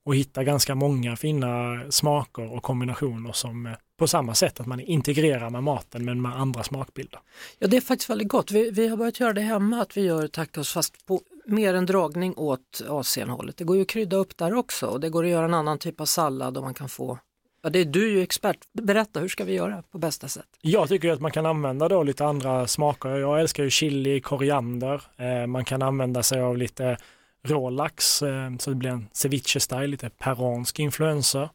och 0.06 0.16
hitta 0.16 0.44
ganska 0.44 0.76
många 0.76 1.16
fina 1.16 1.82
smaker 1.90 2.54
och 2.54 2.64
kombinationer 2.64 3.32
som 3.32 3.66
eh, 3.66 3.74
på 3.98 4.08
samma 4.08 4.36
sätt 4.36 4.60
att 4.60 4.68
man 4.68 4.80
integrerar 4.80 5.50
med 5.50 5.64
maten 5.64 6.06
men 6.06 6.22
med 6.22 6.36
andra 6.36 6.64
smakbilder. 6.64 7.20
Ja, 7.60 7.68
det 7.68 7.78
är 7.78 7.82
faktiskt 7.82 8.10
väldigt 8.10 8.28
gott. 8.28 8.52
Vi, 8.52 8.72
vi 8.72 8.88
har 8.88 8.98
börjat 8.98 9.20
göra 9.20 9.34
det 9.34 9.42
hemma, 9.42 9.82
att 9.82 9.98
vi 9.98 10.02
gör 10.02 10.28
tacos 10.28 10.74
fast 10.74 11.06
på 11.06 11.22
mer 11.46 11.74
en 11.74 11.86
dragning 11.86 12.34
åt 12.38 12.82
Asienhållet. 12.90 13.58
Det 13.58 13.64
går 13.64 13.76
ju 13.76 13.82
att 13.82 13.88
krydda 13.88 14.18
upp 14.18 14.38
där 14.38 14.54
också 14.54 14.86
och 14.88 15.00
det 15.00 15.10
går 15.10 15.24
att 15.24 15.30
göra 15.30 15.46
en 15.46 15.54
annan 15.54 15.78
typ 15.80 16.02
av 16.02 16.06
sallad 16.06 16.58
och 16.58 16.64
man 16.64 16.74
kan 16.74 16.90
få 16.90 17.20
Ja, 17.68 17.72
det 17.72 17.80
är 17.80 17.86
du 17.86 18.10
ju 18.12 18.22
expert. 18.22 18.58
Berätta, 18.74 19.20
hur 19.20 19.28
ska 19.28 19.44
vi 19.46 19.54
göra 19.54 19.84
på 19.92 19.98
bästa 19.98 20.28
sätt? 20.28 20.46
Jag 20.62 20.90
tycker 20.90 21.12
att 21.12 21.22
man 21.22 21.32
kan 21.32 21.46
använda 21.46 21.88
då 21.88 22.04
lite 22.04 22.26
andra 22.26 22.68
smaker. 22.68 23.10
Jag 23.10 23.40
älskar 23.40 23.64
ju 23.64 23.70
chili, 23.70 24.22
koriander. 24.22 25.02
Eh, 25.18 25.48
man 25.48 25.66
kan 25.66 25.82
använda 25.82 26.24
sig 26.24 26.42
av 26.42 26.58
lite 26.58 26.98
rålax 27.44 28.22
eh, 28.22 28.58
så 28.60 28.70
det 28.70 28.76
blir 28.76 28.90
en 28.90 29.08
ceviche-style, 29.14 29.88
lite 29.88 30.10
peruansk 30.10 30.80
influenser. 30.80 31.50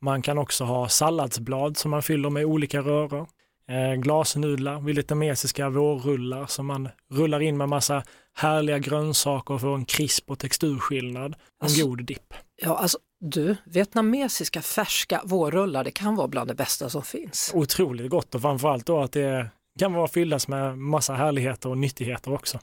Man 0.00 0.22
kan 0.22 0.38
också 0.38 0.64
ha 0.64 0.88
salladsblad 0.88 1.76
som 1.76 1.90
man 1.90 2.02
fyller 2.02 2.30
med 2.30 2.44
olika 2.44 2.80
röror. 2.80 3.26
Eh, 3.68 3.94
glasnudlar, 3.94 4.80
vietnamesiska 4.80 5.68
vårrullar 5.68 6.46
som 6.46 6.66
man 6.66 6.88
rullar 7.12 7.40
in 7.40 7.56
med 7.56 7.68
massa 7.68 8.02
härliga 8.34 8.78
grönsaker 8.78 9.54
och 9.54 9.60
får 9.60 9.74
en 9.74 9.84
krisp 9.84 10.30
och 10.30 10.38
texturskillnad. 10.38 11.32
En 11.32 11.34
Alltså- 11.62 11.86
god 11.86 12.04
dipp. 12.04 12.34
Ja, 12.56 12.76
alltså 12.76 12.98
du, 13.20 13.56
vietnamesiska 13.64 14.62
färska 14.62 15.20
vårrullar, 15.24 15.84
det 15.84 15.90
kan 15.90 16.16
vara 16.16 16.28
bland 16.28 16.50
det 16.50 16.54
bästa 16.54 16.90
som 16.90 17.02
finns. 17.02 17.50
Otroligt 17.54 18.10
gott 18.10 18.34
och 18.34 18.42
framförallt 18.42 18.86
då 18.86 19.00
att 19.00 19.12
det 19.12 19.50
kan 19.78 19.92
vara 19.92 20.08
fyllas 20.08 20.48
med 20.48 20.78
massa 20.78 21.14
härligheter 21.14 21.68
och 21.68 21.78
nyttigheter 21.78 22.32
också. 22.32 22.58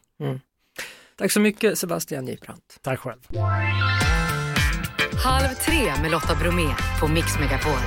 Tack 1.15 1.31
så 1.31 1.39
mycket 1.39 1.77
Sebastian 1.77 2.27
Gibrant. 2.27 2.79
Tack 2.81 2.99
själv. 2.99 3.27
Halv 5.23 5.53
tre 5.53 6.01
med 6.01 6.11
Lotta 6.11 6.35
Bromé 6.35 6.75
på 6.99 7.07
Mix 7.07 7.39
Megapol. 7.39 7.79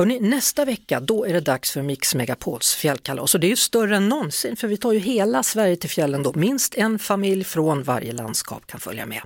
Hörrni, 0.00 0.20
nästa 0.20 0.64
vecka 0.64 1.00
då 1.00 1.26
är 1.26 1.32
det 1.32 1.40
dags 1.40 1.70
för 1.70 1.82
Mix 1.82 2.14
Megapols 2.14 2.74
fjällkalas 2.74 3.34
och 3.34 3.40
det 3.40 3.46
är 3.46 3.48
ju 3.48 3.56
större 3.56 3.96
än 3.96 4.08
någonsin 4.08 4.56
för 4.56 4.68
vi 4.68 4.76
tar 4.76 4.92
ju 4.92 4.98
hela 4.98 5.42
Sverige 5.42 5.76
till 5.76 5.90
fjällen 5.90 6.22
då. 6.22 6.32
Minst 6.32 6.74
en 6.74 6.98
familj 6.98 7.44
från 7.44 7.82
varje 7.82 8.12
landskap 8.12 8.66
kan 8.66 8.80
följa 8.80 9.06
med. 9.06 9.22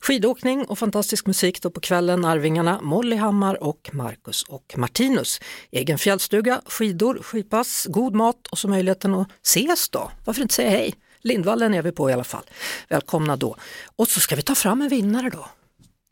Skidåkning 0.00 0.64
och 0.64 0.78
fantastisk 0.78 1.26
musik 1.26 1.62
då 1.62 1.70
på 1.70 1.80
kvällen. 1.80 2.24
Arvingarna 2.24 2.80
Molly 2.82 3.16
Hammar 3.16 3.62
och 3.62 3.90
Marcus 3.92 4.42
och 4.42 4.74
Martinus. 4.76 5.40
Egen 5.70 5.98
fjällstuga, 5.98 6.60
skidor, 6.66 7.18
skidpass, 7.22 7.86
god 7.90 8.14
mat 8.14 8.46
och 8.46 8.58
så 8.58 8.68
möjligheten 8.68 9.14
att 9.14 9.28
ses 9.44 9.88
då. 9.88 10.10
Varför 10.24 10.42
inte 10.42 10.54
säga 10.54 10.70
hej? 10.70 10.94
Lindvallen 11.20 11.74
är 11.74 11.82
vi 11.82 11.92
på 11.92 12.10
i 12.10 12.12
alla 12.12 12.24
fall. 12.24 12.44
Välkomna 12.88 13.36
då. 13.36 13.56
Och 13.96 14.08
så 14.08 14.20
ska 14.20 14.36
vi 14.36 14.42
ta 14.42 14.54
fram 14.54 14.82
en 14.82 14.88
vinnare 14.88 15.30
då. 15.30 15.46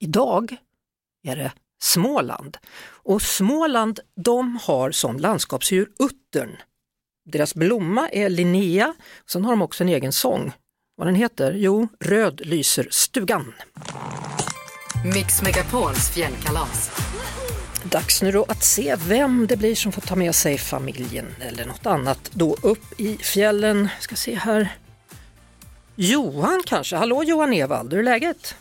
Idag 0.00 0.56
är 1.22 1.36
det 1.36 1.52
Småland. 1.82 2.56
Och 3.02 3.22
Småland 3.22 4.00
de 4.24 4.58
har 4.62 4.90
som 4.90 5.18
landskapsdjur 5.18 5.88
uttern. 5.98 6.56
Deras 7.32 7.54
blomma 7.54 8.08
är 8.08 8.28
Linnea, 8.28 8.94
sen 9.30 9.44
har 9.44 9.52
de 9.52 9.62
också 9.62 9.84
en 9.84 9.88
egen 9.88 10.12
sång. 10.12 10.52
Vad 10.96 11.06
den 11.06 11.14
heter? 11.14 11.52
Jo, 11.52 11.88
Röd 12.00 12.40
lyser 12.44 12.88
stugan. 12.90 13.54
Mix 15.14 15.42
Megapols 15.42 16.10
fjällkalas. 16.14 16.90
Dags 17.84 18.22
nu 18.22 18.32
då 18.32 18.44
att 18.48 18.64
se 18.64 18.96
vem 19.08 19.46
det 19.46 19.56
blir 19.56 19.74
som 19.74 19.92
får 19.92 20.02
ta 20.02 20.16
med 20.16 20.34
sig 20.34 20.58
familjen 20.58 21.26
eller 21.40 21.66
något 21.66 21.86
annat 21.86 22.30
då 22.32 22.56
upp 22.62 23.00
i 23.00 23.16
fjällen. 23.16 23.88
Ska 24.00 24.16
se 24.16 24.34
här. 24.34 24.76
Johan 25.94 26.62
kanske? 26.66 26.96
Hallå 26.96 27.22
Johan 27.24 27.52
Evald, 27.52 27.92
hur 27.92 28.00
är 28.00 28.04
läget? 28.04 28.54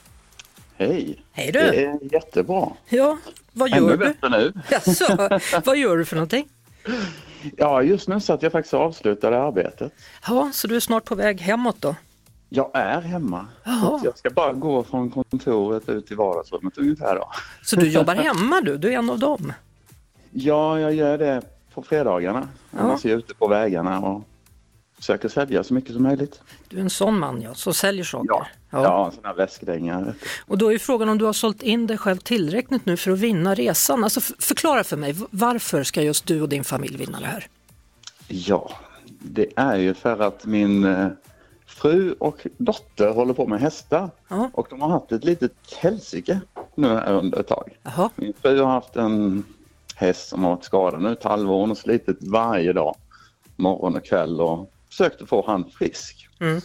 Hej! 0.79 1.23
Hej 1.31 1.51
du! 1.51 1.59
Det 1.59 1.85
är 1.85 2.13
jättebra. 2.13 2.69
Ja, 2.89 3.17
vad 3.53 3.69
gör 3.69 3.77
Ännu 3.77 3.89
du? 3.89 3.97
bättre 3.97 4.29
nu. 4.29 4.53
Jaså, 4.69 5.29
vad 5.65 5.77
gör 5.77 5.97
du 5.97 6.05
för 6.05 6.15
någonting? 6.15 6.47
Ja, 7.57 7.81
just 7.83 8.07
nu 8.07 8.19
så 8.19 8.33
att 8.33 8.43
jag 8.43 8.51
faktiskt 8.51 8.73
avslutade 8.73 9.41
arbetet. 9.41 9.93
Ja, 10.27 10.49
så 10.53 10.67
du 10.67 10.75
är 10.75 10.79
snart 10.79 11.05
på 11.05 11.15
väg 11.15 11.41
hemåt 11.41 11.75
då? 11.79 11.95
Jag 12.49 12.71
är 12.73 13.01
hemma. 13.01 13.47
Jaha. 13.63 14.01
Jag 14.03 14.17
ska 14.17 14.29
bara 14.29 14.53
gå 14.53 14.83
från 14.83 15.09
kontoret 15.11 15.89
ut 15.89 16.11
i 16.11 16.15
vardagsrummet 16.15 16.77
ungefär 16.77 17.15
då. 17.15 17.29
Så 17.63 17.75
du 17.75 17.89
jobbar 17.89 18.15
hemma 18.23 18.61
du, 18.61 18.77
du 18.77 18.93
är 18.93 18.97
en 18.97 19.09
av 19.09 19.19
dem? 19.19 19.53
Ja, 20.31 20.79
jag 20.79 20.93
gör 20.93 21.17
det 21.17 21.41
på 21.73 21.81
fredagarna. 21.83 22.47
Annars 22.77 23.05
är 23.05 23.09
jag 23.09 23.19
ute 23.19 23.33
på 23.35 23.47
vägarna 23.47 23.99
och 23.99 24.23
försöker 24.99 25.29
sälja 25.29 25.63
så 25.63 25.73
mycket 25.73 25.93
som 25.93 26.03
möjligt. 26.03 26.41
Du 26.67 26.77
är 26.77 26.81
en 26.81 26.89
sån 26.89 27.19
man 27.19 27.41
ja, 27.41 27.53
som 27.53 27.73
säljer 27.73 28.03
saker. 28.03 28.29
Ja, 28.29 28.47
ja. 28.69 29.05
en 29.05 29.11
sån 29.11 29.25
här 29.25 29.33
väskdänga. 29.33 30.13
Och 30.45 30.57
då 30.57 30.67
är 30.67 30.71
ju 30.71 30.79
frågan 30.79 31.09
om 31.09 31.17
du 31.17 31.25
har 31.25 31.33
sålt 31.33 31.63
in 31.63 31.87
dig 31.87 31.97
själv 31.97 32.17
tillräckligt 32.17 32.85
nu 32.85 32.97
för 32.97 33.11
att 33.11 33.19
vinna 33.19 33.55
resan. 33.55 34.03
Alltså 34.03 34.21
förklara 34.39 34.83
för 34.83 34.97
mig, 34.97 35.15
varför 35.31 35.83
ska 35.83 36.01
just 36.01 36.25
du 36.25 36.41
och 36.41 36.49
din 36.49 36.63
familj 36.63 36.97
vinna 36.97 37.19
det 37.19 37.25
här? 37.25 37.47
Ja, 38.27 38.71
det 39.19 39.47
är 39.55 39.77
ju 39.77 39.93
för 39.93 40.19
att 40.19 40.45
min 40.45 40.83
eh, 40.83 41.07
fru 41.65 42.15
och 42.19 42.47
dotter 42.57 43.09
håller 43.09 43.33
på 43.33 43.47
med 43.47 43.59
hästar. 43.59 44.09
Ja. 44.27 44.49
Och 44.53 44.67
de 44.69 44.81
har 44.81 44.89
haft 44.89 45.11
ett 45.11 45.23
litet 45.23 45.53
helsike 45.77 46.41
nu 46.75 46.87
under 46.87 47.39
ett 47.39 47.47
tag. 47.47 47.77
Jaha. 47.83 48.09
Min 48.15 48.33
fru 48.41 48.61
har 48.61 48.71
haft 48.71 48.95
en 48.95 49.43
häst 49.95 50.29
som 50.29 50.43
har 50.43 50.51
varit 50.51 50.63
skadad 50.63 51.01
nu 51.01 51.11
ett 51.11 51.23
halvår. 51.23 51.67
Har 51.67 51.75
slitit 51.75 52.17
varje 52.21 52.73
dag, 52.73 52.95
morgon 53.55 53.95
och 53.95 54.05
kväll 54.05 54.41
och 54.41 54.71
försökt 54.89 55.21
att 55.21 55.29
få 55.29 55.45
han 55.47 55.71
frisk. 55.71 56.29
Mm. 56.39 56.61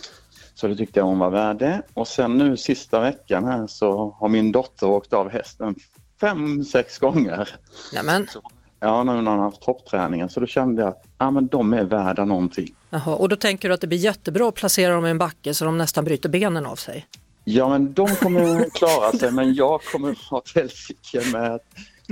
Så 0.55 0.67
det 0.67 0.77
tyckte 0.77 1.01
jag 1.01 1.07
hon 1.07 1.19
var 1.19 1.31
värd 1.31 1.59
det. 1.59 1.83
Och 1.95 2.09
sen 2.09 2.39
nu 2.39 2.57
sista 2.57 3.01
veckan 3.01 3.45
här 3.45 3.67
så 3.67 4.17
har 4.21 4.29
min 4.29 4.53
dotter 4.53 4.87
åkt 4.87 5.13
av 5.13 5.31
hästen 5.31 5.75
fem, 6.21 6.65
sex 6.65 6.99
gånger. 6.99 7.49
Nämen. 7.95 8.27
Ja, 8.81 9.05
nu 9.05 9.13
när 9.13 9.31
hon 9.31 9.39
har 9.39 9.45
haft 9.45 9.63
toppträningen. 9.63 10.29
Så 10.29 10.41
då 10.41 10.47
kände 10.47 10.83
jag 10.83 10.89
att 10.89 11.05
ja, 11.19 11.31
men 11.31 11.47
de 11.47 11.73
är 11.75 11.85
värda 11.85 12.25
någonting. 12.25 12.75
Jaha, 12.91 13.15
och 13.15 13.29
då 13.29 13.37
tänker 13.37 13.69
du 13.69 13.75
att 13.75 13.81
det 13.81 13.87
blir 13.87 13.99
jättebra 13.99 14.49
att 14.49 14.55
placera 14.55 14.95
dem 14.95 15.07
i 15.07 15.11
en 15.11 15.19
backe 15.19 15.55
så 15.55 15.65
de 15.65 15.79
nästan 15.79 16.05
bryter 16.05 16.29
benen 16.29 16.67
av 16.67 16.77
sig? 16.77 17.07
Ja, 17.45 17.69
men 17.69 17.93
de 17.93 18.09
kommer 18.09 18.71
klara 18.71 19.13
sig, 19.13 19.33
men 19.33 19.55
jag 19.55 19.81
kommer 19.83 20.31
ha 20.31 20.39
ett 20.39 20.55
helsike 20.55 21.23
med 21.33 21.55
att 21.55 21.63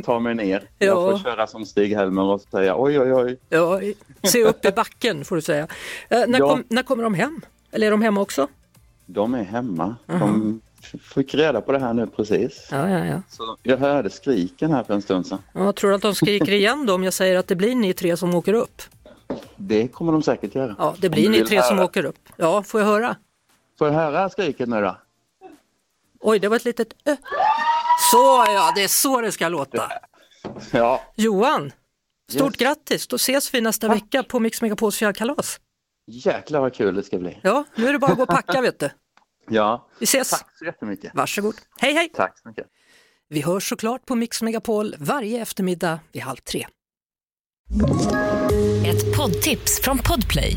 ta 0.05 0.19
mig 0.21 0.35
ner. 0.35 0.69
Jag 0.79 0.89
Ja. 0.89 1.11
får 1.11 1.19
köra 1.19 1.47
som 1.47 1.65
Stig-Helmer 1.67 2.23
och 2.23 2.41
säga 2.41 2.75
oj, 2.79 3.01
oj, 3.01 3.13
oj. 3.15 3.39
Ja, 3.49 3.81
se 4.23 4.45
upp 4.45 4.65
i 4.65 4.71
backen 4.73 5.25
får 5.25 5.37
du 5.37 5.43
säga. 5.43 5.67
Eh, 6.09 6.21
när, 6.29 6.39
Ja. 6.39 6.49
kom, 6.49 6.65
när 6.69 6.83
kommer 6.83 7.03
de 7.03 7.15
hem? 7.15 7.41
Eller 7.73 7.87
är 7.87 7.91
de 7.91 8.03
hemma 8.03 8.21
också? 8.21 8.49
De 9.07 9.35
är 9.35 9.45
hemma. 9.45 9.97
Jaha. 10.07 10.19
De 10.19 10.61
fick 11.15 11.35
reda 11.35 11.61
på 11.61 11.73
det 11.73 11.79
här 11.79 11.95
nu 11.95 12.07
precis. 12.07 12.69
Ja, 12.71 12.89
ja, 12.91 13.05
ja. 13.07 13.23
Så 13.29 13.57
jag 13.63 13.77
hörde 13.79 14.11
skriken 14.11 14.73
här 14.73 14.85
för 14.85 14.95
en 14.95 15.03
stund 15.03 15.27
sedan. 15.27 15.39
ja 15.55 15.73
tror 15.73 15.91
du 15.91 15.97
att 15.97 16.03
de 16.03 16.15
skriker 16.15 16.53
igen 16.53 16.87
då 16.87 16.95
om 16.95 17.05
jag 17.05 17.13
säger 17.15 17.37
att 17.39 17.47
det 17.47 17.57
blir 17.57 17.75
ni 17.75 17.93
tre 17.93 18.17
som 18.17 18.35
åker 18.35 18.55
upp? 18.55 18.83
Det 19.57 19.89
kommer 19.89 20.13
de 20.13 20.23
säkert 20.23 20.55
göra. 20.55 20.77
Ja, 20.79 20.95
det 20.99 21.09
blir 21.09 21.29
ni 21.31 21.45
tre 21.45 21.63
som 21.63 21.77
höra. 21.77 21.85
åker 21.87 22.05
upp. 22.05 22.19
Ja, 22.37 22.63
får 22.63 22.81
jag 22.81 22.87
höra? 22.89 23.17
Får 23.79 23.87
jag 23.89 23.95
höra 23.95 24.29
skriket 24.31 24.69
nu 24.69 24.81
då? 24.81 24.97
Oj, 26.21 26.39
det 26.39 26.49
var 26.49 26.57
ett 26.57 26.65
litet 26.65 26.89
ö. 27.05 27.17
Så 27.99 28.45
ja, 28.49 28.73
det 28.77 28.83
är 28.85 28.89
så 28.89 29.21
det 29.21 29.33
ska 29.33 29.49
låta. 29.49 29.93
Ja, 30.71 31.03
Johan, 31.17 31.73
stort 32.31 32.53
Yes. 32.53 32.57
grattis! 32.57 33.07
Då 33.07 33.17
ses 33.17 33.55
vi 33.55 33.61
nästa 33.61 33.89
vecka 33.89 34.23
på 34.23 34.41
Mix 34.41 34.63
Megapols 34.63 34.97
fjällkalas. 34.97 35.61
jäklar 36.07 36.61
vad 36.61 36.75
kul 36.75 36.95
det 36.95 37.03
ska 37.03 37.19
bli. 37.19 37.39
Ja, 37.43 37.65
nu 37.75 37.89
är 37.89 37.93
det 37.93 37.99
bara 37.99 38.11
att 38.13 38.17
gå 38.17 38.23
och 38.23 38.29
packa 38.29 38.61
vet 38.61 38.81
du. 38.81 38.91
Ja, 39.51 39.89
Vi 39.99 40.05
ses! 40.05 40.31
tack 40.31 40.47
så 40.59 40.65
jättemycket. 40.65 41.11
Varsågod. 41.15 41.55
Hej 41.81 41.93
hej! 41.95 42.11
Tack 42.15 42.39
så 42.39 42.49
mycket. 42.49 42.67
Vi 43.29 43.41
hörs 43.41 43.69
såklart 43.69 44.07
på 44.07 44.15
Mix 44.15 44.43
Megapol 44.43 44.95
varje 44.99 45.43
eftermiddag 45.43 46.01
vid 46.13 46.23
halv 46.23 46.37
tre. 46.37 46.67
Ett 48.87 49.17
poddtips 49.17 49.81
från 49.83 49.99
Podplay. 49.99 50.57